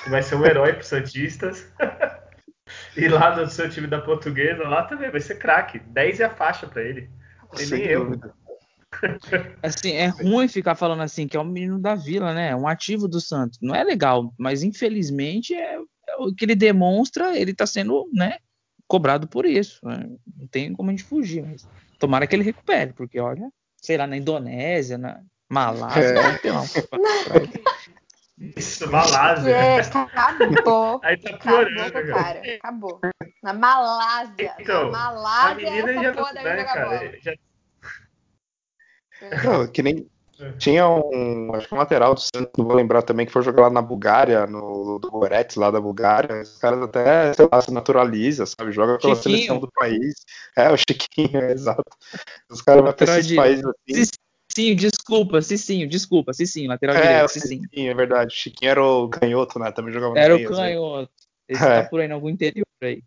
Tu 0.06 0.10
vai 0.10 0.24
ser 0.24 0.36
um 0.36 0.46
herói 0.46 0.74
para 0.74 0.84
Santistas. 0.84 1.70
e 2.96 3.08
lá 3.10 3.36
no 3.36 3.48
seu 3.50 3.70
time 3.70 3.88
da 3.88 4.00
portuguesa, 4.00 4.64
lá 4.64 4.84
também 4.84 5.12
vai 5.12 5.20
ser 5.20 5.36
craque. 5.36 5.80
10 5.80 6.22
é 6.22 6.26
a 6.26 6.30
faixa 6.30 6.68
para 6.68 6.84
ele. 6.84 7.10
Tem 7.56 7.68
nem 7.68 7.84
eu. 7.86 8.20
Assim, 9.62 9.92
é 9.94 10.08
ruim 10.08 10.48
ficar 10.48 10.76
falando 10.76 11.02
assim 11.02 11.28
que 11.28 11.38
é 11.38 11.40
um 11.40 11.46
menino 11.46 11.80
da 11.80 11.96
vila, 11.96 12.34
né? 12.34 12.50
É 12.50 12.56
um 12.56 12.68
ativo 12.68 13.08
do 13.08 13.20
Santos. 13.20 13.60
Não 13.62 13.76
é 13.76 13.84
legal, 13.84 14.34
mas 14.38 14.64
infelizmente 14.64 15.54
é, 15.54 15.76
é 15.76 16.16
o 16.18 16.34
que 16.34 16.46
ele 16.46 16.56
demonstra, 16.56 17.38
ele 17.38 17.54
tá 17.54 17.66
sendo, 17.66 18.10
né, 18.14 18.38
cobrado 18.88 19.28
por 19.28 19.46
isso. 19.46 19.80
Né? 19.84 20.10
Não 20.38 20.48
tem 20.48 20.74
como 20.74 20.90
a 20.90 20.94
gente 20.94 21.04
fugir, 21.04 21.44
mas 21.44 21.68
tomara 22.00 22.28
que 22.28 22.36
ele 22.36 22.44
recupere, 22.44 22.94
porque 22.94 23.20
olha, 23.20 23.50
sei 23.78 23.98
lá, 23.98 24.08
na 24.08 24.18
Indonésia, 24.18 24.98
na 24.98 25.22
Malásia, 25.50 26.02
é. 26.02 26.38
tem 26.38 26.52
lá 26.52 26.64
Isso, 28.58 28.90
Malásia. 28.92 29.52
É, 29.52 29.80
acabou. 29.80 31.00
Aí 31.04 31.18
tá 31.18 31.38
piorando, 31.38 31.82
acabou, 31.82 32.14
cara. 32.16 32.42
Acabou. 32.56 33.00
Na 33.42 33.54
Malásia. 33.54 34.56
Então, 34.60 34.92
na 34.92 34.92
Malásia, 34.92 35.68
a 35.68 35.72
menina 35.72 36.04
já, 36.04 36.14
tá, 36.14 36.34
né, 36.34 36.64
cara, 36.64 37.20
já 37.22 37.34
não, 39.44 39.68
que 39.68 39.82
nem 39.82 40.08
tinha 40.58 40.88
um, 40.88 41.54
acho 41.54 41.68
que 41.68 41.76
um 41.76 41.78
lateral 41.78 42.14
do 42.16 42.20
Santos, 42.20 42.52
não 42.58 42.66
vou 42.66 42.76
lembrar 42.76 43.02
também, 43.02 43.26
que 43.26 43.32
foi 43.32 43.44
jogar 43.44 43.64
lá 43.64 43.70
na 43.70 43.82
Bulgária, 43.82 44.46
no 44.48 45.00
do 45.00 45.10
Goretz 45.10 45.56
lá 45.56 45.70
da 45.72 45.80
Bulgária. 45.80 46.42
Os 46.42 46.58
caras 46.58 46.82
até, 46.82 47.34
sei 47.34 47.48
lá, 47.52 47.62
se 47.62 47.72
naturaliza, 47.72 48.46
sabe? 48.46 48.72
Joga 48.72 48.98
pela 48.98 49.16
Chiquinho. 49.16 49.36
seleção 49.38 49.60
do 49.60 49.70
país. 49.72 50.14
É, 50.58 50.70
o 50.72 50.78
Chiquinho, 50.78 51.38
é, 51.38 51.52
exato. 51.52 51.84
Os 52.50 52.62
caras 52.62 52.84
vão 52.84 52.94
pra 52.94 53.06
esses 53.06 53.28
de... 53.28 53.36
países 53.36 53.64
assim. 53.66 54.12
Sim, 54.56 54.76
desculpa, 54.76 55.42
Cicinho, 55.42 55.88
desculpa, 55.88 56.32
Cicinho, 56.32 56.70
lateral 56.70 56.96
é, 56.96 57.02
direito, 57.02 57.30
Cicinho. 57.30 57.68
Sim, 57.74 57.88
é 57.88 57.94
verdade. 57.94 58.36
Chiquinho 58.36 58.70
era 58.70 58.84
o 58.84 59.10
canhoto, 59.10 59.58
né? 59.58 59.72
Também 59.72 59.94
jogava 59.94 60.18
Era 60.18 60.36
o 60.36 60.44
canhoto. 60.44 61.12
Esse 61.48 61.64
é. 61.64 61.82
tá 61.82 61.90
por 61.90 62.00
aí 62.00 62.08
em 62.08 62.12
algum 62.12 62.30
interior 62.30 62.66
aí. 62.82 63.02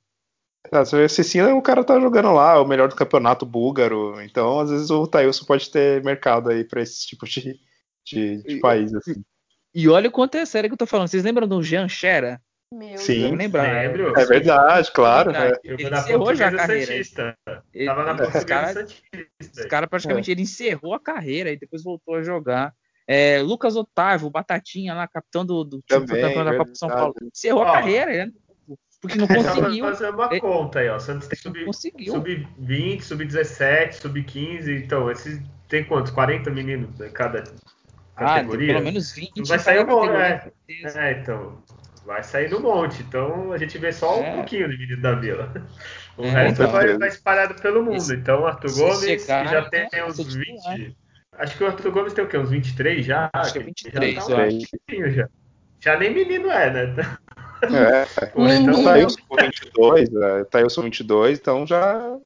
Ah, 0.73 0.85
Cecina, 1.09 1.55
o 1.55 1.63
cara 1.63 1.85
tá 1.85 1.99
jogando 2.01 2.33
lá, 2.33 2.61
o 2.61 2.67
melhor 2.67 2.89
do 2.89 2.97
campeonato 2.97 3.47
búlgaro. 3.47 4.21
Então, 4.23 4.61
às 4.61 4.71
vezes, 4.71 4.91
o 4.91 5.07
Thailson 5.07 5.45
pode 5.45 5.71
ter 5.71 6.03
mercado 6.03 6.51
aí 6.51 6.65
pra 6.65 6.83
esse 6.83 7.07
tipo 7.07 7.27
de, 7.27 7.59
de, 8.05 8.43
de 8.43 8.61
país. 8.61 8.95
Assim. 8.95 9.23
E 9.75 9.89
olha 9.89 10.09
o 10.09 10.13
quanto 10.13 10.37
é 10.37 10.47
sério 10.47 10.71
que 10.71 10.75
eu 10.75 10.79
tô 10.79 10.87
falando. 10.87 11.09
Vocês 11.09 11.23
lembram 11.23 11.47
do 11.47 11.63
Jean 11.63 11.89
Xera? 11.89 12.41
Meu 12.73 12.99
Sim, 12.99 13.37
lembrar. 13.37 13.83
Lembro. 13.83 14.19
É 14.19 14.25
verdade, 14.25 14.91
claro. 14.91 15.31
É. 15.31 15.53
Ele 15.63 15.89
encerrou 15.89 16.35
já 16.35 16.49
a 16.49 16.57
carreira. 16.57 16.87
Santista. 16.87 17.39
Ele, 17.73 17.87
Tava 17.87 18.05
na 18.05 18.17
Portuguesa 18.17 18.45
cara, 18.45 18.73
Santista. 18.73 19.27
Esse 19.41 19.69
cara 19.69 19.87
praticamente 19.87 20.31
é. 20.31 20.35
ele 20.35 20.43
encerrou 20.43 20.95
a 20.95 21.01
carreira 21.01 21.51
e 21.51 21.59
depois 21.59 21.85
voltou 21.85 22.17
a 22.17 22.23
jogar. 22.23 22.75
É, 23.09 23.41
Lucas 23.41 23.77
Otávio, 23.77 24.31
Batatinha 24.31 24.93
lá, 24.93 25.07
capitão 25.07 25.47
do, 25.47 25.63
do 25.63 25.81
time 25.83 26.07
campeão 26.07 26.45
da 26.45 26.57
Copa 26.57 26.75
São 26.75 26.89
Paulo. 26.89 27.15
Encerrou 27.23 27.63
a 27.63 27.73
carreira, 27.73 28.27
né? 28.27 28.33
Porque 29.07 29.19
não 29.19 29.27
conseguiu. 29.29 29.85
fazer 29.85 30.11
uma 30.11 30.35
é, 30.35 30.41
conta 30.41 30.81
aí, 30.81 30.89
ó. 30.89 30.99
Santos 30.99 31.29
tem 31.29 31.39
sub, 31.39 31.73
sub 31.73 32.49
20, 32.59 33.05
sub 33.05 33.25
17, 33.25 33.97
sub 33.97 34.23
15. 34.23 34.73
Então, 34.75 35.11
esses 35.11 35.41
tem 35.69 35.85
quantos? 35.85 36.13
40 36.13 36.51
meninos 36.51 37.01
em 37.01 37.11
cada 37.11 37.45
categoria? 38.15 38.73
Ah, 38.73 38.75
pelo 38.75 38.85
menos 38.85 39.13
20. 39.13 39.49
vai 39.49 39.59
sair 39.59 39.85
um 39.85 39.87
monte, 39.87 40.13
né? 40.13 40.51
É, 40.69 41.13
então. 41.13 41.63
Vai 42.05 42.23
sair 42.23 42.49
no 42.49 42.61
monte. 42.61 43.03
Então 43.03 43.53
a 43.53 43.59
gente 43.59 43.77
vê 43.79 43.93
só 43.93 44.23
é. 44.23 44.31
um 44.31 44.37
pouquinho 44.37 44.69
de 44.69 44.79
menino 44.79 45.03
da 45.03 45.15
vila. 45.15 45.53
O 46.19 46.25
é, 46.25 46.31
resto 46.31 46.63
então, 46.63 46.73
vai, 46.73 46.97
vai, 46.97 47.09
espalhado 47.09 47.61
pelo 47.61 47.83
mundo. 47.83 47.99
Esse, 47.99 48.15
então, 48.15 48.47
Arthur 48.47 48.73
Gomes, 48.73 49.01
chegar, 49.01 49.45
que 49.45 49.53
já 49.53 49.69
tem 49.69 49.87
é, 49.93 50.03
uns 50.03 50.17
20. 50.17 50.97
Acho 51.33 51.59
que 51.59 51.63
o 51.63 51.67
Arthur 51.67 51.91
Gomes 51.91 52.15
tem 52.15 52.25
o 52.25 52.27
quê? 52.27 52.39
Uns 52.39 52.49
23 52.49 53.05
já? 53.05 53.29
Acho 53.35 53.53
que 53.53 53.59
é 53.59 53.63
23, 53.63 54.15
já 54.15 54.23
tá 54.23 54.43
um. 54.45 55.11
Já. 55.11 55.29
já 55.79 55.99
nem 55.99 56.15
menino 56.15 56.51
é, 56.51 56.71
né? 56.71 57.19
É, 57.63 58.07
então 58.61 58.85
Thailson 58.85 59.21
com 59.29 59.37
22, 59.37 60.15
é, 60.15 60.45
Thailson 60.45 60.83
22, 60.83 61.39
então 61.39 61.67
já. 61.67 62.19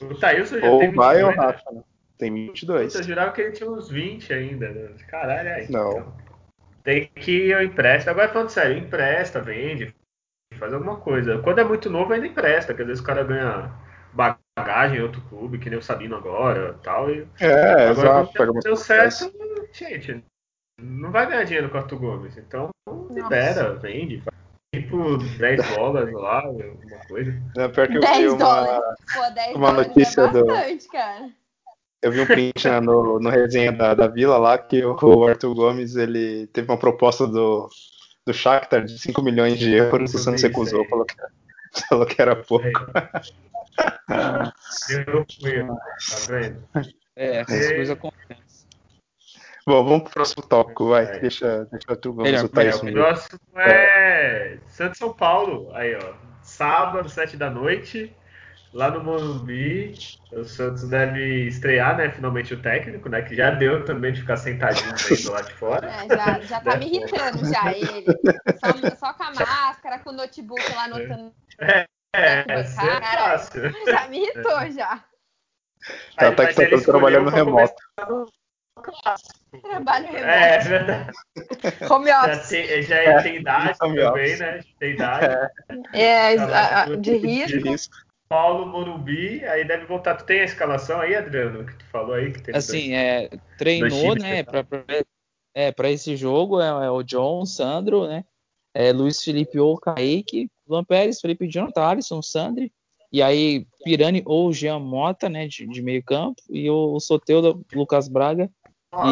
O 0.00 0.14
Thailson 0.14 0.58
já 0.58 0.70
ou 0.70 0.78
tem 0.78 0.90
22, 0.90 0.96
vai 0.96 1.22
ou 1.22 1.30
né? 1.30 1.36
Rafa, 1.36 1.72
né? 1.72 1.82
Tem 2.18 2.32
22. 2.32 2.94
Eu 2.94 3.02
jurava 3.02 3.32
que 3.32 3.40
ele 3.40 3.52
tinha 3.52 3.70
uns 3.70 3.90
20 3.90 4.32
ainda, 4.32 4.70
né? 4.70 4.90
Caralho, 5.08 5.48
aí. 5.50 5.70
Não. 5.70 5.90
Então, 5.90 6.14
tem 6.84 7.10
que 7.14 7.50
eu 7.50 7.62
empresto. 7.62 8.10
Agora 8.10 8.28
falando 8.28 8.48
sério, 8.48 8.78
empresta, 8.78 9.40
vende, 9.40 9.94
faz 10.58 10.72
alguma 10.72 10.96
coisa. 10.96 11.38
Quando 11.38 11.60
é 11.60 11.64
muito 11.64 11.90
novo, 11.90 12.12
ainda 12.12 12.26
empresta, 12.26 12.74
que 12.74 12.82
às 12.82 12.88
vezes 12.88 13.02
o 13.02 13.06
cara 13.06 13.22
ganha 13.24 13.72
bagagem 14.12 14.98
em 14.98 15.02
outro 15.02 15.20
clube, 15.22 15.58
que 15.58 15.70
nem 15.70 15.78
o 15.78 15.82
Sabino 15.82 16.16
agora 16.16 16.78
tal, 16.82 17.10
e 17.10 17.26
É, 17.40 17.88
agora, 17.88 18.22
exato. 18.22 18.52
Deu 18.62 18.76
certo, 18.76 19.32
gente, 19.72 20.22
não 20.80 21.10
vai 21.10 21.26
ganhar 21.26 21.44
dinheiro 21.44 21.70
com 21.70 21.76
o 21.76 21.80
Arthur 21.80 21.98
Gomes. 21.98 22.36
Então, 22.36 22.70
libera, 23.10 23.74
vende, 23.74 24.20
faz 24.20 24.41
tipo 24.72 25.18
10 25.18 25.68
dólares 25.76 26.14
lá, 26.14 26.40
alguma 26.40 26.98
coisa. 27.08 27.42
Não, 27.54 27.70
pior 27.70 27.88
que 27.88 27.96
eu 27.96 28.00
10 28.00 28.18
vi 28.18 28.28
uma, 28.28 28.38
dólares. 28.38 28.96
Pô, 29.12 29.30
10 29.34 29.56
uma 29.56 29.72
notícia 29.72 30.20
é 30.20 30.24
bastante, 30.24 30.86
do. 30.86 30.92
Cara. 30.92 31.30
Eu 32.00 32.10
vi 32.10 32.20
um 32.20 32.26
print 32.26 32.66
né, 32.66 32.80
no, 32.80 33.20
no 33.20 33.30
resenha 33.30 33.70
da, 33.70 33.94
da 33.94 34.08
Vila 34.08 34.36
lá 34.36 34.58
que 34.58 34.84
o 34.84 35.24
Arthur 35.24 35.54
Gomes 35.54 35.94
ele 35.94 36.48
teve 36.48 36.68
uma 36.68 36.76
proposta 36.76 37.28
do, 37.28 37.68
do 38.26 38.34
Shakhtar 38.34 38.84
de 38.84 38.98
5 38.98 39.22
milhões 39.22 39.56
de 39.56 39.72
euros 39.72 40.12
e 40.12 40.16
o 40.16 40.18
Santos 40.18 40.42
recusou, 40.42 40.84
falou 40.88 41.04
que, 41.04 41.14
falou 41.88 42.04
que 42.04 42.20
era 42.20 42.34
pouco. 42.34 42.66
Eu 44.90 45.24
fui, 45.40 45.64
tá 45.64 46.16
vendo? 46.28 46.62
É, 47.14 47.36
essas 47.38 47.68
coisas 47.68 47.90
acontecem. 47.90 48.11
Bom, 49.66 49.84
vamos 49.84 50.02
pro 50.02 50.12
próximo 50.12 50.42
tópico, 50.46 50.88
vai. 50.88 51.04
É. 51.04 51.18
Deixa, 51.20 51.64
deixa 51.70 51.96
tu 51.96 52.12
vamos 52.12 52.42
o 52.42 52.48
Tyson. 52.48 52.88
O 52.88 52.92
próximo 52.92 53.38
é 53.56 54.58
Santos 54.66 54.98
São 54.98 55.12
Paulo. 55.12 55.70
Aí, 55.74 55.94
ó. 55.96 56.14
Sábado, 56.42 57.08
sete 57.08 57.36
da 57.36 57.48
noite, 57.48 58.14
lá 58.74 58.90
no 58.90 59.04
Morumbi. 59.04 59.94
O 60.32 60.44
Santos 60.44 60.88
deve 60.88 61.46
estrear, 61.46 61.96
né? 61.96 62.10
Finalmente 62.10 62.54
o 62.54 62.60
técnico, 62.60 63.08
né? 63.08 63.22
Que 63.22 63.36
já 63.36 63.50
deu 63.50 63.84
também 63.84 64.12
de 64.12 64.22
ficar 64.22 64.36
sentadinho 64.36 64.92
aí 64.92 65.22
do 65.22 65.30
lado 65.30 65.46
de 65.46 65.54
fora. 65.54 65.88
É, 65.88 66.08
já, 66.08 66.40
já 66.40 66.60
tá 66.60 66.76
me 66.76 66.86
irritando 66.86 67.44
já 67.48 67.72
ele. 67.72 68.06
Só, 68.58 68.96
só 68.96 69.14
com 69.14 69.22
a 69.22 69.32
máscara, 69.32 69.98
com 70.00 70.10
o 70.10 70.14
notebook 70.14 70.74
lá 70.74 70.84
anotando. 70.84 71.32
É, 71.60 71.86
é, 72.14 72.44
é 72.48 72.64
fácil. 72.64 73.62
Já 73.86 74.08
me 74.08 74.18
irritou 74.18 74.70
já. 74.72 75.04
Tá, 76.16 76.32
tá 76.32 76.46
que 76.46 76.54
tá 76.54 76.80
trabalhando 76.80 77.30
remoto. 77.30 77.74
Trabalho 79.62 80.06
remoto. 80.06 80.24
É, 80.24 80.54
é 80.54 80.58
verdade. 80.58 81.10
Home 81.90 82.10
office. 82.10 82.48
Já 82.50 82.66
tem, 82.66 82.82
já 82.82 82.96
é, 82.96 83.22
tem 83.22 83.36
idade 83.36 83.78
também, 83.78 84.36
né? 84.38 84.60
Tem 84.78 84.94
idade. 84.94 85.50
É, 85.92 86.36
tá 86.36 86.86
de 86.96 87.16
risco. 87.16 87.90
Paulo 88.28 88.66
Morumbi, 88.66 89.44
aí 89.44 89.62
deve 89.62 89.84
voltar. 89.84 90.14
Tu 90.16 90.24
tem 90.24 90.40
a 90.40 90.44
escalação 90.44 91.00
aí, 91.02 91.14
Adriano, 91.14 91.66
que 91.66 91.76
tu 91.76 91.84
falou 91.86 92.14
aí? 92.14 92.32
Que 92.32 92.42
tem 92.42 92.56
assim, 92.56 92.88
dois, 92.88 92.92
é, 92.92 93.30
treinou, 93.58 94.14
né, 94.14 94.42
para 94.42 94.64
é, 95.54 95.70
pra 95.70 95.90
esse 95.90 96.16
jogo, 96.16 96.58
é, 96.58 96.68
é, 96.86 96.90
o 96.90 97.02
John, 97.02 97.44
Sandro, 97.44 98.08
né, 98.08 98.24
é, 98.74 98.90
Luiz 98.90 99.22
Felipe 99.22 99.58
ou 99.58 99.78
Kaique, 99.78 100.48
Luan 100.66 100.82
Pérez, 100.82 101.20
Felipe 101.20 101.46
Jonathan, 101.46 101.82
Alisson, 101.82 102.22
Sandri, 102.22 102.72
e 103.12 103.22
aí 103.22 103.66
Pirani 103.84 104.22
ou 104.24 104.50
Jean 104.50 104.78
Mota, 104.78 105.28
né, 105.28 105.46
de, 105.46 105.66
de 105.66 105.82
meio 105.82 106.02
campo, 106.02 106.40
e 106.48 106.70
o, 106.70 106.94
o 106.94 107.00
Soteudo, 107.00 107.62
Lucas 107.74 108.08
Braga, 108.08 108.50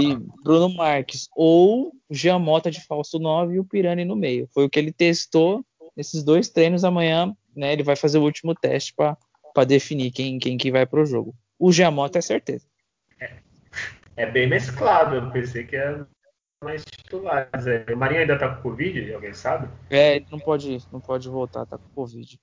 e 0.00 0.16
Bruno 0.42 0.68
Marques, 0.74 1.28
ou 1.34 1.92
Jean 2.10 2.38
Mota 2.38 2.70
de 2.70 2.84
falso 2.84 3.18
9 3.18 3.54
e 3.54 3.58
o 3.58 3.64
Pirani 3.64 4.04
no 4.04 4.14
meio. 4.14 4.46
Foi 4.52 4.64
o 4.64 4.70
que 4.70 4.78
ele 4.78 4.92
testou 4.92 5.64
nesses 5.96 6.22
dois 6.22 6.48
treinos 6.48 6.84
amanhã, 6.84 7.34
né? 7.56 7.72
Ele 7.72 7.82
vai 7.82 7.96
fazer 7.96 8.18
o 8.18 8.22
último 8.22 8.54
teste 8.54 8.94
para 8.94 9.64
definir 9.66 10.10
quem, 10.10 10.38
quem 10.38 10.58
que 10.58 10.70
vai 10.70 10.84
para 10.84 11.00
o 11.00 11.06
jogo. 11.06 11.34
O 11.58 11.72
Jean 11.72 11.90
Mota 11.90 12.18
é 12.18 12.22
certeza. 12.22 12.66
É, 13.18 13.38
é, 14.16 14.26
bem 14.26 14.48
mesclado, 14.48 15.16
eu 15.16 15.30
pensei 15.30 15.64
que 15.64 15.76
era 15.76 16.06
mais 16.62 16.84
titulares. 16.84 17.66
É. 17.66 17.86
O 17.92 17.96
Marinho 17.96 18.20
ainda 18.20 18.38
tá 18.38 18.54
com 18.54 18.62
Covid, 18.62 19.14
alguém 19.14 19.32
sabe? 19.32 19.68
É, 19.88 20.16
ele 20.16 20.26
não 20.30 20.38
pode, 20.38 20.78
não 20.92 21.00
pode 21.00 21.28
voltar, 21.28 21.64
tá 21.64 21.78
com 21.78 21.88
Covid. 21.94 22.38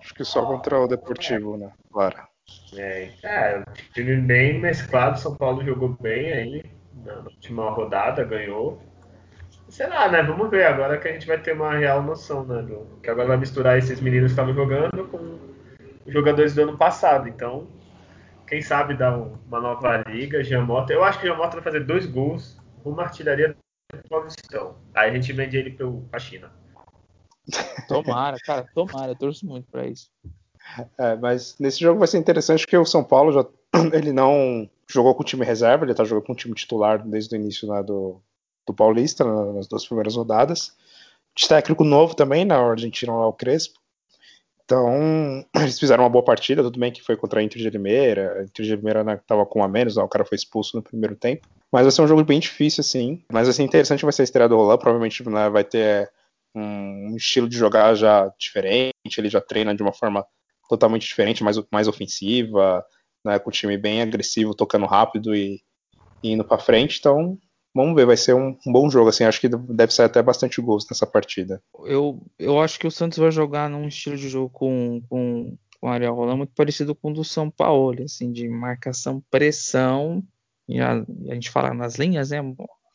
Acho 0.00 0.14
que 0.14 0.24
só 0.24 0.44
contra 0.44 0.78
o 0.80 0.88
Deportivo, 0.88 1.56
né? 1.56 1.72
Claro. 1.90 2.33
É, 2.76 3.62
o 3.66 3.92
time 3.92 4.16
bem 4.16 4.60
mesclado, 4.60 5.18
São 5.18 5.36
Paulo 5.36 5.64
jogou 5.64 5.96
bem 6.00 6.32
aí 6.32 6.64
na 7.04 7.14
última 7.20 7.70
rodada, 7.70 8.24
ganhou. 8.24 8.82
Sei 9.68 9.86
lá, 9.86 10.08
né? 10.08 10.22
Vamos 10.22 10.50
ver 10.50 10.66
agora 10.66 10.98
que 10.98 11.08
a 11.08 11.12
gente 11.12 11.26
vai 11.26 11.40
ter 11.40 11.52
uma 11.52 11.76
real 11.76 12.02
noção, 12.02 12.44
né? 12.44 12.62
Do, 12.62 12.98
que 13.02 13.08
agora 13.08 13.28
vai 13.28 13.36
misturar 13.36 13.78
esses 13.78 14.00
meninos 14.00 14.26
que 14.26 14.32
estavam 14.32 14.54
jogando 14.54 15.08
com 15.08 15.38
os 16.04 16.12
jogadores 16.12 16.54
do 16.54 16.62
ano 16.62 16.76
passado. 16.76 17.28
Então, 17.28 17.66
quem 18.46 18.60
sabe 18.60 18.96
dar 18.96 19.16
um, 19.16 19.38
uma 19.46 19.60
nova 19.60 19.98
liga, 20.08 20.44
Giamota. 20.44 20.92
Eu 20.92 21.02
acho 21.02 21.18
que 21.18 21.26
o 21.26 21.28
Giamota 21.28 21.56
vai 21.56 21.64
fazer 21.64 21.80
dois 21.80 22.06
gols, 22.06 22.60
uma 22.84 23.04
artilharia 23.04 23.56
do 23.92 24.08
Paulistão. 24.08 24.76
Aí 24.94 25.10
a 25.10 25.14
gente 25.14 25.32
vende 25.32 25.56
ele 25.56 25.70
para 25.70 25.86
a 26.12 26.18
China. 26.18 26.52
Tomara, 27.88 28.36
cara, 28.44 28.66
tomara, 28.74 29.12
eu 29.12 29.16
torço 29.16 29.46
muito 29.46 29.70
para 29.70 29.86
isso. 29.86 30.10
É, 30.98 31.14
mas 31.16 31.56
nesse 31.58 31.80
jogo 31.80 31.98
vai 31.98 32.08
ser 32.08 32.18
interessante 32.18 32.66
que 32.66 32.76
o 32.76 32.84
São 32.84 33.04
Paulo 33.04 33.32
já 33.32 33.46
ele 33.92 34.12
não 34.12 34.68
jogou 34.88 35.14
com 35.14 35.22
o 35.22 35.26
time 35.26 35.44
reserva, 35.44 35.84
ele 35.84 35.94
tá 35.94 36.04
jogando 36.04 36.26
com 36.26 36.32
o 36.32 36.36
time 36.36 36.54
titular 36.54 37.06
desde 37.06 37.34
o 37.34 37.38
início 37.38 37.68
né, 37.68 37.82
do, 37.82 38.20
do 38.66 38.74
Paulista, 38.74 39.24
nas 39.52 39.66
duas 39.66 39.86
primeiras 39.86 40.16
rodadas. 40.16 40.74
De 41.34 41.48
técnico 41.48 41.84
novo 41.84 42.14
também, 42.14 42.44
na 42.44 42.58
Argentina 42.58 43.12
lá 43.12 43.26
o 43.26 43.32
Crespo. 43.32 43.80
Então, 44.64 45.44
eles 45.56 45.78
fizeram 45.78 46.04
uma 46.04 46.10
boa 46.10 46.24
partida, 46.24 46.62
tudo 46.62 46.78
bem 46.78 46.92
que 46.92 47.02
foi 47.02 47.16
contra 47.16 47.40
a 47.40 47.42
Inter 47.42 47.60
de 47.60 47.70
Limeira, 47.70 48.40
a 48.40 48.42
Inter 48.44 48.64
de 48.64 48.76
Limeira 48.76 49.04
né, 49.04 49.20
tava 49.26 49.44
com 49.44 49.60
um 49.60 49.64
a 49.64 49.68
menos, 49.68 49.96
o 49.96 50.08
cara 50.08 50.24
foi 50.24 50.36
expulso 50.36 50.76
no 50.76 50.82
primeiro 50.82 51.16
tempo. 51.16 51.46
Mas 51.70 51.82
vai 51.82 51.90
ser 51.90 52.02
um 52.02 52.08
jogo 52.08 52.24
bem 52.24 52.38
difícil, 52.38 52.80
assim. 52.80 53.22
Mas, 53.32 53.48
assim, 53.48 53.64
interessante 53.64 54.04
vai 54.04 54.12
ser 54.12 54.22
a 54.22 54.24
estreia 54.24 54.48
do 54.48 54.56
Roland, 54.56 54.78
provavelmente 54.78 55.28
né, 55.28 55.48
vai 55.50 55.64
ter 55.64 56.10
um 56.54 57.16
estilo 57.16 57.48
de 57.48 57.56
jogar 57.56 57.94
já 57.94 58.32
diferente, 58.38 58.92
ele 59.18 59.28
já 59.28 59.40
treina 59.40 59.74
de 59.74 59.82
uma 59.82 59.92
forma 59.92 60.24
totalmente 60.68 61.06
diferente, 61.06 61.42
mais, 61.42 61.56
mais 61.70 61.88
ofensiva, 61.88 62.84
né, 63.24 63.38
com 63.38 63.48
o 63.48 63.52
time 63.52 63.76
bem 63.76 64.02
agressivo, 64.02 64.54
tocando 64.54 64.86
rápido 64.86 65.34
e, 65.34 65.62
e 66.22 66.32
indo 66.32 66.44
para 66.44 66.58
frente. 66.58 66.98
Então, 66.98 67.38
vamos 67.74 67.94
ver, 67.94 68.06
vai 68.06 68.16
ser 68.16 68.34
um, 68.34 68.56
um, 68.66 68.72
bom 68.72 68.88
jogo. 68.90 69.08
Assim, 69.08 69.24
acho 69.24 69.40
que 69.40 69.48
deve 69.48 69.92
ser 69.92 70.02
até 70.02 70.22
bastante 70.22 70.60
gosto 70.60 70.90
nessa 70.90 71.06
partida. 71.06 71.62
Eu, 71.84 72.22
eu 72.38 72.60
acho 72.60 72.78
que 72.78 72.86
o 72.86 72.90
Santos 72.90 73.18
vai 73.18 73.30
jogar 73.30 73.68
num 73.68 73.88
estilo 73.88 74.16
de 74.16 74.28
jogo 74.28 74.50
com, 74.50 75.02
com, 75.08 75.56
com 75.80 75.88
Ariel 75.88 76.14
Roland 76.14 76.36
muito 76.36 76.52
parecido 76.54 76.94
com 76.94 77.10
o 77.10 77.14
do 77.14 77.24
São 77.24 77.50
Paulo, 77.50 78.02
assim, 78.02 78.32
de 78.32 78.48
marcação, 78.48 79.22
pressão. 79.30 80.22
E 80.68 80.80
a, 80.80 81.04
a 81.28 81.34
gente 81.34 81.50
fala 81.50 81.74
nas 81.74 81.96
linhas, 81.96 82.30
né? 82.30 82.38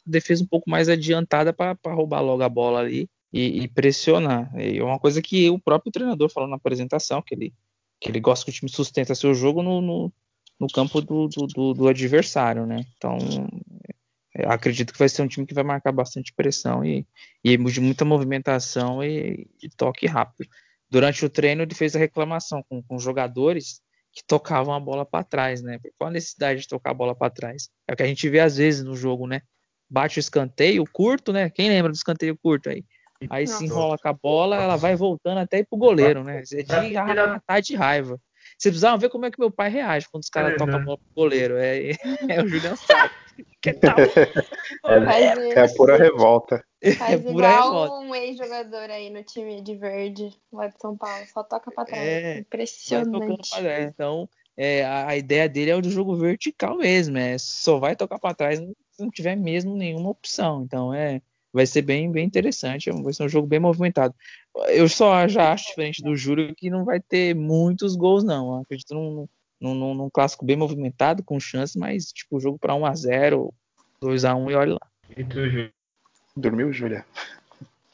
Defesa 0.06 0.44
um 0.44 0.48
pouco 0.48 0.70
mais 0.70 0.90
adiantada 0.90 1.54
para 1.54 1.78
roubar 1.86 2.22
logo 2.22 2.42
a 2.42 2.50
bola 2.50 2.80
ali 2.80 3.10
e, 3.32 3.64
e, 3.64 3.68
pressionar. 3.68 4.52
É 4.56 4.82
uma 4.84 5.00
coisa 5.00 5.22
que 5.22 5.50
o 5.50 5.60
próprio 5.60 5.92
treinador 5.92 6.30
falou 6.30 6.50
na 6.50 6.56
apresentação, 6.56 7.22
que 7.22 7.36
ele, 7.36 7.54
que 8.00 8.10
ele 8.10 8.20
gosta 8.20 8.46
que 8.46 8.52
o 8.52 8.54
time 8.54 8.70
sustenta 8.70 9.16
seu 9.16 9.34
jogo 9.34 9.62
no, 9.62 9.82
no, 9.82 10.14
no 10.60 10.68
campo 10.68 11.02
do, 11.02 11.28
do, 11.28 11.74
do, 11.74 11.88
adversário, 11.88 12.66
né? 12.66 12.86
Então, 12.98 13.18
é, 14.36 14.46
acredito 14.48 14.92
que 14.92 15.00
vai 15.00 15.10
ser 15.10 15.22
um 15.22 15.28
time 15.28 15.46
que 15.46 15.54
vai 15.54 15.64
marcar 15.64 15.92
bastante 15.92 16.34
pressão 16.34 16.84
e, 16.84 17.08
e 17.44 17.56
de 17.58 17.82
muita 17.82 18.04
movimentação 18.04 19.04
e, 19.04 19.48
e, 19.62 19.70
toque 19.70 20.08
rápido. 20.08 20.50
Durante 20.90 21.24
o 21.24 21.30
treino, 21.30 21.62
ele 21.62 21.76
fez 21.76 21.96
a 21.96 22.00
reclamação 22.00 22.64
com, 22.68 22.82
com 22.82 22.98
jogadores 22.98 23.82
que 24.12 24.24
tocavam 24.26 24.74
a 24.74 24.80
bola 24.80 25.06
para 25.06 25.24
trás, 25.24 25.62
né? 25.62 25.80
Qual 25.98 26.10
a 26.10 26.14
necessidade 26.14 26.62
de 26.62 26.68
tocar 26.68 26.92
a 26.92 26.96
bola 26.96 27.16
para 27.16 27.30
trás? 27.30 27.70
É 27.88 27.94
o 27.94 27.96
que 27.96 28.02
a 28.02 28.08
gente 28.08 28.28
vê 28.28 28.40
às 28.40 28.58
vezes 28.58 28.84
no 28.84 28.96
jogo, 28.96 29.28
né? 29.28 29.42
Bate 29.88 30.18
o 30.18 30.20
escanteio 30.20 30.84
curto, 30.92 31.32
né? 31.32 31.50
Quem 31.50 31.70
lembra 31.70 31.92
do 31.92 31.96
escanteio 31.96 32.36
curto 32.36 32.70
aí? 32.70 32.84
Aí 33.30 33.46
Nossa. 33.46 33.58
se 33.58 33.66
enrola 33.66 33.98
com 33.98 34.08
a 34.08 34.14
bola, 34.14 34.56
ela 34.56 34.76
vai 34.78 34.96
voltando 34.96 35.40
até 35.40 35.60
ir 35.60 35.66
pro 35.66 35.78
goleiro, 35.78 36.24
né? 36.24 36.42
É 36.54 36.62
de 36.64 36.94
matar 36.94 37.62
de 37.62 37.76
raiva. 37.76 38.20
Vocês 38.58 38.72
precisavam 38.72 39.00
ver 39.00 39.10
como 39.10 39.26
é 39.26 39.32
que 39.32 39.40
meu 39.40 39.52
pai 39.52 39.70
reage 39.70 40.08
quando 40.10 40.24
os 40.24 40.30
caras 40.30 40.54
é, 40.54 40.56
tocam 40.58 40.76
a 40.76 40.80
bola 40.80 40.98
pro 40.98 41.24
goleiro. 41.24 41.58
É, 41.58 41.92
é 42.30 42.42
o 42.42 42.48
Julião 42.48 42.76
sabe. 42.76 43.14
Que 43.62 43.74
tal? 43.80 43.96
é, 44.00 45.54
é 45.54 45.62
a 45.62 45.74
pura 45.76 45.98
revolta. 45.98 46.64
Faz 46.98 47.14
é 47.14 47.18
pura 47.18 47.48
igual 47.48 47.72
revolta. 47.72 48.06
um 48.06 48.16
ex-jogador 48.16 48.90
aí 48.90 49.10
no 49.10 49.24
time 49.24 49.62
de 49.62 49.76
verde, 49.76 50.30
lá 50.52 50.68
de 50.68 50.80
São 50.80 50.98
Paulo. 50.98 51.26
Só 51.34 51.44
toca 51.44 51.72
pra 51.72 51.86
trás. 51.86 52.02
É, 52.02 52.40
Impressionante. 52.40 53.50
Pra 53.50 53.60
trás. 53.60 53.86
Então, 53.86 54.30
é, 54.56 54.84
a, 54.86 55.08
a, 55.08 55.18
ideia 55.18 55.48
dele 55.48 55.72
é 55.72 55.76
o 55.76 55.82
do 55.82 55.90
jogo 55.90 56.16
vertical 56.16 56.78
mesmo. 56.78 57.18
É, 57.18 57.38
só 57.38 57.80
vai 57.80 57.96
tocar 57.96 58.20
pra 58.20 58.34
trás 58.34 58.60
se 58.60 58.76
não 59.00 59.10
tiver 59.10 59.36
mesmo 59.36 59.76
nenhuma 59.76 60.10
opção. 60.10 60.64
Então, 60.64 60.94
é 60.94 61.22
vai 61.54 61.66
ser 61.66 61.82
bem, 61.82 62.12
bem 62.12 62.26
interessante, 62.26 62.92
vai 62.92 63.14
ser 63.14 63.24
um 63.24 63.30
jogo 63.30 63.48
bem 63.48 63.60
movimentado. 63.60 64.14
Eu 64.68 64.88
só 64.88 65.28
já 65.28 65.52
acho 65.52 65.68
diferente 65.68 66.04
do 66.04 66.16
Júlio 66.16 66.56
que 66.56 66.70
não 66.70 66.86
vai 66.86 67.00
ter 67.00 67.36
muitos 67.36 67.96
gols, 67.96 68.24
não. 68.24 68.56
Eu 68.56 68.62
acredito 68.62 68.94
num, 68.94 69.28
num, 69.60 69.74
num, 69.74 69.94
num, 69.94 70.10
clássico 70.10 70.46
bem 70.46 70.56
movimentado, 70.56 71.24
com 71.24 71.40
chance, 71.40 71.78
mas 71.78 72.12
tipo, 72.12 72.40
jogo 72.40 72.58
para 72.60 72.74
1x0, 72.74 73.52
2x1 74.02 74.52
e 74.52 74.56
olha 74.56 74.74
lá. 74.74 74.88
E 75.18 75.24
tu, 75.24 75.50
Júlio? 75.50 75.72
Dormiu, 76.36 76.72
Júlia? 76.72 77.06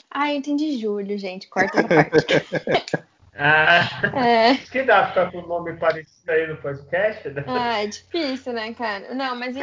Ah, 0.10 0.32
eu 0.32 0.38
entendi 0.38 0.78
Júlio, 0.78 1.18
gente. 1.18 1.48
Corta 1.48 1.80
essa 1.80 1.88
parte. 1.88 3.05
Ah, 3.38 3.82
é. 4.26 4.56
que 4.72 4.84
dá 4.84 5.04
pra 5.04 5.08
ficar 5.08 5.32
com 5.32 5.40
o 5.40 5.48
nome 5.48 5.74
parecido 5.74 6.32
aí 6.32 6.48
no 6.48 6.56
podcast? 6.58 7.28
Né? 7.30 7.44
Ah, 7.48 7.84
é 7.84 7.88
difícil, 7.88 8.54
né, 8.54 8.74
cara? 8.74 9.14
Não, 9.14 9.36
mas 9.36 9.56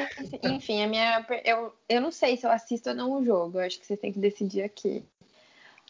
enfim, 0.43 0.85
a 0.85 0.87
minha. 0.87 1.27
Eu, 1.45 1.75
eu 1.89 2.01
não 2.01 2.13
sei 2.13 2.37
se 2.37 2.47
eu 2.47 2.51
assisto 2.51 2.91
ou 2.91 2.95
não 2.95 3.13
o 3.13 3.25
jogo. 3.25 3.59
Eu 3.59 3.67
acho 3.67 3.81
que 3.81 3.87
você 3.87 3.97
tem 3.97 4.13
que 4.13 4.19
decidir 4.19 4.63
aqui. 4.63 5.05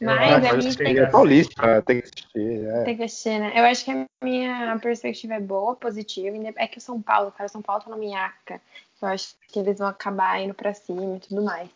Mas 0.01 0.45
a 0.45 0.57
minha 0.57 0.75
tem... 0.75 0.99
é 0.99 1.07
paulista, 1.07 1.83
tem 1.83 2.01
que 2.01 2.09
assistir. 2.09 2.67
É. 2.67 2.85
Tem 2.85 2.97
que 2.97 3.03
assistir, 3.03 3.39
né? 3.39 3.53
Eu 3.55 3.65
acho 3.65 3.85
que 3.85 3.91
a 3.91 4.07
minha 4.23 4.79
perspectiva 4.81 5.35
é 5.35 5.41
boa, 5.41 5.77
positiva. 5.77 6.37
É 6.57 6.67
que 6.67 6.79
o 6.79 6.81
São 6.81 7.01
Paulo, 7.01 7.31
cara, 7.33 7.47
o 7.47 7.51
São 7.51 7.63
Paulo 7.63 7.83
tá 7.85 7.91
no 7.91 7.97
Minhaca. 7.97 8.61
Eu 9.01 9.09
acho 9.09 9.35
que 9.49 9.59
eles 9.59 9.79
vão 9.79 9.89
acabar 9.89 10.41
indo 10.41 10.55
pra 10.55 10.75
cima 10.75 11.17
e 11.17 11.21
tudo 11.21 11.43
mais. 11.43 11.69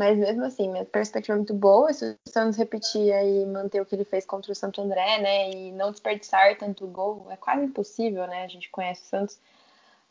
Mas 0.00 0.16
mesmo 0.16 0.46
assim, 0.46 0.70
minha 0.70 0.86
perspectiva 0.86 1.34
é 1.34 1.36
muito 1.36 1.52
boa. 1.52 1.92
Se 1.92 2.16
o 2.26 2.30
Santos 2.30 2.56
repetir 2.56 3.12
e 3.12 3.44
manter 3.44 3.82
o 3.82 3.84
que 3.84 3.94
ele 3.94 4.06
fez 4.06 4.24
contra 4.24 4.50
o 4.50 4.54
Santo 4.54 4.80
André, 4.80 5.18
né? 5.18 5.50
E 5.50 5.72
não 5.72 5.90
desperdiçar 5.90 6.56
tanto 6.56 6.86
gol, 6.86 7.26
é 7.28 7.36
quase 7.36 7.66
impossível, 7.66 8.26
né? 8.26 8.44
A 8.44 8.48
gente 8.48 8.70
conhece 8.70 9.02
o 9.02 9.08
Santos. 9.08 9.38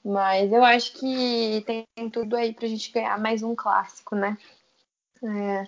Mas 0.06 0.54
eu 0.54 0.64
acho 0.64 0.94
que 0.94 1.64
tem 1.66 1.88
tudo 2.12 2.36
aí 2.36 2.54
pra 2.54 2.68
gente 2.68 2.92
ganhar 2.92 3.18
mais 3.18 3.42
um 3.42 3.56
clássico, 3.56 4.16
né? 4.16 4.38
É. 5.24 5.68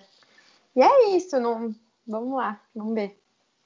E 0.76 0.80
é 0.80 1.16
isso, 1.16 1.40
não... 1.40 1.74
vamos 2.06 2.36
lá, 2.36 2.60
vamos 2.76 2.94
ver. 2.94 3.20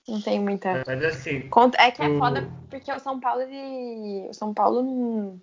Não 0.08 0.22
tem 0.22 0.40
muita. 0.40 0.82
Mas 0.86 1.04
assim. 1.04 1.50
É 1.76 1.90
que 1.90 2.00
é 2.00 2.18
foda 2.18 2.50
porque 2.70 2.90
o 2.90 2.98
São 2.98 3.20
Paulo, 3.20 3.42
ele... 3.42 4.26
o 4.30 4.32
São 4.32 4.54
Paulo 4.54 4.82
não 4.82 5.38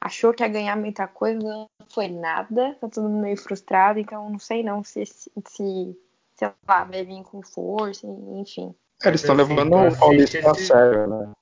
achou 0.00 0.32
que 0.32 0.42
ia 0.42 0.48
ganhar 0.48 0.76
muita 0.76 1.06
coisa, 1.06 1.66
foi 1.88 2.08
nada, 2.08 2.76
tá 2.80 2.88
todo 2.88 3.08
mundo 3.08 3.22
meio 3.22 3.36
frustrado, 3.36 3.98
então 3.98 4.28
não 4.30 4.38
sei 4.38 4.62
não 4.62 4.82
se, 4.82 5.04
se, 5.06 5.30
se 5.48 5.98
sei 6.34 6.52
lá, 6.68 6.84
vai 6.84 7.04
vir 7.04 7.22
com 7.22 7.42
força, 7.42 8.06
enfim. 8.06 8.74
Eles 9.04 9.20
estão 9.20 9.34
levando 9.34 9.74
o 9.74 9.98
Paulista 9.98 10.50
a 10.50 10.54
sério, 10.54 11.06
né? 11.06 11.32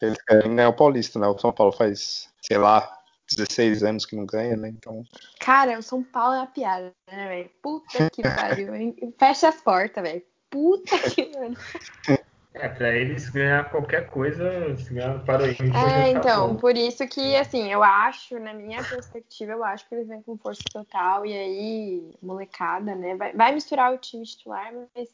Eles 0.00 0.22
querem 0.22 0.56
ganhar 0.56 0.68
o 0.68 0.76
Paulista, 0.76 1.18
né? 1.18 1.26
O 1.26 1.38
São 1.38 1.52
Paulo 1.52 1.72
faz, 1.72 2.32
sei 2.40 2.56
lá, 2.56 2.90
16 3.36 3.82
anos 3.82 4.06
que 4.06 4.16
não 4.16 4.24
ganha, 4.24 4.56
né? 4.56 4.68
Então. 4.68 5.04
Cara, 5.38 5.78
o 5.78 5.82
São 5.82 6.02
Paulo 6.02 6.34
é 6.34 6.38
uma 6.38 6.46
piada, 6.46 6.92
né, 7.10 7.28
velho? 7.28 7.50
Puta 7.62 8.10
que 8.10 8.22
pariu. 8.22 8.72
Fecha 9.18 9.48
as 9.48 9.60
portas, 9.60 10.02
velho. 10.02 10.22
Puta 10.48 10.98
que 11.10 11.24
pariu. 11.24 11.54
É, 12.52 12.68
pra 12.68 12.92
eles 12.92 13.28
ganhar 13.28 13.70
qualquer 13.70 14.08
coisa, 14.08 14.76
se 14.76 14.92
ganhar 14.92 15.24
para 15.24 15.44
o 15.44 15.50
Inter. 15.50 15.76
É, 15.76 16.10
então, 16.10 16.56
por 16.56 16.76
isso 16.76 17.06
que, 17.06 17.36
assim, 17.36 17.70
eu 17.70 17.82
acho, 17.82 18.40
na 18.40 18.52
minha 18.52 18.82
perspectiva, 18.82 19.52
eu 19.52 19.62
acho 19.62 19.88
que 19.88 19.94
eles 19.94 20.08
vêm 20.08 20.20
com 20.20 20.36
força 20.36 20.62
total 20.72 21.24
e 21.24 21.32
aí, 21.32 22.12
molecada, 22.20 22.96
né? 22.96 23.14
Vai, 23.14 23.32
vai 23.34 23.54
misturar 23.54 23.94
o 23.94 23.98
time 23.98 24.24
titular, 24.24 24.72
mas 24.96 25.08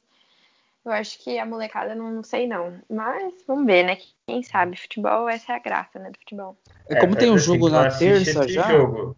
eu 0.83 0.93
acho 0.93 1.19
que 1.19 1.39
a 1.39 1.45
molecada 1.45 1.95
não, 1.95 2.11
não, 2.11 2.23
sei 2.23 2.47
não. 2.47 2.81
Mas 2.89 3.35
vamos 3.47 3.67
ver, 3.67 3.83
né? 3.83 3.99
Quem 4.27 4.43
sabe? 4.43 4.77
Futebol, 4.79 5.29
essa 5.29 5.53
é 5.53 5.57
a 5.57 5.59
graça, 5.59 5.99
né? 5.99 6.11
Do 6.11 6.19
futebol. 6.19 6.57
É, 6.89 6.97
como 6.97 7.17
tem 7.17 7.31
um 7.31 7.39
jogo 7.39 7.69
na 7.69 7.91
terça 7.91 8.49
já. 8.49 8.67
Jogo. 8.71 9.15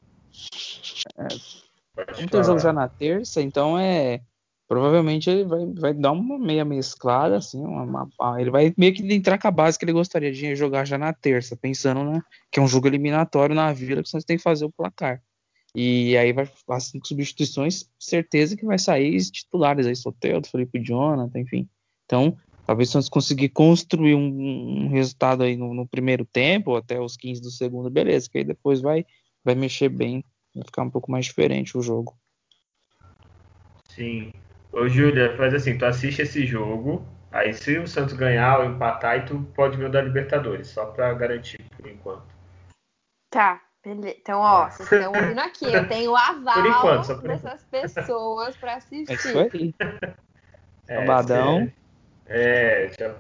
É, 1.16 2.14
como 2.14 2.28
tem 2.28 2.40
um 2.40 2.44
jogo 2.44 2.58
já 2.58 2.72
na 2.72 2.88
terça, 2.88 3.40
então 3.40 3.78
é 3.78 4.22
provavelmente 4.68 5.30
ele 5.30 5.44
vai, 5.44 5.66
vai 5.66 5.94
dar 5.94 6.12
uma 6.12 6.38
meia 6.38 6.64
mesclada, 6.64 7.38
assim, 7.38 7.58
uma, 7.58 8.06
uma, 8.20 8.40
ele 8.40 8.50
vai 8.50 8.74
meio 8.76 8.92
que 8.92 9.02
entrar 9.12 9.38
com 9.38 9.48
a 9.48 9.50
base 9.50 9.78
que 9.78 9.84
ele 9.86 9.92
gostaria 9.92 10.30
de 10.30 10.54
jogar 10.54 10.84
já 10.84 10.98
na 10.98 11.12
terça, 11.12 11.56
pensando 11.56 12.04
né, 12.04 12.22
que 12.52 12.60
é 12.60 12.62
um 12.62 12.68
jogo 12.68 12.86
eliminatório 12.86 13.54
na 13.54 13.72
Vila 13.72 14.02
que 14.02 14.10
você 14.10 14.20
tem 14.20 14.36
que 14.36 14.42
fazer 14.42 14.66
o 14.66 14.70
placar. 14.70 15.22
E 15.74 16.16
aí 16.18 16.32
vai 16.32 16.48
as 16.68 16.84
cinco 16.84 17.08
substituições, 17.08 17.90
certeza 17.98 18.56
que 18.56 18.66
vai 18.66 18.78
sair 18.78 19.18
titulares 19.30 19.86
aí, 19.86 19.96
Soteldo, 19.96 20.48
Felipe 20.48 20.78
Jonathan, 20.80 21.40
enfim. 21.40 21.68
Então, 22.04 22.36
talvez 22.66 22.90
se 22.90 23.10
conseguir 23.10 23.48
construir 23.50 24.14
um, 24.14 24.84
um 24.84 24.88
resultado 24.88 25.44
aí 25.44 25.56
no, 25.56 25.72
no, 25.72 25.86
primeiro 25.86 26.26
tempo, 26.26 26.76
até 26.76 27.00
os 27.00 27.16
15 27.16 27.40
do 27.40 27.50
segundo, 27.50 27.88
beleza, 27.88 28.28
que 28.28 28.38
aí 28.38 28.44
depois 28.44 28.80
vai, 28.80 29.06
vai 29.42 29.54
mexer 29.54 29.88
bem, 29.88 30.22
vai 30.54 30.64
ficar 30.64 30.82
um 30.82 30.90
pouco 30.90 31.10
mais 31.10 31.26
diferente 31.26 31.76
o 31.76 31.82
jogo. 31.82 32.14
Sim. 33.94 34.32
Ô, 34.72 34.88
Júlia, 34.88 35.36
faz 35.36 35.54
assim, 35.54 35.78
tu 35.78 35.84
assiste 35.86 36.22
esse 36.22 36.46
jogo, 36.46 37.06
aí 37.32 37.54
se 37.54 37.78
o 37.78 37.86
Santos 37.88 38.14
ganhar 38.14 38.60
ou 38.60 38.66
empatar, 38.66 39.12
aí 39.12 39.22
tu 39.22 39.42
pode 39.54 39.76
ver 39.76 39.86
o 39.86 39.90
da 39.90 40.02
Libertadores, 40.02 40.68
só 40.68 40.86
pra 40.86 41.12
garantir 41.14 41.58
por 41.76 41.86
enquanto. 41.88 42.26
Tá, 43.30 43.62
beleza. 43.84 44.16
Então, 44.20 44.40
ó, 44.40 44.68
vocês 44.68 44.90
estão 44.90 45.12
ouvindo 45.14 45.40
aqui. 45.40 45.72
Eu 45.72 45.88
tenho 45.88 46.12
o 46.12 46.16
aval 46.16 46.66
enquanto, 46.66 47.04
só 47.04 47.14
por 47.14 47.28
dessas 47.28 47.64
pessoas 47.64 48.56
pra 48.56 48.72
É 48.72 48.76
isso 48.76 49.38
assistir. 49.38 49.50
aí. 49.54 49.74
É, 50.90 50.94
Sabadão. 50.94 51.70
É, 52.26 52.86
é, 52.86 52.92
já 52.98 53.14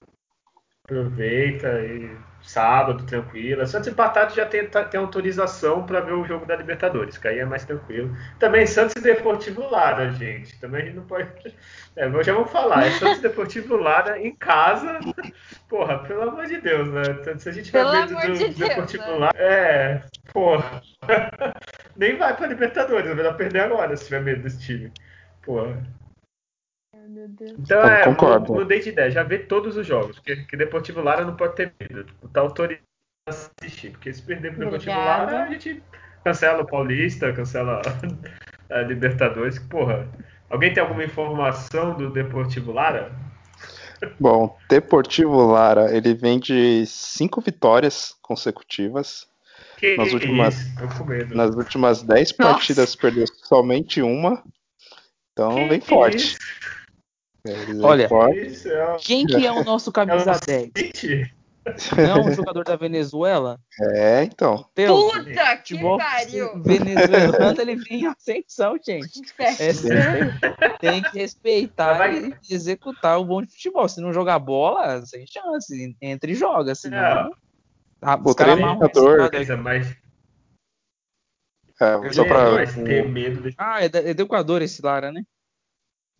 aproveita 0.84 1.68
e 1.84 2.16
sábado, 2.48 3.04
tranquilo. 3.04 3.66
Santos 3.66 3.88
empatado 3.88 4.34
já 4.34 4.46
tem, 4.46 4.66
tá- 4.66 4.84
tem 4.84 4.98
autorização 4.98 5.84
para 5.84 6.00
ver 6.00 6.12
o 6.12 6.24
jogo 6.24 6.46
da 6.46 6.56
Libertadores, 6.56 7.18
que 7.18 7.28
aí 7.28 7.38
é 7.38 7.44
mais 7.44 7.64
tranquilo. 7.64 8.16
Também 8.38 8.66
Santos 8.66 8.94
e 8.96 9.00
Deportivo 9.00 9.68
Lara, 9.70 10.10
gente. 10.12 10.58
Também 10.58 10.82
a 10.82 10.84
gente 10.86 10.96
não 10.96 11.04
pode. 11.04 11.28
É, 11.94 12.10
já 12.22 12.32
vamos 12.32 12.50
falar, 12.50 12.86
é 12.86 12.90
Santos 12.92 13.18
e 13.18 13.22
Deportivo 13.22 13.76
Lara 13.76 14.18
em 14.18 14.34
casa. 14.34 14.98
Porra, 15.68 15.98
pelo 15.98 16.22
amor 16.22 16.46
de 16.46 16.58
Deus, 16.60 16.88
né? 16.88 17.02
Se 17.38 17.48
a 17.50 17.52
gente 17.52 17.70
vai 17.70 17.82
Pelo 17.82 17.92
ver 17.92 18.14
amor 18.16 18.26
do, 18.26 18.38
de 18.38 18.48
do 18.48 18.58
Deportivo 18.68 19.04
né? 19.04 19.10
Lara. 19.18 19.38
É, 19.38 20.02
porra. 20.32 20.82
Nem 21.94 22.16
vai 22.16 22.34
pra 22.34 22.46
Libertadores, 22.46 23.14
vai 23.14 23.34
perder 23.34 23.60
agora 23.60 23.94
se 23.96 24.04
tiver 24.06 24.22
medo 24.22 24.42
desse 24.42 24.60
time. 24.60 24.90
Porra. 25.44 25.76
Ai, 27.08 27.14
meu 27.14 27.28
Deus. 27.28 27.52
Então 27.58 27.80
Eu 27.80 27.86
é, 27.88 28.04
concordo. 28.04 28.52
mu- 28.52 28.60
mudei 28.60 28.80
de 28.80 28.90
ideia, 28.90 29.10
já 29.10 29.22
vê 29.22 29.38
todos 29.38 29.76
os 29.76 29.86
jogos, 29.86 30.16
porque, 30.16 30.36
porque 30.36 30.56
Deportivo 30.56 31.00
Lara 31.02 31.24
não 31.24 31.34
pode 31.36 31.56
ter 31.56 31.72
medo. 31.80 32.04
Tá 32.32 32.40
autorizado 32.40 32.82
a 33.28 33.30
assistir, 33.62 33.90
porque 33.92 34.12
se 34.12 34.22
perder 34.22 34.50
pro 34.54 34.64
Deportivo 34.66 34.92
Obrigada. 34.92 35.32
Lara, 35.32 35.44
a 35.44 35.50
gente 35.50 35.82
cancela 36.24 36.62
o 36.62 36.66
Paulista, 36.66 37.32
cancela 37.32 37.80
a 38.70 38.80
Libertadores, 38.82 39.58
que 39.58 39.66
porra. 39.68 40.08
Alguém 40.50 40.72
tem 40.72 40.82
alguma 40.82 41.04
informação 41.04 41.96
do 41.96 42.10
Deportivo 42.10 42.72
Lara? 42.72 43.12
Bom, 44.20 44.56
Deportivo 44.68 45.44
Lara, 45.46 45.94
ele 45.94 46.14
vem 46.14 46.38
de 46.38 46.84
cinco 46.86 47.40
vitórias 47.40 48.14
consecutivas. 48.22 49.26
Que 49.76 49.96
Nas 49.96 50.12
últimas- 50.12 50.54
isso, 50.60 50.76
tô 50.78 50.88
com 50.98 51.04
medo. 51.04 51.34
Nas 51.34 51.54
últimas 51.54 52.02
dez 52.02 52.36
Nossa. 52.36 52.52
partidas 52.52 52.94
perdeu 52.96 53.24
somente 53.44 54.00
uma. 54.02 54.42
Então 55.32 55.54
Que 55.54 55.68
vem 55.68 55.80
forte. 55.80 56.16
isso, 56.16 56.38
Olha, 57.82 58.08
Quem 58.98 59.26
que 59.26 59.46
é 59.46 59.52
o 59.52 59.64
nosso 59.64 59.92
camisa 59.92 60.32
o 60.32 60.40
10? 60.46 60.70
City? 60.76 61.34
Não, 61.96 62.26
o 62.26 62.32
jogador 62.32 62.64
da 62.64 62.76
Venezuela? 62.76 63.60
É, 63.80 64.24
então. 64.24 64.68
Teu, 64.74 64.94
Puta 64.96 65.56
que 65.58 65.74
futebol 65.74 65.98
pariu! 65.98 66.62
venezuelano, 66.62 67.60
ele 67.60 67.76
vem 67.76 68.00
em 68.02 68.06
ascensão, 68.06 68.76
gente. 68.84 69.20
É 69.38 69.72
sério. 69.72 70.32
Tem 70.80 71.02
que 71.02 71.18
respeitar 71.18 71.98
Vai- 71.98 72.36
e 72.48 72.54
executar 72.54 73.20
o 73.20 73.24
bom 73.24 73.42
de 73.42 73.52
futebol. 73.52 73.88
Se 73.88 74.00
não 74.00 74.12
jogar 74.12 74.38
bola, 74.38 75.04
sem 75.04 75.26
chance. 75.26 75.96
Entra 76.00 76.30
e 76.30 76.34
joga, 76.34 76.74
senão. 76.74 77.30
Ah, 78.00 78.16
O 78.16 78.30
os 78.30 78.34
caras 78.34 78.58
mas, 78.58 79.96
É, 81.80 82.12
só 82.12 82.24
pra. 82.24 82.66
ter 82.66 83.08
medo 83.08 83.50
Ah, 83.56 83.82
é, 83.82 83.86
é 83.86 84.14
do 84.14 84.22
Equador 84.22 84.62
esse 84.62 84.82
Lara, 84.82 85.12
né? 85.12 85.22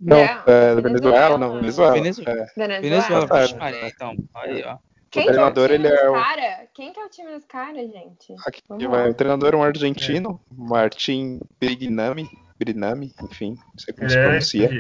Não, 0.01 0.16
Não, 0.16 0.24
é, 0.46 0.74
da 0.74 0.80
Venezuela, 0.80 1.38
não, 1.38 1.55
Venezuela. 1.55 1.92
Venezuela. 1.92 2.46
É, 2.57 2.78
Venezuela. 2.80 3.26
Maria, 3.59 3.88
então. 3.88 4.14
Aí, 4.34 4.62
ó. 4.64 4.78
Quem 5.11 5.22
O 5.22 5.24
que 5.24 5.30
é 5.30 5.32
o 5.32 5.34
treinador, 5.34 5.68
time 5.70 5.74
ele 5.74 5.88
é 5.88 6.01
dos 6.03 6.11
o- 6.11 6.12
cara? 6.12 6.68
Quem 6.74 6.92
que 6.92 7.01
é 7.01 7.05
o 7.05 7.09
time 7.09 7.32
dos 7.32 7.44
caras, 7.46 7.90
gente? 7.90 8.34
aqui 8.46 8.62
o 8.70 9.14
treinador 9.14 9.55
é 9.55 9.57
um 9.57 9.62
argentino, 9.62 10.40
Martin 10.53 11.40
Brignami, 11.59 12.28
Brinami, 12.59 13.12
enfim, 13.22 13.55
não 13.55 13.78
sei 13.78 13.94
como 13.94 14.09
se 14.11 14.18
É, 14.18 14.22
pronuncia. 14.22 14.70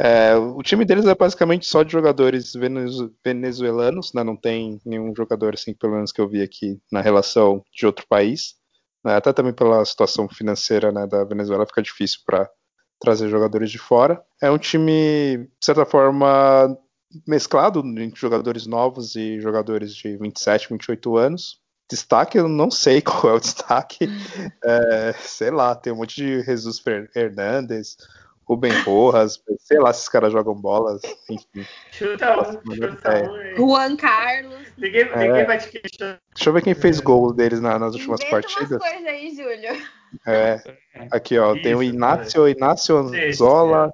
É, 0.00 0.34
o 0.36 0.62
time 0.62 0.84
deles 0.84 1.06
é 1.06 1.14
basicamente 1.14 1.66
só 1.66 1.82
de 1.82 1.92
jogadores 1.92 2.52
venezu- 2.54 3.12
venezuelanos, 3.24 4.12
né? 4.14 4.22
Não 4.24 4.36
tem 4.36 4.80
nenhum 4.84 5.14
jogador, 5.14 5.54
assim, 5.54 5.74
pelo 5.74 5.94
menos 5.94 6.10
que 6.12 6.20
eu 6.20 6.28
vi 6.28 6.40
aqui, 6.42 6.80
na 6.90 7.00
relação 7.00 7.62
de 7.74 7.84
outro 7.86 8.06
país. 8.08 8.54
né? 9.04 9.16
Até 9.16 9.32
também 9.32 9.52
pela 9.52 9.84
situação 9.84 10.28
financeira 10.28 10.92
né, 10.92 11.04
da 11.08 11.24
Venezuela 11.24 11.66
fica 11.66 11.82
difícil 11.82 12.20
para 12.24 12.48
trazer 13.02 13.28
jogadores 13.28 13.70
de 13.70 13.78
fora. 13.78 14.22
É 14.40 14.50
um 14.50 14.58
time, 14.58 15.38
de 15.58 15.64
certa 15.66 15.84
forma, 15.84 16.76
mesclado 17.26 17.80
entre 17.98 18.18
jogadores 18.20 18.66
novos 18.66 19.16
e 19.16 19.40
jogadores 19.40 19.94
de 19.94 20.16
27, 20.16 20.68
28 20.70 21.16
anos. 21.16 21.60
Destaque, 21.90 22.38
eu 22.38 22.48
não 22.48 22.70
sei 22.70 23.02
qual 23.02 23.34
é 23.34 23.36
o 23.36 23.40
destaque. 23.40 24.08
É, 24.64 25.14
sei 25.18 25.50
lá, 25.50 25.74
tem 25.74 25.92
um 25.92 25.96
monte 25.96 26.14
de 26.16 26.42
Jesus 26.42 26.82
Hernandes, 27.14 27.96
Rubem 28.48 28.72
Rojas, 28.82 29.40
sei 29.60 29.78
lá 29.78 29.92
se 29.92 30.00
esses 30.00 30.08
caras 30.08 30.32
jogam 30.32 30.54
bolas, 30.54 31.00
enfim. 31.28 31.66
Chuta 31.90 32.40
um, 32.40 32.74
chuta 32.74 33.08
é. 33.12 33.28
um. 33.28 33.56
Juan 33.68 33.96
Carlos. 33.96 34.66
Ninguém, 34.78 35.02
É. 35.02 35.16
ninguém 35.28 35.44
vai 35.46 35.58
te 35.58 35.68
questionar. 35.68 36.18
Deixa 36.34 36.48
eu 36.50 36.54
ver 36.54 36.62
quem 36.62 36.74
fez 36.74 36.98
gol 37.00 37.32
deles 37.32 37.60
na- 37.60 37.78
nas 37.78 37.94
últimas 37.94 38.20
Inventa 38.20 38.36
umas 38.36 38.54
partidas. 38.54 38.78
coisas 38.78 39.06
aí, 39.06 39.34
Júlio. 39.34 39.82
É, 40.26 40.60
aqui 41.10 41.38
ó, 41.38 41.54
tem 41.54 41.74
o 41.74 41.82
Isso, 41.82 41.94
Inácio, 41.94 42.48
Inácio 42.48 43.08
Sim, 43.08 43.28
Anzola, 43.28 43.92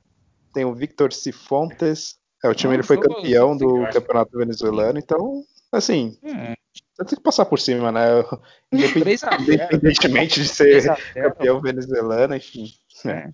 tem 0.52 0.64
o 0.64 0.74
Victor 0.74 1.12
Cifontes. 1.12 2.16
É, 2.44 2.48
o 2.48 2.54
time 2.54 2.74
ele 2.74 2.82
foi 2.82 2.98
campeão 3.00 3.56
do 3.56 3.88
campeonato 3.90 4.36
venezuelano, 4.38 4.98
então, 4.98 5.42
assim, 5.72 6.16
Hum, 6.22 6.54
tem 6.96 7.16
que 7.16 7.22
passar 7.22 7.44
por 7.44 7.58
cima, 7.60 7.90
né? 7.92 8.00
Independ- 8.72 9.02
3 9.02 9.24
a 9.24 9.30
0. 9.30 9.42
Independentemente 9.42 10.42
de 10.42 10.52
3 10.56 10.84
ser 10.84 10.90
a 10.90 10.94
0. 10.94 11.30
campeão 11.30 11.60
venezuelano, 11.60 12.34
enfim. 12.34 12.66
É. 13.06 13.28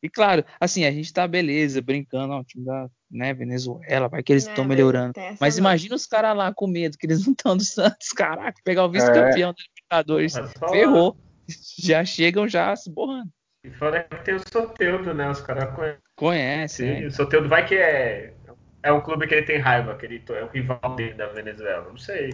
E 0.00 0.08
claro, 0.08 0.44
assim, 0.60 0.84
a 0.84 0.92
gente 0.92 1.12
tá 1.12 1.26
beleza, 1.26 1.82
brincando, 1.82 2.32
ó, 2.32 2.40
o 2.40 2.44
time 2.44 2.64
da 2.64 2.88
né, 3.10 3.34
Venezuela, 3.34 4.08
vai 4.08 4.22
que 4.22 4.32
eles 4.32 4.46
É, 4.46 4.50
estão 4.50 4.64
mas 4.64 4.76
melhorando. 4.76 5.12
Mas 5.40 5.56
não. 5.56 5.62
imagina 5.62 5.96
os 5.96 6.06
caras 6.06 6.36
lá 6.36 6.54
com 6.54 6.68
medo, 6.68 6.96
que 6.96 7.06
eles 7.06 7.24
não 7.26 7.32
estão 7.32 7.56
do 7.56 7.64
Santos, 7.64 8.08
caraca, 8.14 8.60
pegar 8.64 8.84
o 8.84 8.90
vice-campeão 8.90 9.52
da 9.52 9.62
Libertadores, 9.64 10.34
ferrou. 10.70 11.16
Já 11.78 12.04
chegam 12.04 12.46
já 12.48 12.74
se 12.76 12.90
borrando. 12.90 13.30
E 13.64 13.70
fora 13.70 14.04
que 14.04 14.16
tem 14.24 14.34
o 14.34 14.40
Soteudo, 14.40 15.12
né? 15.14 15.30
Os 15.30 15.40
caras 15.40 15.74
conhecem. 15.74 16.00
Conhece, 16.16 16.84
né? 16.84 17.06
O 17.06 17.10
Soteudo 17.10 17.48
vai 17.48 17.66
que 17.66 17.74
é. 17.76 18.34
É 18.82 18.92
um 18.92 19.00
clube 19.00 19.26
que 19.26 19.34
ele 19.34 19.46
tem 19.46 19.58
raiva, 19.58 19.96
que 19.96 20.06
ele 20.06 20.22
é 20.28 20.44
o 20.44 20.48
rival 20.48 20.94
dele 20.94 21.14
da 21.14 21.26
Venezuela. 21.26 21.88
Não 21.88 21.96
sei. 21.96 22.30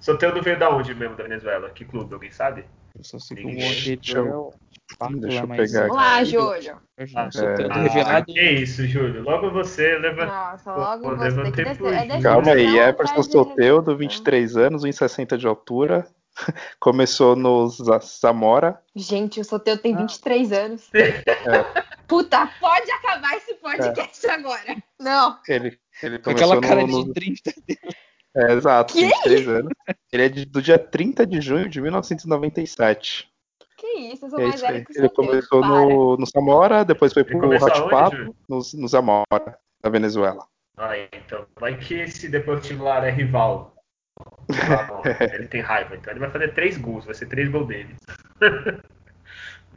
Soteudo 0.00 0.42
veio 0.42 0.58
da 0.58 0.70
onde 0.70 0.94
mesmo 0.94 1.14
da 1.16 1.22
Venezuela? 1.22 1.70
Que 1.70 1.84
clube? 1.84 2.14
Alguém 2.14 2.30
sabe? 2.30 2.64
Eu 2.96 3.04
só 3.04 3.18
sei 3.18 3.36
que 3.36 3.46
o 3.46 3.50
Deixa 3.50 4.18
eu- 4.18 4.54
é 5.00 5.16
deixa 5.20 5.44
eu 5.44 5.48
pegar 5.48 5.80
Vamos 5.88 5.96
lá, 5.96 6.24
Júlio. 6.24 6.80
Ah, 7.14 7.28
é. 7.34 7.68
Ah, 7.70 7.82
revelado. 7.82 8.26
que 8.26 8.40
isso, 8.40 8.86
Júlio. 8.86 9.22
Logo 9.22 9.50
você 9.50 9.98
leva. 9.98 10.26
Nossa, 10.26 10.74
logo 10.76 11.02
Pô, 11.02 11.16
você 11.16 11.24
levantei 11.24 11.64
É 11.64 12.20
Calma 12.22 12.52
aí, 12.52 12.78
Everson 12.78 13.20
de 13.20 13.32
Soteudo, 13.32 13.90
reserva. 13.90 13.96
23 13.96 14.56
anos, 14.56 14.84
1,60 14.84 15.36
de 15.36 15.46
altura. 15.46 16.06
Começou 16.80 17.36
no 17.36 17.68
Za- 17.68 17.98
Zamora. 18.00 18.80
Gente, 18.94 19.40
o 19.40 19.44
Soteu 19.44 19.74
Ah. 19.74 19.78
tem 19.78 19.96
23 19.96 20.52
anos. 20.52 20.88
É. 20.94 21.82
Puta, 22.06 22.46
pode 22.60 22.90
acabar 22.90 23.36
esse 23.36 23.54
podcast 23.54 24.26
agora. 24.28 24.76
Não. 25.00 25.38
Ele, 25.48 25.78
ele 26.02 26.18
Com 26.18 26.30
aquela 26.30 26.60
cara 26.60 26.82
no, 26.86 26.98
no- 26.98 27.04
de 27.06 27.12
30. 27.12 27.52
É, 28.34 28.52
exato, 28.54 28.94
Que? 28.94 29.04
23 29.04 29.46
anos. 29.48 29.72
Ele 30.10 30.22
é 30.24 30.28
de- 30.30 30.46
do 30.46 30.62
dia 30.62 30.78
30 30.78 31.26
de 31.26 31.38
junho 31.42 31.68
de 31.68 31.82
1997. 31.82 33.28
Que 33.76 33.86
isso, 33.86 34.24
eu 34.24 34.30
sou 34.30 34.40
É 34.40 34.46
mais 34.46 34.60
velha 34.60 34.84
que 34.84 34.92
o 34.92 34.96
Ele 34.96 35.08
Soteu. 35.08 35.26
começou 35.26 35.60
no, 35.60 36.16
no 36.16 36.24
Zamora, 36.26 36.82
depois 36.84 37.12
foi 37.12 37.22
Ele 37.24 37.36
pro 37.38 37.50
Ratipato, 37.58 38.16
Júlio? 38.16 38.36
no, 38.48 38.56
no 38.74 38.88
Zamora, 38.88 39.58
da 39.82 39.90
Venezuela. 39.90 40.46
Ah, 40.78 40.96
então. 41.12 41.44
Vai 41.60 41.76
que 41.76 41.94
esse 41.94 42.26
Deportivo 42.28 42.84
Lara 42.84 43.08
é 43.08 43.10
rival. 43.10 43.71
Ah, 44.18 44.82
bom, 44.84 45.02
ele 45.34 45.48
tem 45.48 45.60
raiva, 45.60 45.96
então 45.96 46.12
ele 46.12 46.20
vai 46.20 46.30
fazer 46.30 46.54
três 46.54 46.76
gols, 46.76 47.04
vai 47.04 47.14
ser 47.14 47.26
três 47.26 47.48
gols 47.48 47.68
dele. 47.68 47.96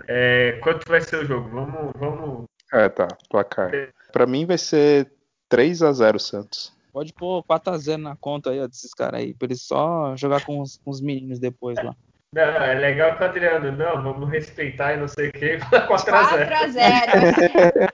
É, 0.07 0.59
quanto 0.61 0.87
vai 0.89 1.01
ser 1.01 1.17
o 1.17 1.25
jogo? 1.25 1.49
Vamos, 1.49 1.91
vamos. 1.95 2.45
É, 2.73 2.89
tá, 2.89 3.07
placar. 3.29 3.71
Pra 4.11 4.25
mim 4.25 4.45
vai 4.45 4.57
ser 4.57 5.09
3 5.49 5.81
a 5.81 5.91
0 5.91 6.19
Santos. 6.19 6.73
Pode 6.91 7.13
pôr 7.13 7.43
4x0 7.43 7.97
na 7.97 8.15
conta 8.15 8.51
aí, 8.51 8.61
ó, 8.61 8.67
desses 8.67 8.93
caras 8.93 9.21
aí, 9.21 9.33
pra 9.33 9.47
eles 9.47 9.61
só 9.61 10.15
jogar 10.15 10.45
com 10.45 10.61
os, 10.61 10.77
com 10.77 10.89
os 10.91 11.01
meninos 11.01 11.39
depois 11.39 11.77
lá. 11.83 11.95
Não, 12.33 12.41
é 12.41 12.73
legal 12.73 13.15
que 13.15 13.23
o 13.23 13.25
Adriano, 13.25 13.71
não, 13.71 14.03
vamos 14.03 14.29
respeitar 14.29 14.93
e 14.93 14.97
não 14.97 15.07
sei 15.07 15.29
o 15.29 15.31
que, 15.31 15.57
4x0. 15.57 16.49
4x0. 16.49 17.91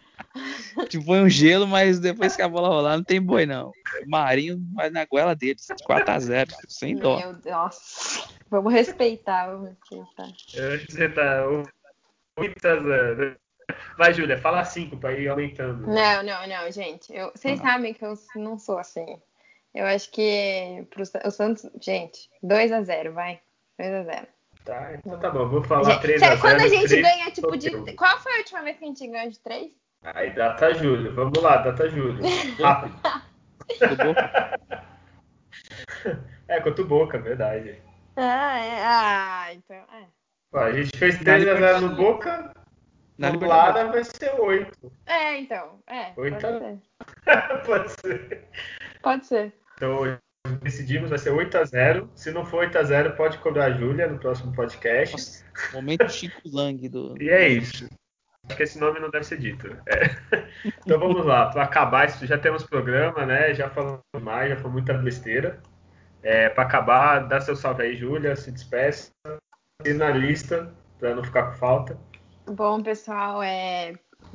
Tipo, 0.87 1.05
foi 1.05 1.21
um 1.21 1.29
gelo, 1.29 1.67
mas 1.67 1.99
depois 1.99 2.35
que 2.35 2.41
a 2.41 2.47
bola 2.49 2.67
rolar, 2.69 2.97
não 2.97 3.03
tem 3.03 3.21
boi, 3.21 3.45
não. 3.45 3.71
Marinho 4.07 4.59
vai 4.73 4.89
na 4.89 5.05
goela 5.05 5.35
deles. 5.35 5.67
4x0, 5.87 6.49
sem 6.67 6.95
dó. 6.95 7.17
Meu 7.19 7.33
Deus. 7.33 7.45
Nossa. 7.45 8.29
Vamos 8.49 8.73
respeitar, 8.73 9.47
vamos 9.51 9.69
respeitar. 9.69 10.27
Você 10.89 11.09
tá 11.09 11.43
8x0. 12.37 13.35
Vai, 13.97 14.13
Júlia, 14.13 14.37
fala 14.37 14.65
5 14.65 14.97
pra 14.97 15.13
ir 15.13 15.29
aumentando. 15.29 15.87
Não, 15.87 16.23
não, 16.23 16.47
não, 16.47 16.71
gente. 16.71 17.13
Eu, 17.13 17.31
vocês 17.33 17.59
Ah. 17.61 17.63
sabem 17.71 17.93
que 17.93 18.03
eu 18.03 18.13
não 18.35 18.57
sou 18.57 18.77
assim. 18.77 19.05
Eu 19.73 19.85
acho 19.85 20.11
que 20.11 20.85
pro, 20.89 21.03
o 21.25 21.31
Santos, 21.31 21.65
gente, 21.81 22.29
2x0, 22.43 23.11
vai. 23.13 23.39
2x0. 23.79 24.27
Tá, 24.65 24.93
então 24.93 25.17
tá 25.19 25.29
bom, 25.31 25.47
vou 25.47 25.63
falar 25.63 25.93
Gente, 25.93 26.01
3x0. 26.07 26.19
sério, 26.19 26.41
quando 26.41 26.61
a 26.61 26.67
gente 26.67 27.01
ganha, 27.01 27.31
tipo, 27.31 27.57
de. 27.57 27.93
Qual 27.95 28.19
foi 28.19 28.33
a 28.33 28.37
última 28.39 28.61
vez 28.63 28.77
que 28.77 28.83
a 28.83 28.87
gente 28.87 29.07
ganhou 29.07 29.31
de 29.31 29.39
3? 29.39 29.71
Aí, 30.03 30.31
data 30.33 30.73
Júlio. 30.73 31.13
Vamos 31.13 31.41
lá, 31.41 31.57
data 31.57 31.87
Júlio. 31.89 32.23
Rápido. 32.59 32.95
é, 36.47 36.59
contra 36.59 36.83
o 36.83 36.87
Boca, 36.87 37.19
verdade. 37.19 37.81
Ah, 38.15 38.59
é. 38.59 38.83
Ah, 38.83 39.53
então. 39.53 39.77
É. 39.77 40.07
a 40.59 40.71
gente 40.73 40.97
fez 40.97 41.17
3x0 41.19 41.79
no 41.81 41.95
Boca. 41.95 42.53
Na 43.17 43.29
Lara 43.29 43.91
vai 43.91 44.03
ser 44.03 44.33
8. 44.39 44.91
É, 45.05 45.37
então. 45.37 45.79
É. 45.87 46.11
8 46.17 46.37
pode, 46.41 46.59
ser. 46.59 46.79
pode 47.65 47.91
ser. 47.91 48.47
Pode 49.03 49.25
ser. 49.27 49.53
Então, 49.75 50.17
decidimos, 50.63 51.11
vai 51.11 51.19
ser 51.19 51.31
8x0. 51.31 52.09
Se 52.15 52.31
não 52.31 52.43
for 52.43 52.67
8x0, 52.67 53.15
pode 53.15 53.37
cobrar 53.37 53.65
a 53.65 53.71
Júlia 53.71 54.07
no 54.07 54.17
próximo 54.17 54.51
podcast. 54.53 55.11
Nossa, 55.11 55.45
momento 55.73 56.09
Chico 56.09 56.41
Lang 56.45 56.89
do. 56.89 57.21
E 57.21 57.29
é 57.29 57.47
isso. 57.47 57.87
Acho 58.47 58.57
que 58.57 58.63
esse 58.63 58.79
nome 58.79 58.99
não 58.99 59.09
deve 59.09 59.25
ser 59.25 59.37
dito. 59.37 59.67
É. 59.87 60.41
Então 60.83 60.99
vamos 60.99 61.25
lá, 61.25 61.49
para 61.49 61.63
acabar, 61.63 62.09
já 62.25 62.37
temos 62.37 62.63
programa, 62.63 63.25
né? 63.25 63.53
Já 63.53 63.69
falamos 63.69 64.01
mais, 64.19 64.49
já 64.49 64.57
foi 64.57 64.69
muita 64.69 64.93
besteira. 64.93 65.61
É, 66.23 66.49
para 66.49 66.63
acabar, 66.63 67.19
dá 67.27 67.39
seu 67.39 67.55
salve 67.55 67.83
aí, 67.83 67.95
Júlia, 67.95 68.35
se 68.35 68.51
despeça. 68.51 69.11
E 69.85 69.93
na 69.93 70.09
lista, 70.09 70.73
para 70.99 71.15
não 71.15 71.23
ficar 71.23 71.51
com 71.51 71.57
falta. 71.57 71.97
Bom, 72.45 72.81
pessoal, 72.81 73.41
é 73.41 73.93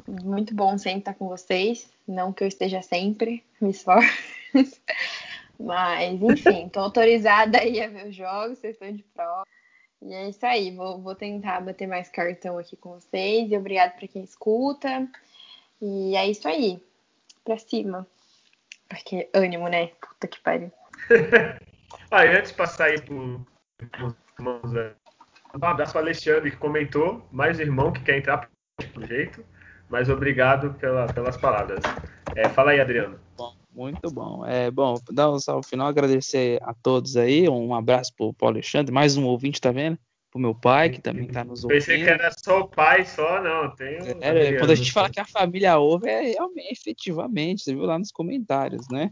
muito 0.09 0.55
bom 0.55 0.79
sempre 0.79 1.01
estar 1.01 1.15
com 1.15 1.29
vocês. 1.29 1.91
Não 2.07 2.33
que 2.33 2.43
eu 2.43 2.49
esteja 2.49 2.83
sempre, 2.83 3.45
me 3.61 3.71
esforço. 3.71 4.09
Mas, 5.59 6.21
enfim, 6.23 6.69
tô 6.69 6.81
autorizada 6.81 7.59
aí 7.59 7.81
a 7.83 7.89
ver 7.89 8.09
os 8.09 8.15
jogos, 8.15 8.59
vocês 8.59 8.75
estão 8.75 8.93
de 8.93 9.03
prova. 9.03 9.45
E 10.03 10.13
é 10.13 10.29
isso 10.29 10.45
aí, 10.45 10.75
vou, 10.75 11.01
vou 11.01 11.15
tentar 11.15 11.61
bater 11.61 11.87
mais 11.87 12.09
cartão 12.09 12.59
aqui 12.59 12.77
com 12.77 13.01
vocês. 13.01 13.51
E 13.51 13.57
obrigado 13.57 13.97
para 13.97 14.09
quem 14.09 14.23
escuta. 14.23 15.09
E 15.81 16.17
é 16.17 16.27
isso 16.27 16.47
aí, 16.47 16.83
pra 17.45 17.59
cima. 17.59 18.07
Porque 18.89 19.29
ânimo, 19.35 19.69
né? 19.69 19.89
Puta 20.01 20.29
que 20.29 20.41
pariu. 20.41 20.71
ah, 22.11 22.25
e 22.25 22.37
antes 22.37 22.51
de 22.51 22.57
passar 22.57 22.87
aí 22.87 23.01
pro, 23.01 23.45
pro, 23.91 24.17
um 24.39 25.67
abraço 25.67 25.93
para 25.93 26.03
Alexandre 26.03 26.51
que 26.51 26.57
comentou, 26.57 27.27
mais 27.33 27.59
irmão 27.59 27.93
que 27.93 28.03
quer 28.03 28.19
entrar 28.19 28.49
pro 28.93 29.07
jeito. 29.07 29.45
Mas 29.89 30.11
obrigado 30.11 30.75
pela, 30.75 31.07
pelas 31.07 31.37
palavras. 31.37 31.81
É, 32.35 32.49
fala 32.49 32.73
aí, 32.73 32.81
Adriano. 32.81 33.19
Bom, 33.37 33.56
muito 33.77 34.11
bom. 34.11 34.45
É 34.47 34.71
bom, 34.71 34.99
dar 35.13 35.31
um 35.31 35.39
salve 35.39 35.69
final, 35.69 35.87
agradecer 35.87 36.59
a 36.63 36.73
todos 36.73 37.15
aí. 37.17 37.47
Um 37.47 37.75
abraço 37.75 38.13
pro 38.17 38.33
Paulo 38.33 38.55
Alexandre, 38.55 38.93
mais 38.93 39.19
um 39.19 39.27
ouvinte, 39.27 39.61
tá 39.61 39.71
vendo? 39.71 39.99
Pro 40.31 40.41
meu 40.41 40.55
pai, 40.55 40.89
que 40.89 41.01
também 41.01 41.29
tá 41.29 41.45
nos 41.45 41.63
ouvindo. 41.63 41.79
Pensei 41.79 42.03
que 42.03 42.09
era 42.09 42.31
só 42.43 42.61
o 42.61 42.69
pai, 42.69 43.05
só, 43.05 43.43
não. 43.43 43.71
Tem 43.77 43.99
é, 44.23 44.59
quando 44.59 44.71
a 44.71 44.75
gente 44.75 44.93
fala 44.93 45.11
que 45.11 45.21
a 45.21 45.27
família 45.27 45.77
ouve, 45.79 46.09
é 46.09 46.23
realmente, 46.23 46.73
efetivamente, 46.73 47.63
você 47.63 47.75
viu 47.75 47.85
lá 47.85 47.99
nos 47.99 48.11
comentários, 48.11 48.87
né? 48.91 49.11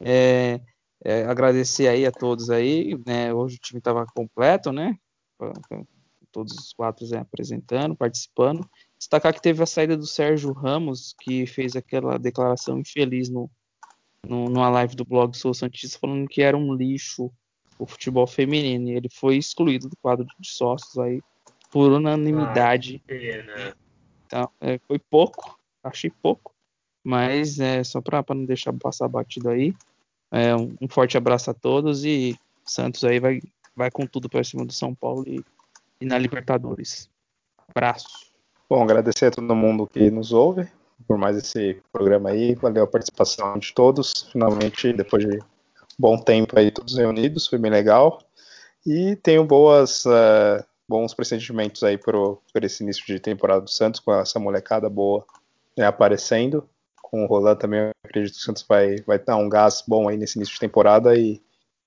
É, 0.00 0.60
é, 1.04 1.24
agradecer 1.24 1.86
aí 1.86 2.06
a 2.06 2.12
todos 2.12 2.48
aí, 2.48 2.98
né? 3.06 3.34
Hoje 3.34 3.56
o 3.56 3.60
time 3.60 3.78
estava 3.78 4.06
completo, 4.14 4.72
né? 4.72 4.96
Todos 6.32 6.54
os 6.54 6.72
quatro 6.72 7.06
né, 7.08 7.18
apresentando, 7.18 7.94
participando. 7.94 8.66
Destacar 8.98 9.32
que 9.34 9.42
teve 9.42 9.62
a 9.62 9.66
saída 9.66 9.96
do 9.96 10.06
Sérgio 10.06 10.52
Ramos, 10.52 11.14
que 11.20 11.46
fez 11.46 11.76
aquela 11.76 12.18
declaração 12.18 12.78
infeliz 12.78 13.28
no, 13.30 13.50
no, 14.28 14.48
numa 14.48 14.68
live 14.68 14.94
do 14.94 15.04
blog 15.04 15.36
Sou 15.36 15.54
Santista, 15.54 15.98
falando 15.98 16.28
que 16.28 16.42
era 16.42 16.56
um 16.56 16.74
lixo 16.74 17.32
o 17.78 17.86
futebol 17.86 18.26
feminino. 18.26 18.88
E 18.88 18.92
ele 18.92 19.08
foi 19.12 19.36
excluído 19.36 19.88
do 19.88 19.96
quadro 19.96 20.26
de 20.38 20.48
sócios 20.48 20.98
aí 20.98 21.20
por 21.70 21.92
unanimidade. 21.92 23.02
Ah, 23.08 23.74
então, 24.26 24.50
é, 24.60 24.78
foi 24.86 24.98
pouco, 24.98 25.58
achei 25.82 26.10
pouco, 26.22 26.54
mas 27.04 27.60
é 27.60 27.84
só 27.84 28.00
para 28.00 28.24
não 28.30 28.44
deixar 28.44 28.72
passar 28.72 29.08
batido 29.08 29.50
aí. 29.50 29.74
É, 30.30 30.54
um, 30.56 30.74
um, 30.80 30.88
forte 30.88 31.16
abraço 31.16 31.50
a 31.50 31.54
todos 31.54 32.04
e 32.04 32.36
Santos 32.64 33.04
aí 33.04 33.20
vai, 33.20 33.40
vai 33.76 33.90
com 33.90 34.06
tudo 34.06 34.28
para 34.28 34.42
cima 34.42 34.64
do 34.64 34.72
São 34.72 34.94
Paulo 34.94 35.24
e, 35.26 35.44
e 36.00 36.06
na 36.06 36.18
Libertadores. 36.18 37.08
Abraço. 37.68 38.26
Bom, 38.68 38.82
agradecer 38.82 39.26
a 39.26 39.30
todo 39.30 39.54
mundo 39.54 39.86
que 39.86 40.10
nos 40.10 40.32
ouve 40.32 40.68
por 41.06 41.18
mais 41.18 41.36
esse 41.36 41.80
programa 41.92 42.30
aí. 42.30 42.54
Valeu 42.54 42.84
a 42.84 42.86
participação 42.86 43.58
de 43.58 43.72
todos. 43.72 44.28
Finalmente, 44.32 44.92
depois 44.92 45.24
de 45.24 45.38
bom 45.98 46.16
tempo 46.16 46.58
aí, 46.58 46.70
todos 46.70 46.96
reunidos, 46.96 47.46
foi 47.46 47.58
bem 47.58 47.70
legal. 47.70 48.18
E 48.86 49.16
tenho 49.16 49.44
boas, 49.44 50.04
uh, 50.06 50.64
bons 50.88 51.12
pressentimentos 51.14 51.82
aí 51.82 51.98
por, 51.98 52.40
esse 52.62 52.82
início 52.82 53.04
de 53.04 53.18
temporada 53.18 53.62
do 53.62 53.70
Santos, 53.70 54.00
com 54.00 54.14
essa 54.14 54.38
molecada 54.38 54.88
boa 54.88 55.24
né, 55.76 55.86
aparecendo. 55.86 56.68
Com 57.02 57.24
o 57.24 57.26
Roland 57.26 57.56
também, 57.56 57.80
eu 57.80 57.90
acredito 58.04 58.34
que 58.34 58.40
o 58.40 58.44
Santos 58.44 58.64
vai, 58.68 58.96
vai 59.06 59.18
dar 59.18 59.36
um 59.36 59.48
gás 59.48 59.82
bom 59.86 60.08
aí 60.08 60.16
nesse 60.16 60.38
início 60.38 60.54
de 60.54 60.60
temporada 60.60 61.16
e 61.16 61.40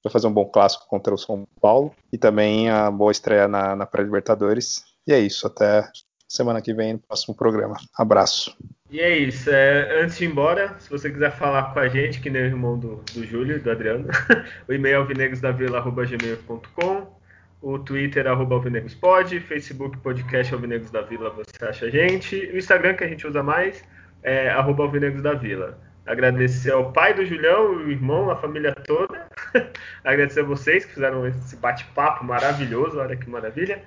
vai 0.03 0.12
fazer 0.12 0.28
um 0.28 0.34
bom 0.34 0.45
clássico 0.45 0.88
contra 0.88 1.14
o 1.14 1.18
São 1.18 1.47
Paulo. 1.62 1.93
E 2.12 2.18
também 2.18 2.70
a 2.70 2.89
boa 2.89 3.12
estreia 3.12 3.47
na, 3.47 3.76
na 3.76 3.86
pré-Libertadores. 3.86 4.84
E 5.05 5.14
é 5.14 5.20
isso, 5.20 5.47
até 5.47 5.89
semana 6.28 6.62
que 6.62 6.74
vem 6.74 6.93
no 6.93 6.99
próximo 6.99 7.36
programa. 7.36 7.78
Abraço. 7.97 8.55
E 8.89 8.99
é 8.99 9.17
isso. 9.17 9.49
É, 9.49 10.01
antes 10.01 10.17
de 10.17 10.25
ir 10.25 10.29
embora, 10.29 10.75
se 10.79 10.89
você 10.89 11.09
quiser 11.11 11.31
falar 11.31 11.73
com 11.73 11.79
a 11.79 11.87
gente, 11.87 12.19
que 12.19 12.29
nem 12.29 12.41
o 12.41 12.45
irmão 12.45 12.77
do, 12.77 12.97
do 13.13 13.25
Júlio, 13.25 13.61
do 13.61 13.69
Adriano, 13.69 14.07
o 14.67 14.73
e-mail 14.73 14.95
é 14.95 14.97
alvinegrosdavila.gmail.com 14.97 17.19
o 17.61 17.77
Twitter 17.77 18.25
é 18.25 18.29
arroba 18.29 18.55
alvinegrospod, 18.55 19.37
Facebook 19.41 19.97
podcast 19.97 20.53
Alvinegros 20.53 20.91
da 20.91 21.01
Vila, 21.01 21.29
você 21.29 21.65
acha 21.65 21.87
a 21.87 21.89
gente. 21.89 22.37
O 22.53 22.57
Instagram 22.57 22.93
que 22.93 23.03
a 23.03 23.07
gente 23.07 23.27
usa 23.27 23.43
mais 23.43 23.83
é 24.23 24.49
arroba 24.49 24.87
da 25.21 25.33
Vila. 25.33 25.77
Agradecer 26.05 26.71
ao 26.71 26.93
pai 26.93 27.13
do 27.13 27.25
Julião, 27.25 27.75
o 27.75 27.91
irmão, 27.91 28.31
a 28.31 28.37
família 28.37 28.73
toda. 28.73 29.27
Agradecer 30.05 30.39
a 30.39 30.43
vocês 30.43 30.85
que 30.85 30.93
fizeram 30.93 31.27
esse 31.27 31.57
bate-papo 31.57 32.23
maravilhoso, 32.23 32.97
olha 32.97 33.17
que 33.17 33.29
maravilha. 33.29 33.83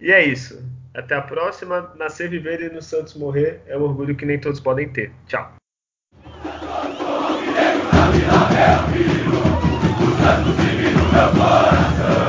E 0.00 0.10
é 0.10 0.24
isso. 0.24 0.60
Até 0.94 1.14
a 1.14 1.22
próxima. 1.22 1.92
Nascer, 1.96 2.28
viver 2.28 2.60
e 2.60 2.68
no 2.72 2.82
Santos 2.82 3.14
morrer 3.14 3.62
é 3.66 3.76
um 3.76 3.82
orgulho 3.82 4.14
que 4.14 4.26
nem 4.26 4.38
todos 4.38 4.60
podem 4.60 4.88
ter. 4.88 5.12
Tchau. 5.26 5.54
Meu 10.82 11.30
coração 11.32 12.21